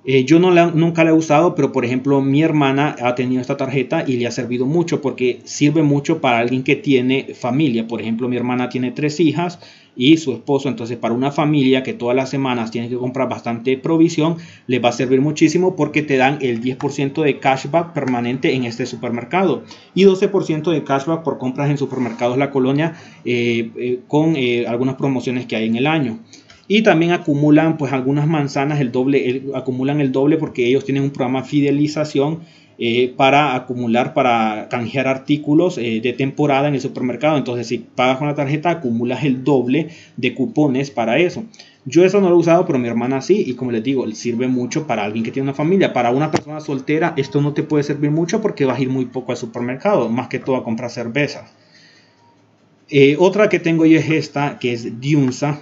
Eh, 0.08 0.24
yo 0.24 0.38
nunca 0.38 1.02
la 1.02 1.10
he 1.10 1.12
usado, 1.12 1.56
pero 1.56 1.72
por 1.72 1.84
ejemplo 1.84 2.20
mi 2.20 2.40
hermana 2.40 2.94
ha 3.02 3.16
tenido 3.16 3.40
esta 3.40 3.56
tarjeta 3.56 4.04
y 4.06 4.18
le 4.18 4.28
ha 4.28 4.30
servido 4.30 4.64
mucho 4.64 5.00
porque 5.00 5.40
sirve 5.42 5.82
mucho 5.82 6.20
para 6.20 6.38
alguien 6.38 6.62
que 6.62 6.76
tiene 6.76 7.34
familia. 7.34 7.88
Por 7.88 8.00
ejemplo, 8.00 8.28
mi 8.28 8.36
hermana 8.36 8.68
tiene 8.68 8.92
tres 8.92 9.18
hijas 9.18 9.58
y 9.96 10.16
su 10.18 10.32
esposo. 10.32 10.68
Entonces, 10.68 10.96
para 10.96 11.12
una 11.12 11.32
familia 11.32 11.82
que 11.82 11.92
todas 11.92 12.14
las 12.14 12.30
semanas 12.30 12.70
tiene 12.70 12.88
que 12.88 12.96
comprar 12.96 13.28
bastante 13.28 13.76
provisión, 13.78 14.36
le 14.68 14.78
va 14.78 14.90
a 14.90 14.92
servir 14.92 15.20
muchísimo 15.20 15.74
porque 15.74 16.02
te 16.02 16.16
dan 16.16 16.38
el 16.40 16.62
10% 16.62 17.24
de 17.24 17.40
cashback 17.40 17.92
permanente 17.92 18.54
en 18.54 18.64
este 18.64 18.86
supermercado 18.86 19.64
y 19.92 20.04
12% 20.04 20.70
de 20.70 20.84
cashback 20.84 21.24
por 21.24 21.38
compras 21.38 21.68
en 21.68 21.78
supermercados 21.78 22.38
La 22.38 22.52
Colonia 22.52 22.94
eh, 23.24 23.72
eh, 23.76 24.00
con 24.06 24.36
algunas 24.68 24.94
promociones 24.94 25.46
que 25.46 25.56
hay 25.56 25.66
en 25.66 25.74
el 25.74 25.88
año 25.88 26.20
y 26.68 26.82
también 26.82 27.12
acumulan 27.12 27.76
pues 27.76 27.92
algunas 27.92 28.26
manzanas 28.26 28.80
el 28.80 28.92
doble 28.92 29.44
acumulan 29.54 30.00
el 30.00 30.12
doble 30.12 30.36
porque 30.36 30.66
ellos 30.66 30.84
tienen 30.84 31.04
un 31.04 31.10
programa 31.10 31.42
de 31.42 31.48
fidelización 31.48 32.40
eh, 32.78 33.14
para 33.16 33.54
acumular 33.54 34.12
para 34.12 34.68
canjear 34.68 35.08
artículos 35.08 35.78
eh, 35.78 36.00
de 36.02 36.12
temporada 36.12 36.68
en 36.68 36.74
el 36.74 36.80
supermercado. 36.80 37.38
Entonces 37.38 37.68
si 37.68 37.78
pagas 37.78 38.18
con 38.18 38.26
la 38.26 38.34
tarjeta 38.34 38.68
acumulas 38.68 39.24
el 39.24 39.44
doble 39.44 39.88
de 40.16 40.34
cupones 40.34 40.90
para 40.90 41.18
eso. 41.18 41.44
Yo 41.86 42.04
eso 42.04 42.20
no 42.20 42.28
lo 42.28 42.34
he 42.34 42.38
usado 42.38 42.66
pero 42.66 42.78
mi 42.78 42.88
hermana 42.88 43.22
sí. 43.22 43.44
Y 43.46 43.54
como 43.54 43.70
les 43.70 43.82
digo 43.82 44.06
sirve 44.10 44.46
mucho 44.48 44.86
para 44.86 45.04
alguien 45.04 45.24
que 45.24 45.30
tiene 45.30 45.48
una 45.48 45.54
familia. 45.54 45.94
Para 45.94 46.10
una 46.10 46.30
persona 46.30 46.60
soltera 46.60 47.14
esto 47.16 47.40
no 47.40 47.54
te 47.54 47.62
puede 47.62 47.84
servir 47.84 48.10
mucho 48.10 48.42
porque 48.42 48.66
vas 48.66 48.78
a 48.78 48.82
ir 48.82 48.90
muy 48.90 49.06
poco 49.06 49.32
al 49.32 49.38
supermercado 49.38 50.10
más 50.10 50.28
que 50.28 50.38
todo 50.38 50.56
a 50.56 50.64
comprar 50.64 50.90
cervezas 50.90 51.50
eh, 52.88 53.16
otra 53.18 53.48
que 53.48 53.58
tengo 53.58 53.84
yo 53.84 53.98
es 53.98 54.10
esta 54.10 54.58
que 54.58 54.72
es 54.72 55.00
Diunsa 55.00 55.60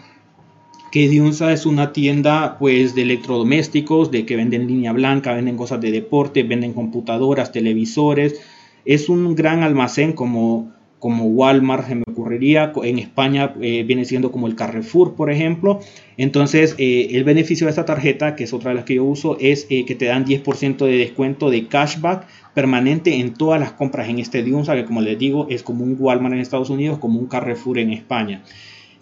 que 0.95 1.09
Diunsa 1.09 1.53
es 1.53 1.67
una 1.67 1.93
tienda 1.93 2.57
pues 2.57 2.95
de 2.95 3.03
electrodomésticos, 3.03 4.13
de 4.13 4.25
que 4.25 4.37
venden 4.37 4.69
línea 4.69 4.93
blanca, 4.93 5.33
venden 5.33 5.57
cosas 5.57 5.81
de 5.81 5.91
deporte, 5.91 6.45
venden 6.45 6.73
computadoras, 6.73 7.51
televisores. 7.51 8.41
Es 8.85 9.09
un 9.09 9.35
gran 9.35 9.65
almacén 9.65 10.13
como, 10.13 10.73
como 11.01 11.25
Walmart, 11.25 11.89
se 11.89 11.97
me 11.97 12.05
ocurriría. 12.09 12.73
En 12.85 13.01
España 13.01 13.57
eh, 13.61 13.83
viene 13.83 14.05
siendo 14.05 14.31
como 14.31 14.47
el 14.47 14.55
Carrefour, 14.55 15.17
por 15.17 15.33
ejemplo. 15.33 15.81
Entonces, 16.17 16.77
eh, 16.79 17.09
el 17.11 17.25
beneficio 17.25 17.67
de 17.67 17.71
esta 17.71 17.85
tarjeta, 17.85 18.37
que 18.37 18.45
es 18.45 18.53
otra 18.53 18.71
de 18.71 18.77
las 18.77 18.85
que 18.85 18.95
yo 18.95 19.05
uso, 19.05 19.37
es 19.41 19.67
eh, 19.71 19.85
que 19.87 19.97
te 19.97 20.05
dan 20.05 20.25
10% 20.25 20.77
de 20.77 20.97
descuento 20.97 21.51
de 21.51 21.67
cashback 21.67 22.29
permanente 22.55 23.17
en 23.19 23.35
todas 23.35 23.59
las 23.59 23.73
compras 23.73 24.09
en 24.09 24.21
este 24.21 24.45
Diunsa, 24.45 24.77
que 24.77 24.85
como 24.85 25.01
les 25.01 25.19
digo, 25.19 25.49
es 25.51 25.65
como 25.65 25.83
un 25.83 25.97
Walmart 25.99 26.35
en 26.35 26.41
Estados 26.41 26.71
Unidos, 26.71 26.99
como 27.01 27.19
un 27.19 27.27
Carrefour 27.27 27.81
en 27.81 27.91
España 27.91 28.45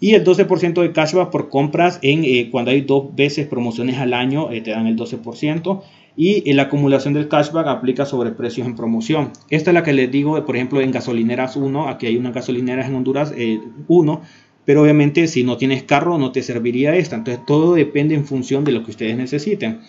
y 0.03 0.15
el 0.15 0.25
12% 0.25 0.81
de 0.81 0.91
cashback 0.91 1.29
por 1.29 1.47
compras 1.47 1.97
en 2.01 2.25
eh, 2.25 2.49
cuando 2.51 2.71
hay 2.71 2.81
dos 2.81 3.15
veces 3.15 3.47
promociones 3.47 3.99
al 3.99 4.13
año 4.13 4.51
eh, 4.51 4.59
te 4.59 4.71
dan 4.71 4.85
el 4.85 4.97
12% 4.97 5.81
y 6.17 6.51
la 6.51 6.63
acumulación 6.63 7.13
del 7.13 7.29
cashback 7.29 7.67
aplica 7.67 8.05
sobre 8.05 8.31
precios 8.31 8.67
en 8.67 8.75
promoción. 8.75 9.31
Esta 9.49 9.69
es 9.69 9.73
la 9.73 9.81
que 9.81 9.93
les 9.93 10.11
digo, 10.11 10.45
por 10.45 10.57
ejemplo, 10.57 10.81
en 10.81 10.91
gasolineras 10.91 11.55
1, 11.55 11.87
aquí 11.87 12.07
hay 12.07 12.17
una 12.17 12.31
gasolinera 12.31 12.85
en 12.85 12.95
Honduras 12.95 13.33
1, 13.87 14.13
eh, 14.13 14.27
pero 14.65 14.81
obviamente 14.81 15.25
si 15.27 15.45
no 15.45 15.55
tienes 15.55 15.83
carro 15.83 16.17
no 16.17 16.33
te 16.33 16.43
serviría 16.43 16.93
esta, 16.97 17.15
entonces 17.15 17.45
todo 17.47 17.75
depende 17.75 18.13
en 18.13 18.25
función 18.25 18.65
de 18.65 18.73
lo 18.73 18.83
que 18.83 18.91
ustedes 18.91 19.15
necesiten. 19.15 19.79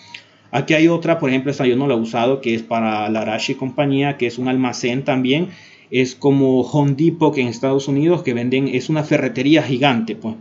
Aquí 0.53 0.75
hay 0.75 0.87
otra, 0.87 1.19
por 1.19 1.31
ejemplo, 1.31 1.51
esta 1.51 1.67
yo 1.67 1.75
no 1.75 1.89
la 1.89 1.95
he 1.95 1.99
usado, 1.99 2.41
que 2.41 2.55
es 2.55 2.63
para 2.63 3.09
la 3.09 3.23
Arashi 3.23 3.57
compañía, 3.57 4.17
que 4.17 4.29
es 4.29 4.39
un 4.39 4.47
almacén 4.47 5.03
también 5.03 5.49
es 5.91 6.15
como 6.15 6.63
Home 6.63 6.95
Depot 6.97 7.37
en 7.39 7.49
Estados 7.49 7.89
Unidos 7.89 8.23
que 8.23 8.35
venden, 8.35 8.69
es 8.69 8.89
una 8.89 9.05
ferretería 9.05 9.63
gigante, 9.63 10.17
pues. 10.17 10.37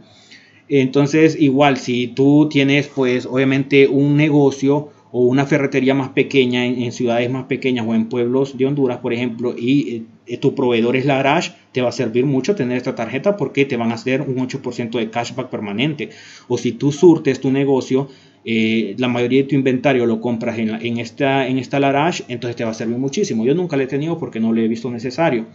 Entonces, 0.70 1.36
igual, 1.40 1.78
si 1.78 2.08
tú 2.08 2.48
tienes, 2.50 2.88
pues, 2.88 3.26
obviamente 3.26 3.88
un 3.88 4.16
negocio 4.16 4.90
o 5.12 5.22
una 5.22 5.46
ferretería 5.46 5.94
más 5.94 6.10
pequeña 6.10 6.66
en, 6.66 6.92
ciudades 6.92 7.30
más 7.30 7.46
pequeñas 7.46 7.86
o 7.88 7.94
en 7.94 8.10
pueblos 8.10 8.58
de 8.58 8.66
Honduras, 8.66 8.98
por 8.98 9.14
ejemplo, 9.14 9.54
y 9.56 10.08
eh, 10.26 10.38
tu 10.38 10.56
proveedor 10.56 10.96
es 10.96 11.06
la 11.06 11.18
Garage, 11.18 11.52
te 11.72 11.84
va 11.84 11.90
a 11.90 11.92
servir 11.92 12.26
mucho 12.26 12.56
tener 12.56 12.78
esta 12.78 12.96
tarjeta 12.96 13.38
porque 13.38 13.66
te 13.66 13.78
van 13.78 13.92
a 13.92 13.96
hacer 13.96 14.22
un 14.22 14.38
8% 14.38 14.98
de 14.98 15.12
cashback 15.12 15.50
permanente. 15.50 16.10
O 16.48 16.58
si 16.58 16.72
tú 16.72 16.92
surtes 16.92 17.40
tu 17.40 17.52
negocio, 17.52 18.08
eh, 18.46 18.96
la 18.98 19.08
mayoría 19.08 19.44
de 19.44 19.50
tu 19.50 19.56
inventario 19.56 20.06
lo 20.06 20.20
compras 20.20 20.58
en, 20.60 20.70
en, 20.70 20.98
esta, 20.98 21.48
en 21.48 21.58
esta 21.58 21.80
Larage, 21.80 22.24
entonces 22.28 22.56
te 22.56 22.64
va 22.64 22.72
a 22.72 22.74
servir 22.74 22.98
muchísimo. 22.98 23.46
Yo 23.46 23.56
nunca 23.56 23.78
lo 23.78 23.84
he 23.84 23.88
tenido 23.88 24.18
porque 24.18 24.40
no 24.40 24.52
lo 24.52 24.62
he 24.62 24.68
visto 24.68 24.92
necesario. 24.92 25.46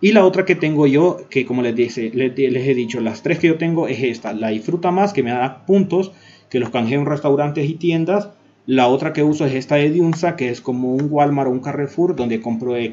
Y 0.00 0.12
la 0.12 0.24
otra 0.24 0.44
que 0.44 0.54
tengo 0.54 0.86
yo, 0.86 1.18
que 1.28 1.44
como 1.44 1.62
les, 1.62 1.74
dice, 1.74 2.10
les, 2.14 2.38
he 2.38 2.74
dicho, 2.74 3.00
las 3.00 3.22
tres 3.22 3.40
que 3.40 3.48
yo 3.48 3.56
tengo 3.56 3.88
es 3.88 4.02
esta, 4.02 4.32
la 4.32 4.48
disfruta 4.48 4.92
más, 4.92 5.12
que 5.12 5.24
me 5.24 5.30
da 5.30 5.66
puntos, 5.66 6.12
que 6.50 6.60
los 6.60 6.70
canjeo 6.70 7.00
en 7.00 7.06
restaurantes 7.06 7.68
y 7.68 7.74
tiendas. 7.74 8.30
La 8.64 8.86
otra 8.86 9.12
que 9.12 9.22
uso 9.22 9.44
es 9.46 9.54
esta 9.54 9.76
de 9.76 9.90
Diunsa, 9.90 10.36
que 10.36 10.50
es 10.50 10.60
como 10.60 10.94
un 10.94 11.08
Walmart 11.10 11.48
o 11.48 11.52
un 11.52 11.60
Carrefour, 11.60 12.14
donde 12.14 12.40
compro, 12.40 12.76
he, 12.76 12.90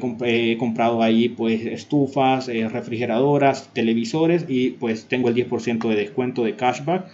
comprado 0.58 1.02
ahí 1.02 1.28
pues 1.28 1.64
estufas, 1.66 2.48
eh, 2.48 2.68
refrigeradoras, 2.68 3.70
televisores 3.72 4.46
y 4.48 4.70
pues 4.70 5.06
tengo 5.06 5.28
el 5.28 5.34
10% 5.34 5.88
de 5.88 5.94
descuento 5.94 6.44
de 6.44 6.56
cashback. 6.56 7.06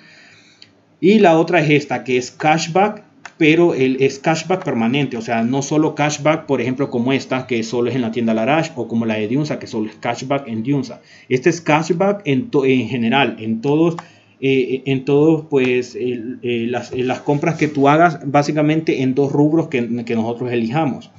Y 1.02 1.18
la 1.18 1.36
otra 1.36 1.60
es 1.60 1.68
esta, 1.68 2.04
que 2.04 2.16
es 2.16 2.30
cashback 2.30 3.02
pero 3.36 3.74
el, 3.74 3.96
es 4.00 4.20
cashback 4.20 4.62
permanente, 4.62 5.16
o 5.16 5.20
sea, 5.20 5.42
no 5.42 5.62
solo 5.62 5.96
cashback, 5.96 6.46
por 6.46 6.60
ejemplo, 6.60 6.90
como 6.90 7.12
esta, 7.12 7.48
que 7.48 7.64
solo 7.64 7.90
es 7.90 7.96
en 7.96 8.02
la 8.02 8.12
tienda 8.12 8.34
Larash, 8.34 8.70
o 8.76 8.86
como 8.86 9.04
la 9.04 9.14
de 9.14 9.26
Diunsa, 9.26 9.58
que 9.58 9.66
solo 9.66 9.90
es 9.90 9.96
cashback 9.96 10.46
en 10.46 10.62
Diunsa. 10.62 11.00
Este 11.28 11.50
es 11.50 11.60
cashback 11.60 12.22
en, 12.24 12.50
en 12.64 12.88
general, 12.88 13.38
en 13.40 13.60
todos, 13.60 13.96
eh, 14.40 14.84
en 14.86 15.04
todos, 15.04 15.46
pues, 15.50 15.96
eh, 15.98 16.66
las, 16.68 16.92
las, 16.92 17.20
compras 17.22 17.56
que 17.56 17.66
tú 17.66 17.88
hagas, 17.88 18.20
básicamente 18.24 19.02
en 19.02 19.16
dos 19.16 19.32
rubros 19.32 19.66
que, 19.66 20.04
que 20.04 20.14
nosotros 20.14 20.52
elijamos. 20.52 21.10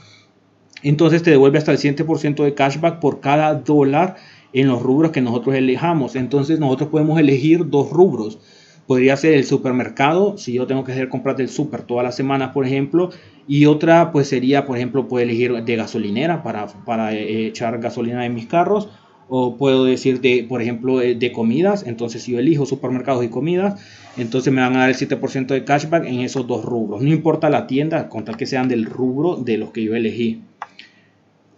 Entonces 0.81 1.23
te 1.23 1.31
devuelve 1.31 1.57
hasta 1.57 1.73
el 1.73 1.77
100% 1.77 2.41
de 2.41 2.53
cashback 2.53 3.01
por 3.01 3.19
cada 3.19 3.53
dólar 3.55 4.15
en 4.53 4.69
los 4.69 4.81
rubros 4.81 5.11
que 5.11 5.19
nosotros 5.19 5.55
elijamos. 5.55 6.15
Entonces 6.15 6.57
nosotros 6.57 6.89
podemos 6.89 7.19
elegir 7.19 7.69
dos 7.69 7.89
rubros 7.89 8.39
Podría 8.87 9.15
ser 9.15 9.33
el 9.33 9.45
supermercado, 9.45 10.37
si 10.37 10.53
yo 10.53 10.67
tengo 10.67 10.83
que 10.83 10.91
hacer 10.91 11.07
compras 11.07 11.37
del 11.37 11.47
super 11.47 11.83
todas 11.83 12.03
las 12.03 12.15
semanas, 12.15 12.51
por 12.53 12.65
ejemplo. 12.65 13.11
Y 13.47 13.65
otra, 13.65 14.11
pues 14.11 14.27
sería, 14.27 14.65
por 14.65 14.77
ejemplo, 14.77 15.07
puedo 15.07 15.23
elegir 15.23 15.53
de 15.63 15.75
gasolinera 15.75 16.43
para, 16.43 16.67
para 16.67 17.13
eh, 17.13 17.47
echar 17.47 17.79
gasolina 17.79 18.25
en 18.25 18.33
mis 18.33 18.47
carros. 18.47 18.89
O 19.29 19.55
puedo 19.55 19.85
decir, 19.85 20.19
de, 20.19 20.45
por 20.47 20.61
ejemplo, 20.61 21.01
eh, 21.01 21.15
de 21.15 21.31
comidas. 21.31 21.85
Entonces, 21.87 22.23
si 22.23 22.33
yo 22.33 22.39
elijo 22.39 22.65
supermercados 22.65 23.23
y 23.23 23.29
comidas, 23.29 23.81
entonces 24.17 24.51
me 24.51 24.61
van 24.61 24.75
a 24.75 24.79
dar 24.79 24.89
el 24.89 24.95
7% 24.95 25.47
de 25.47 25.63
cashback 25.63 26.05
en 26.05 26.19
esos 26.19 26.45
dos 26.45 26.65
rubros. 26.65 27.01
No 27.01 27.09
importa 27.09 27.49
la 27.49 27.67
tienda, 27.67 28.09
con 28.09 28.25
tal 28.25 28.35
que 28.35 28.45
sean 28.45 28.67
del 28.67 28.85
rubro 28.85 29.37
de 29.37 29.57
los 29.57 29.71
que 29.71 29.83
yo 29.83 29.95
elegí. 29.95 30.41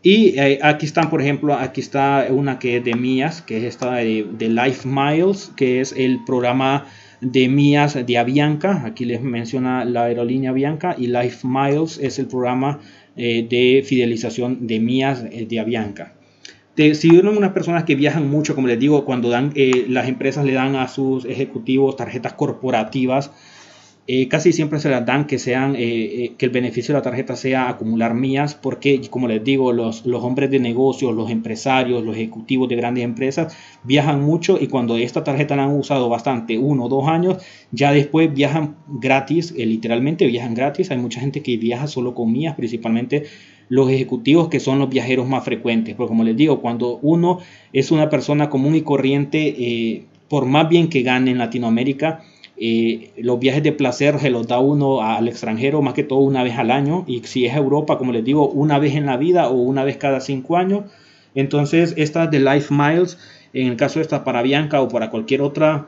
Y 0.04 0.40
eh, 0.40 0.60
aquí 0.62 0.86
están, 0.86 1.10
por 1.10 1.20
ejemplo, 1.20 1.56
aquí 1.56 1.82
está 1.82 2.28
una 2.30 2.60
que 2.60 2.78
es 2.78 2.84
de 2.84 2.94
mías, 2.94 3.42
que 3.42 3.58
es 3.58 3.64
esta 3.64 3.96
de, 3.96 4.28
de 4.38 4.50
Life 4.50 4.88
Miles, 4.88 5.52
que 5.56 5.82
es 5.82 5.94
el 5.98 6.24
programa 6.24 6.86
de 7.22 7.48
mías 7.48 7.98
de 8.06 8.18
Avianca. 8.18 8.84
Aquí 8.86 9.06
les 9.06 9.22
menciona 9.22 9.86
la 9.86 10.06
aerolínea 10.06 10.52
Avianca 10.52 10.96
y 10.98 11.08
Life 11.08 11.48
Miles 11.48 11.98
es 11.98 12.20
el 12.20 12.28
programa 12.28 12.80
eh, 13.16 13.48
de 13.50 13.84
fidelización 13.86 14.68
de 14.68 14.80
mías 14.80 15.24
eh, 15.32 15.46
de 15.50 15.60
Avianca. 15.60 16.14
si 16.76 17.10
uno 17.10 17.32
unas 17.32 17.54
personas 17.54 17.86
que 17.86 17.96
viajan 17.96 18.30
mucho, 18.30 18.56
como 18.56 18.68
les 18.68 18.80
digo, 18.80 19.06
cuando 19.06 19.30
dan, 19.30 19.52
eh, 19.56 19.86
las 19.88 20.08
empresas 20.08 20.46
le 20.46 20.54
dan 20.54 20.76
a 20.76 20.88
sus 20.88 21.26
ejecutivos 21.26 21.96
tarjetas 21.96 22.34
corporativas 22.34 23.32
eh, 24.08 24.28
casi 24.28 24.54
siempre 24.54 24.80
se 24.80 24.88
las 24.90 25.04
dan 25.04 25.26
que 25.26 25.40
sean 25.40 25.76
eh, 25.76 25.80
eh, 25.80 26.34
que 26.38 26.46
el 26.46 26.52
beneficio 26.52 26.94
de 26.94 27.00
la 27.00 27.02
tarjeta 27.02 27.36
sea 27.36 27.70
acumular 27.70 28.14
mías 28.14 28.54
porque 28.54 29.02
como 29.10 29.28
les 29.28 29.44
digo 29.44 29.74
los, 29.74 30.06
los 30.06 30.24
hombres 30.24 30.52
de 30.52 30.60
negocios 30.60 31.16
los 31.16 31.32
empresarios 31.32 32.04
los 32.04 32.16
ejecutivos 32.16 32.70
de 32.70 32.76
grandes 32.76 33.04
empresas 33.04 33.58
viajan 33.84 34.22
mucho 34.22 34.60
y 34.62 34.68
cuando 34.68 34.98
esta 34.98 35.24
tarjeta 35.24 35.56
la 35.56 35.64
han 35.64 35.72
usado 35.72 36.08
bastante 36.08 36.60
uno 36.60 36.84
o 36.84 36.90
dos 36.90 37.08
años 37.08 37.44
ya 37.72 37.92
después 37.92 38.32
viajan 38.32 38.76
gratis 38.88 39.52
literalmente 39.52 40.28
viajan 40.28 40.54
gratis. 40.54 40.92
Hay 40.92 40.98
mucha 40.98 41.20
gente 41.20 41.42
que 41.42 41.58
viaja 41.58 41.88
solo 41.88 42.14
con 42.14 42.32
mías 42.32 42.56
principalmente 42.56 43.24
los 43.70 43.90
ejecutivos 43.90 44.50
que 44.50 44.60
son 44.60 44.78
los 44.78 44.90
viajeros 44.90 45.28
más 45.28 45.44
frecuentes. 45.44 45.96
Porque 45.96 46.10
como 46.10 46.24
les 46.24 46.38
digo 46.38 46.62
cuando 46.62 47.00
uno 47.02 47.40
es 47.74 47.90
una 47.90 48.10
persona 48.10 48.50
común 48.52 48.76
y 48.76 48.82
corriente 48.82 50.06
por 50.30 50.46
más 50.46 50.70
bien 50.70 50.90
que 50.90 51.02
gane 51.02 51.32
en 51.32 51.40
Latinoamérica 51.40 52.22
los 52.58 53.40
viajes 53.40 53.64
de 53.64 53.74
placer 53.74 54.20
se 54.20 54.30
los 54.30 54.48
da 54.48 54.60
uno 54.60 55.02
al 55.02 55.28
extranjero 55.28 55.82
más 55.82 55.94
que 55.94 56.04
todo 56.04 56.20
una 56.20 56.44
vez 56.44 56.58
al 56.58 56.72
año 56.72 57.04
y 57.08 57.22
si 57.24 57.46
es 57.46 57.56
Europa, 57.56 57.98
como 57.98 58.14
les 58.14 58.24
digo, 58.24 58.48
una 58.48 58.80
vez 58.80 58.96
en 58.96 59.06
la 59.06 59.18
vida 59.18 59.50
o 59.50 59.56
una 59.56 59.84
vez 59.84 59.98
cada 59.98 60.22
cinco 60.22 60.58
años. 60.58 60.84
Entonces 61.34 61.94
estas 61.98 62.32
de 62.32 62.40
Life 62.40 62.74
Miles, 62.74 63.18
en 63.54 63.68
el 63.68 63.76
caso 63.76 64.00
de 64.00 64.04
esta 64.04 64.24
para 64.24 64.42
Bianca 64.42 64.82
o 64.82 64.88
para 64.88 65.10
cualquier 65.10 65.42
otra 65.42 65.88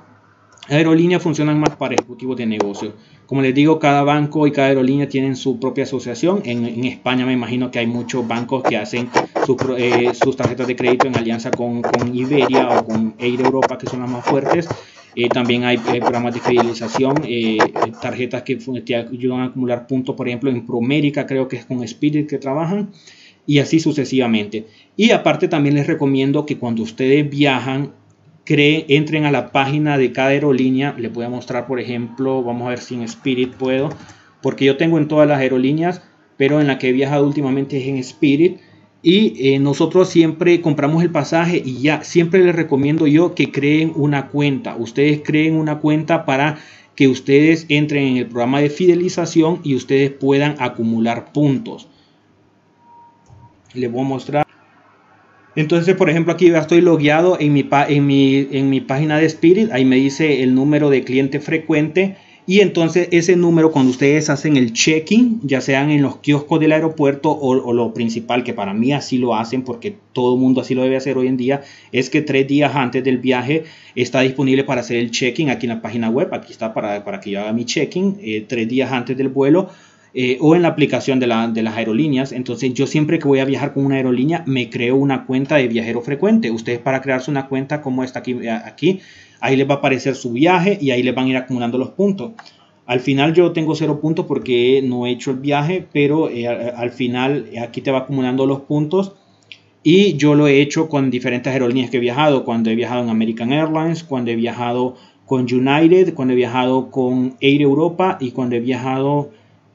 aerolínea, 0.68 1.22
funcionan 1.22 1.57
más 1.57 1.76
para 1.78 1.95
ejecutivos 1.95 2.36
de 2.36 2.45
negocio. 2.45 2.93
Como 3.26 3.41
les 3.41 3.55
digo, 3.55 3.80
cada 3.80 4.03
banco 4.03 4.47
y 4.47 4.51
cada 4.51 4.68
aerolínea 4.68 5.07
tienen 5.07 5.38
su 5.38 5.59
propia 5.59 5.86
asociación. 5.86 6.41
En, 6.43 6.84
España 6.84 7.26
me 7.26 7.34
imagino 7.34 7.72
que 7.72 7.80
hay 7.80 7.88
muchos 7.88 8.28
bancos 8.28 8.63
que 8.63 8.78
hacen 8.78 9.09
eh, 9.78 10.11
sus 10.13 10.36
tarjetas 10.36 10.68
de 10.68 10.76
crédito 10.76 11.07
en 11.07 11.18
alianza 11.18 11.51
con, 11.51 11.82
con 11.82 12.13
Iberia 12.13 12.70
o 12.70 12.86
con 12.86 13.15
Air 13.18 13.41
Europa, 13.41 13.78
que 13.78 13.88
son 13.88 14.01
las 14.01 14.09
más 14.09 14.26
fuertes. 14.26 14.68
Eh, 15.20 15.30
también 15.30 15.63
hay 15.63 15.78
eh, 15.78 15.99
programas 15.99 16.36
de 16.36 16.39
fidelización, 16.41 17.24
eh, 17.24 17.57
tarjetas 17.99 18.43
que 18.43 18.55
te 18.55 18.95
ayudan 18.95 19.39
a 19.39 19.45
acumular 19.45 19.88
puntos, 19.88 20.15
por 20.15 20.28
ejemplo, 20.28 20.51
en 20.51 20.63
Promérica 20.63 21.26
creo 21.26 21.47
que 21.47 21.55
es 21.55 21.65
con 21.65 21.84
Spirit 21.84 22.30
que 22.30 22.38
trabajan 22.38 22.91
y 23.47 23.57
así 23.57 23.80
sucesivamente. 23.80 24.68
Y 24.95 25.09
aparte 25.09 25.47
también 25.47 25.74
les 25.74 25.88
recomiendo 25.88 26.45
que 26.45 26.59
cuando 26.59 26.84
ustedes 26.84 27.28
viajan, 27.28 27.93
creen, 28.43 28.86
entren 28.89 29.26
a 29.26 29.32
la 29.32 29.51
página 29.51 29.97
de 29.97 30.11
cada 30.11 30.30
aerolínea. 30.30 30.93
Les 30.99 31.11
voy 31.11 31.26
a 31.26 31.30
mostrar, 31.30 31.65
por 31.65 31.80
ejemplo, 31.80 32.43
vamos 32.43 32.68
a 32.68 32.70
ver 32.70 32.80
si 32.80 32.93
en 32.93 33.01
Spirit 33.01 33.55
puedo, 33.55 33.89
porque 34.43 34.65
yo 34.65 34.78
tengo 34.78 34.99
en 34.99 35.07
todas 35.07 35.28
las 35.28 35.39
aerolíneas, 35.39 36.03
pero 36.38 36.61
en 36.61 36.68
la 36.68 36.78
que 36.78 36.89
he 36.89 36.93
viajado 36.93 37.26
últimamente 37.26 37.82
es 37.82 37.88
en 37.88 37.97
Spirit 37.97 38.59
y 39.01 39.53
eh, 39.53 39.59
nosotros 39.59 40.09
siempre 40.09 40.59
compramos 40.61 41.03
el 41.03 41.11
pasaje 41.11 41.61
y 41.63 41.81
ya 41.81 42.03
siempre 42.03 42.43
les 42.43 42.55
recomiendo 42.55 43.07
yo 43.07 43.35
que 43.35 43.51
creen 43.51 43.91
una 43.95 44.27
cuenta. 44.27 44.75
Ustedes 44.75 45.21
creen 45.23 45.55
una 45.55 45.79
cuenta 45.79 46.25
para 46.25 46.57
que 46.95 47.07
ustedes 47.07 47.67
entren 47.69 48.03
en 48.03 48.17
el 48.17 48.25
programa 48.25 48.59
de 48.59 48.69
fidelización 48.69 49.59
y 49.63 49.75
ustedes 49.75 50.09
puedan 50.11 50.55
acumular 50.59 51.31
puntos. 51.31 51.87
Les 53.73 53.91
voy 53.91 54.01
a 54.01 54.07
mostrar. 54.07 54.47
Entonces, 55.55 55.95
por 55.95 56.09
ejemplo, 56.09 56.33
aquí 56.33 56.49
ya 56.49 56.59
estoy 56.59 56.81
logueado 56.81 57.37
en 57.39 57.53
mi, 57.53 57.67
en 57.71 58.05
mi, 58.05 58.47
en 58.51 58.69
mi 58.69 58.81
página 58.81 59.19
de 59.19 59.25
Spirit. 59.27 59.71
Ahí 59.71 59.85
me 59.85 59.95
dice 59.97 60.41
el 60.41 60.55
número 60.55 60.89
de 60.89 61.03
cliente 61.03 61.39
frecuente 61.39 62.17
y 62.49 62.61
entonces 62.61 63.09
ese 63.11 63.35
número, 63.35 63.73
cuando 63.73 63.91
ustedes 63.91 64.29
hacen 64.29 64.55
el 64.55 64.71
check-in, 64.71 65.41
ya 65.43 65.59
sean 65.59 65.91
en 65.91 66.01
los 66.01 66.19
kioscos 66.19 66.61
del 66.61 66.71
aeropuerto 66.71 67.29
o, 67.29 67.73
lo 67.73 67.93
principal, 67.93 68.45
que 68.45 68.53
para 68.53 68.73
mí 68.73 68.93
así 68.93 69.17
lo 69.17 69.35
hacen 69.35 69.63
porque 69.63 69.97
todo 70.13 70.35
el 70.35 70.39
mundo 70.39 70.61
así 70.61 70.73
lo 70.73 70.83
debe 70.83 70.95
hacer 70.95 71.17
hoy 71.17 71.27
en 71.27 71.35
día, 71.35 71.63
es 71.91 72.09
que 72.09 72.21
tres 72.21 72.47
días 72.47 72.73
antes 72.73 73.03
del 73.03 73.17
viaje 73.17 73.65
está 73.95 74.21
disponible 74.21 74.63
para 74.63 74.79
hacer 74.79 74.95
el 74.95 75.11
check-in 75.11 75.49
aquí 75.49 75.65
en 75.65 75.73
la 75.73 75.81
página 75.81 76.09
web. 76.09 76.33
Aquí 76.33 76.53
está 76.53 76.73
para, 76.73 77.03
para 77.03 77.19
que 77.19 77.31
yo 77.31 77.41
haga 77.41 77.51
mi 77.51 77.65
check-in 77.65 78.17
eh, 78.21 78.45
tres 78.47 78.69
días 78.69 78.93
antes 78.93 79.17
del 79.17 79.27
vuelo. 79.27 79.69
Eh, 80.13 80.37
o 80.39 80.55
en 80.55 80.63
la 80.63 80.69
aplicación 80.69 81.19
de, 81.19 81.27
la, 81.27 81.47
de, 81.47 81.61
las 81.61 81.75
aerolíneas. 81.75 82.31
Entonces 82.31 82.73
yo 82.73 82.87
siempre 82.87 83.19
que 83.19 83.27
voy 83.27 83.39
a 83.39 83.45
viajar 83.45 83.73
con 83.73 83.85
una 83.85 83.97
aerolínea 83.97 84.41
me 84.47 84.69
creo 84.69 84.95
una 84.95 85.25
cuenta 85.25 85.57
de 85.57 85.67
viajero 85.67 86.01
frecuente. 86.01 86.49
Ustedes 86.49 86.79
para 86.79 87.01
crearse 87.01 87.29
una 87.29 87.47
cuenta 87.47 87.81
como 87.81 88.03
esta 88.03 88.19
aquí, 88.19 88.47
aquí 88.47 89.01
ahí 89.39 89.55
les 89.55 89.69
va 89.69 89.75
a 89.75 89.77
aparecer 89.77 90.15
su 90.15 90.31
viaje 90.31 90.77
y 90.79 90.91
ahí 90.91 91.03
les 91.03 91.15
van 91.15 91.25
a 91.25 91.29
ir 91.29 91.38
acumulando 91.38 91.77
los 91.77 91.89
puntos. 91.89 92.31
Al 92.85 93.01
final 93.01 93.33
yo 93.33 93.51
tengo 93.51 93.75
cero 93.75 93.99
puntos 93.99 94.25
porque 94.25 94.81
no 94.81 95.05
he 95.05 95.11
hecho 95.11 95.31
el 95.31 95.38
viaje, 95.38 95.85
pero 95.91 96.29
eh, 96.29 96.47
al 96.47 96.91
final 96.91 97.49
aquí 97.61 97.81
te 97.81 97.91
va 97.91 97.99
acumulando 97.99 98.45
los 98.45 98.61
puntos. 98.61 99.13
Y 99.83 100.15
yo 100.15 100.35
lo 100.35 100.47
he 100.47 100.61
hecho 100.61 100.89
con 100.89 101.09
diferentes 101.09 101.51
aerolíneas 101.51 101.89
que 101.89 101.97
he 101.97 101.99
viajado. 101.99 102.45
Cuando 102.45 102.69
he 102.69 102.75
viajado 102.75 103.03
en 103.03 103.09
American 103.09 103.51
Airlines, 103.51 104.03
cuando 104.03 104.31
he 104.31 104.35
viajado 104.35 104.95
con 105.25 105.41
United, 105.41 106.13
cuando 106.13 106.33
he 106.33 106.38
viajado 106.38 106.89
con 106.89 107.35
Air 107.41 107.61
Europa 107.61 108.17
y 108.21 108.31
cuando 108.31 108.55
he 108.55 108.61
viajado 108.61 109.31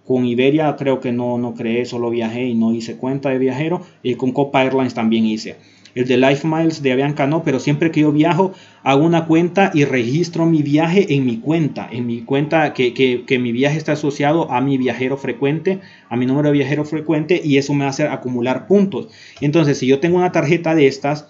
con 0.06 0.24
Iberia, 0.24 0.74
creo 0.76 1.00
que 1.00 1.12
no, 1.12 1.38
no 1.38 1.54
creé, 1.54 1.84
solo 1.84 2.10
viajé 2.10 2.46
y 2.46 2.54
no 2.54 2.74
hice 2.74 2.96
cuenta 2.96 3.28
de 3.28 3.38
viajero. 3.38 3.82
Y 4.02 4.14
con 4.14 4.32
Copa 4.32 4.62
Airlines 4.62 4.94
también 4.94 5.26
hice. 5.26 5.56
El 5.94 6.06
de 6.06 6.16
Life 6.16 6.46
Miles 6.46 6.82
de 6.82 6.92
Avianca 6.92 7.26
no, 7.26 7.42
pero 7.44 7.60
siempre 7.60 7.90
que 7.90 8.00
yo 8.00 8.12
viajo 8.12 8.52
hago 8.82 9.04
una 9.04 9.26
cuenta 9.26 9.70
y 9.74 9.84
registro 9.84 10.46
mi 10.46 10.62
viaje 10.62 11.14
en 11.14 11.26
mi 11.26 11.38
cuenta, 11.38 11.88
en 11.90 12.06
mi 12.06 12.22
cuenta 12.22 12.72
que, 12.72 12.94
que, 12.94 13.38
mi 13.38 13.52
viaje 13.52 13.78
está 13.78 13.92
asociado 13.92 14.50
a 14.50 14.60
mi 14.60 14.78
viajero 14.78 15.16
frecuente, 15.16 15.80
a 16.08 16.16
mi 16.16 16.26
número 16.26 16.48
de 16.48 16.54
viajero 16.54 16.84
frecuente 16.84 17.40
y 17.44 17.58
eso 17.58 17.74
me 17.74 17.84
hace 17.84 18.04
acumular 18.04 18.66
puntos. 18.66 19.08
Entonces, 19.40 19.78
si 19.78 19.86
yo 19.86 20.00
tengo 20.00 20.16
una 20.16 20.32
tarjeta 20.32 20.74
de 20.74 20.86
estas, 20.86 21.26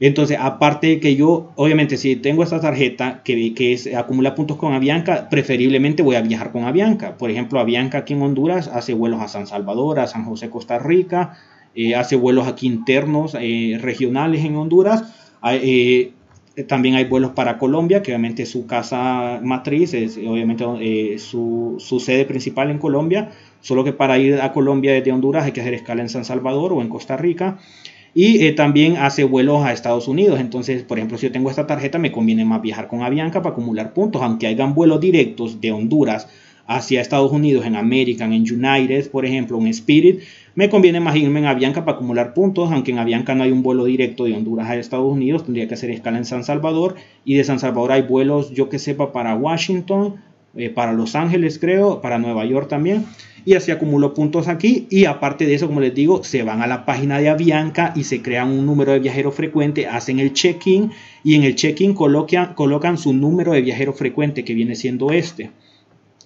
entonces, 0.00 0.38
aparte 0.40 0.86
de 0.86 1.00
que 1.00 1.14
yo, 1.14 1.52
obviamente, 1.56 1.98
si 1.98 2.16
tengo 2.16 2.42
esta 2.42 2.58
tarjeta 2.58 3.20
que, 3.22 3.52
que 3.52 3.74
es, 3.74 3.94
acumula 3.94 4.34
puntos 4.34 4.56
con 4.56 4.72
Avianca, 4.72 5.28
preferiblemente 5.28 6.02
voy 6.02 6.16
a 6.16 6.22
viajar 6.22 6.52
con 6.52 6.64
Avianca. 6.64 7.18
Por 7.18 7.30
ejemplo, 7.30 7.60
Avianca 7.60 7.98
aquí 7.98 8.14
en 8.14 8.22
Honduras 8.22 8.68
hace 8.68 8.94
vuelos 8.94 9.20
a 9.20 9.28
San 9.28 9.46
Salvador, 9.46 10.00
a 10.00 10.06
San 10.06 10.24
José, 10.24 10.48
Costa 10.48 10.78
Rica, 10.78 11.36
eh, 11.74 11.94
hace 11.94 12.16
vuelos 12.16 12.48
aquí 12.48 12.66
internos, 12.66 13.36
eh, 13.40 13.78
regionales 13.80 14.44
en 14.44 14.56
Honduras. 14.56 15.04
Eh, 15.44 16.12
también 16.66 16.96
hay 16.96 17.04
vuelos 17.04 17.30
para 17.30 17.58
Colombia, 17.58 18.02
que 18.02 18.10
obviamente 18.10 18.44
su 18.44 18.66
casa 18.66 19.40
matriz 19.42 19.94
es 19.94 20.18
obviamente 20.18 21.18
su, 21.18 21.76
sede 22.04 22.24
principal 22.24 22.70
en 22.70 22.78
Colombia, 22.78 23.30
solo 23.60 23.84
que 23.84 23.92
para 23.92 24.18
ir 24.18 24.40
a 24.40 24.52
Colombia 24.52 24.92
desde 24.92 25.12
Honduras 25.12 25.44
hay 25.44 25.52
que 25.52 25.60
hacer 25.60 25.74
escala 25.74 26.02
en 26.02 26.08
San 26.08 26.24
Salvador 26.24 26.72
o 26.72 26.82
en 26.82 26.88
Costa 26.88 27.16
Rica. 27.16 27.58
y 28.12 28.50
también 28.56 28.96
hace 28.96 29.22
vuelos 29.22 29.64
a 29.64 29.72
Estados 29.72 30.08
Unidos. 30.08 30.40
Entonces, 30.40 30.82
por 30.82 30.98
ejemplo, 30.98 31.16
si 31.16 31.26
yo 31.26 31.32
tengo 31.32 31.48
esta 31.48 31.68
tarjeta, 31.68 31.98
me 31.98 32.10
conviene 32.10 32.44
más 32.44 32.60
viajar 32.60 32.88
con 32.88 33.02
Avianca 33.02 33.40
para 33.40 33.52
acumular 33.52 33.94
puntos, 33.94 34.20
aunque 34.20 34.48
hayan 34.48 34.74
vuelos 34.74 35.00
directos 35.00 35.60
de 35.60 35.70
Honduras 35.70 36.26
hacia 36.70 37.00
Estados 37.00 37.32
Unidos 37.32 37.66
en 37.66 37.74
American, 37.74 38.32
en 38.32 38.42
United, 38.42 39.10
por 39.10 39.26
ejemplo, 39.26 39.58
en 39.58 39.66
Spirit, 39.66 40.20
me 40.54 40.68
conviene 40.68 41.00
más 41.00 41.16
irme 41.16 41.40
en 41.40 41.46
Avianca 41.46 41.84
para 41.84 41.96
acumular 41.96 42.34
puntos, 42.34 42.70
aunque 42.72 42.90
en 42.90 42.98
Avianca 42.98 43.34
no 43.34 43.44
hay 43.44 43.52
un 43.52 43.62
vuelo 43.62 43.84
directo 43.84 44.24
de 44.24 44.34
Honduras 44.34 44.68
a 44.68 44.76
Estados 44.76 45.12
Unidos, 45.12 45.44
tendría 45.44 45.68
que 45.68 45.74
hacer 45.74 45.90
escala 45.90 46.18
en 46.18 46.24
San 46.24 46.44
Salvador 46.44 46.96
y 47.24 47.36
de 47.36 47.44
San 47.44 47.58
Salvador 47.58 47.92
hay 47.92 48.02
vuelos, 48.02 48.52
yo 48.52 48.68
que 48.68 48.78
sepa, 48.78 49.12
para 49.12 49.34
Washington, 49.34 50.16
eh, 50.56 50.70
para 50.70 50.92
Los 50.92 51.14
Ángeles 51.14 51.58
creo, 51.58 52.00
para 52.00 52.18
Nueva 52.18 52.44
York 52.44 52.68
también 52.68 53.06
y 53.44 53.54
así 53.54 53.70
acumulo 53.70 54.14
puntos 54.14 54.48
aquí 54.48 54.86
y 54.90 55.04
aparte 55.04 55.46
de 55.46 55.54
eso 55.54 55.66
como 55.66 55.80
les 55.80 55.94
digo 55.94 56.22
se 56.24 56.42
van 56.42 56.62
a 56.62 56.66
la 56.66 56.84
página 56.84 57.18
de 57.18 57.28
Avianca 57.28 57.92
y 57.96 58.04
se 58.04 58.22
crean 58.22 58.50
un 58.50 58.66
número 58.66 58.92
de 58.92 58.98
viajero 58.98 59.32
frecuente 59.32 59.86
hacen 59.86 60.18
el 60.18 60.32
check-in 60.32 60.90
y 61.24 61.34
en 61.34 61.44
el 61.44 61.54
check-in 61.54 61.94
colocan, 61.94 62.54
colocan 62.54 62.98
su 62.98 63.12
número 63.12 63.52
de 63.52 63.62
viajero 63.62 63.92
frecuente 63.92 64.44
que 64.44 64.54
viene 64.54 64.74
siendo 64.74 65.10
este. 65.10 65.50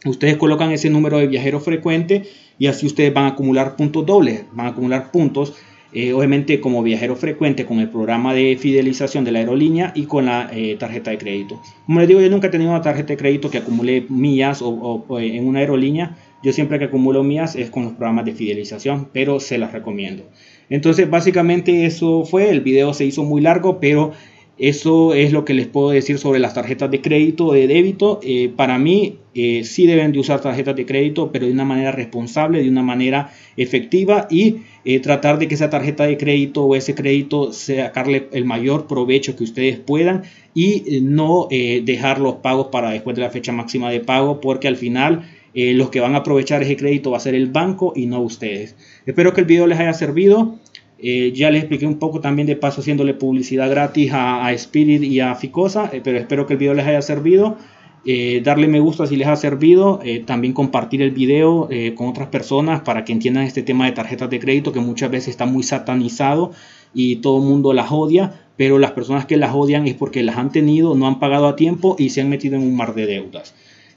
Ustedes 0.05 0.37
colocan 0.37 0.71
ese 0.71 0.91
número 0.91 1.19
de 1.19 1.27
viajero 1.27 1.61
frecuente 1.61 2.25
y 2.59 2.67
así 2.67 2.87
ustedes 2.87 3.13
van 3.13 3.25
a 3.25 3.29
acumular 3.29 3.77
puntos 3.77 4.05
dobles 4.05 4.45
van 4.53 4.67
a 4.67 4.71
acumular 4.71 5.11
puntos 5.11 5.55
eh, 5.97 6.13
obviamente 6.13 6.61
como 6.61 6.83
viajero 6.83 7.15
frecuente 7.15 7.67
con 7.67 7.79
el 7.79 7.89
programa 7.89 8.35
de 8.35 8.57
fidelización 8.57 9.25
de 9.25 9.31
la 9.31 9.39
aerolínea 9.39 9.93
y 9.95 10.07
con 10.07 10.27
la 10.27 10.51
eh, 10.53 10.75
tarjeta 10.77 11.13
de 11.13 11.19
crédito. 11.19 11.63
Como 11.87 12.01
les 12.01 12.09
digo, 12.09 12.21
yo 12.21 12.29
nunca 12.31 12.49
he 12.49 12.51
tenido 12.51 12.73
una 12.73 12.83
tarjeta 12.83 13.13
de 13.13 13.17
crédito 13.17 13.49
que 13.49 13.59
acumule 13.59 14.05
millas 14.09 14.61
o, 14.61 15.07
en 15.21 15.47
una 15.47 15.61
aerolínea. 15.61 16.17
Yo 16.43 16.53
siempre 16.53 16.81
que 16.81 16.87
acumulo 16.87 17.23
millas 17.23 17.55
es 17.55 17.71
con 17.71 17.85
los 17.85 17.93
programas 17.93 18.25
de 18.25 18.33
fidelización, 18.33 19.09
pero 19.13 19.39
se 19.39 19.57
las 19.57 19.71
recomiendo. 19.71 20.25
Entonces, 20.69 21.09
básicamente 21.09 21.87
eso 21.87 22.25
fue. 22.25 22.51
El 22.51 22.63
video 22.63 22.93
se 22.93 23.05
hizo 23.05 23.23
muy 23.23 23.41
largo, 23.41 23.79
pero 23.79 24.11
eso 24.57 25.15
es 25.15 25.33
lo 25.33 25.45
que 25.45 25.53
les 25.53 25.67
puedo 25.67 25.91
decir 25.91 26.19
sobre 26.19 26.39
las 26.39 26.55
tarjetas 26.55 26.89
de 26.89 27.01
crédito 27.01 27.47
o 27.47 27.53
de 27.53 27.67
débito. 27.67 28.21
Eh, 28.23 28.53
para 28.55 28.79
mí, 28.79 29.19
eh, 29.35 29.65
sí 29.65 29.85
deben 29.87 30.13
de 30.13 30.21
usar 30.21 30.41
tarjetas 30.41 30.77
de 30.77 30.87
crédito, 30.87 31.33
pero 31.33 31.47
de 31.47 31.53
una 31.53 31.65
manera 31.65 31.91
responsable, 31.91 32.63
de 32.63 32.69
una 32.69 32.85
manera 32.85 33.33
efectiva 33.57 34.29
y 34.31 34.59
eh, 34.85 35.01
tratar 35.01 35.41
de 35.41 35.49
que 35.49 35.57
esa 35.57 35.71
tarjeta 35.71 36.07
de 36.07 36.17
crédito 36.17 36.65
o 36.65 36.77
ese 36.77 36.95
crédito 36.95 37.53
sacarle 37.53 38.29
el 38.31 38.45
mayor 38.45 38.87
provecho 38.87 39.35
que 39.35 39.43
ustedes 39.43 39.79
puedan 39.79 40.23
y 40.55 41.01
no 41.03 41.49
dejar 41.51 42.21
los 42.21 42.37
pagos 42.37 42.69
para 42.71 42.91
después 42.91 43.17
de 43.17 43.23
la 43.23 43.31
fecha 43.31 43.51
máxima 43.51 43.91
de 43.91 43.99
pago, 43.99 44.41
porque 44.41 44.69
al 44.69 44.77
final 44.77 45.29
los 45.53 45.91
que 45.91 45.99
van 45.99 46.15
a 46.15 46.19
aprovechar 46.19 46.63
ese 46.63 46.77
crédito 46.77 47.11
va 47.11 47.17
a 47.17 47.21
ser 47.21 47.35
el 47.35 47.49
banco 47.49 47.93
y 47.97 48.07
no 48.07 48.21
ustedes. 48.21 48.77
Espero 49.05 49.33
que 49.35 49.41
el 49.41 49.47
video 49.49 49.67
les 49.67 49.81
haya 49.81 49.95
servido. 49.95 50.61
Eh, 51.07 51.33
ya 51.35 51.51
les 51.51 51.61
expliqué 51.61 51.85
un 51.87 51.99
poco 51.99 52.21
también 52.21 52.47
de 52.47 52.57
paso 52.57 52.81
haciéndole 52.81 53.13
publicidad 53.13 53.69
gratis 53.69 54.11
a, 54.15 54.51
Spirit 54.55 55.03
y 55.03 55.21
a 55.21 55.35
Ficosa, 55.35 55.91
eh, 55.93 56.01
pero 56.03 56.17
espero 56.17 56.47
que 56.47 56.55
el 56.55 56.59
video 56.59 56.73
les 56.73 56.87
haya 56.87 57.03
servido. 57.03 57.59
Eh, 58.07 58.41
darle 58.43 58.69
me 58.69 58.81
gusta 58.81 59.07
si 59.07 59.17
les 59.17 59.29
ha 59.29 59.37
servido, 59.37 60.01
también 60.25 60.55
compartir 60.55 61.03
el 61.03 61.11
video 61.11 61.69
con 61.95 62.09
otras 62.09 62.29
personas 62.29 62.81
para 62.81 63.05
que 63.05 63.13
entiendan 63.13 63.45
este 63.45 63.63
tema 63.63 63.85
de 63.85 63.93
tarjetas 63.93 64.31
de 64.31 64.39
crédito 64.39 64.73
que 64.73 64.81
muchas 64.81 65.11
veces 65.11 65.29
está 65.29 65.45
muy 65.45 65.63
satanizado 65.63 66.53
y 66.95 67.17
todo 67.17 67.39
el 67.39 67.49
mundo 67.49 67.75
las 67.75 67.93
odia, 67.93 68.41
pero 68.57 68.79
las 68.79 68.93
personas 68.93 69.27
que 69.27 69.37
las 69.37 69.55
odian 69.55 69.87
es 69.87 69.95
porque 69.95 70.23
las 70.23 70.39
han 70.39 70.53
tenido, 70.53 70.95
no 70.95 71.07
han 71.07 71.19
pagado 71.19 71.49
a 71.49 71.57
tiempo 71.57 71.97
y 71.99 72.11
se 72.11 72.23
han 72.23 72.31
metido 72.31 72.57
en 72.57 72.63
un 72.63 72.77
mar 72.77 72.95
de 72.95 73.07
deudas. 73.07 73.55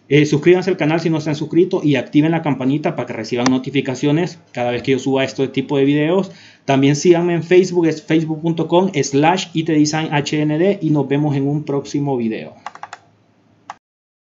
Eh, 0.09 0.25
suscríbanse 0.25 0.69
al 0.69 0.77
canal 0.77 0.99
si 0.99 1.09
no 1.09 1.19
se 1.19 1.29
han 1.29 1.35
suscrito 1.35 1.81
y 1.83 1.95
activen 1.95 2.31
la 2.31 2.41
campanita 2.41 2.95
para 2.95 3.07
que 3.07 3.13
reciban 3.13 3.47
notificaciones 3.49 4.39
cada 4.53 4.71
vez 4.71 4.81
que 4.81 4.91
yo 4.91 4.99
suba 4.99 5.23
este 5.23 5.47
tipo 5.49 5.77
de 5.77 5.85
videos. 5.85 6.31
También 6.65 6.95
síganme 6.95 7.33
en 7.33 7.43
Facebook, 7.43 7.87
es 7.87 8.01
facebook.com 8.01 8.91
slash 8.93 9.47
itdesignhnd 9.53 10.79
y 10.81 10.89
nos 10.91 11.07
vemos 11.07 11.35
en 11.35 11.47
un 11.47 11.63
próximo 11.63 12.15
video. 12.15 12.55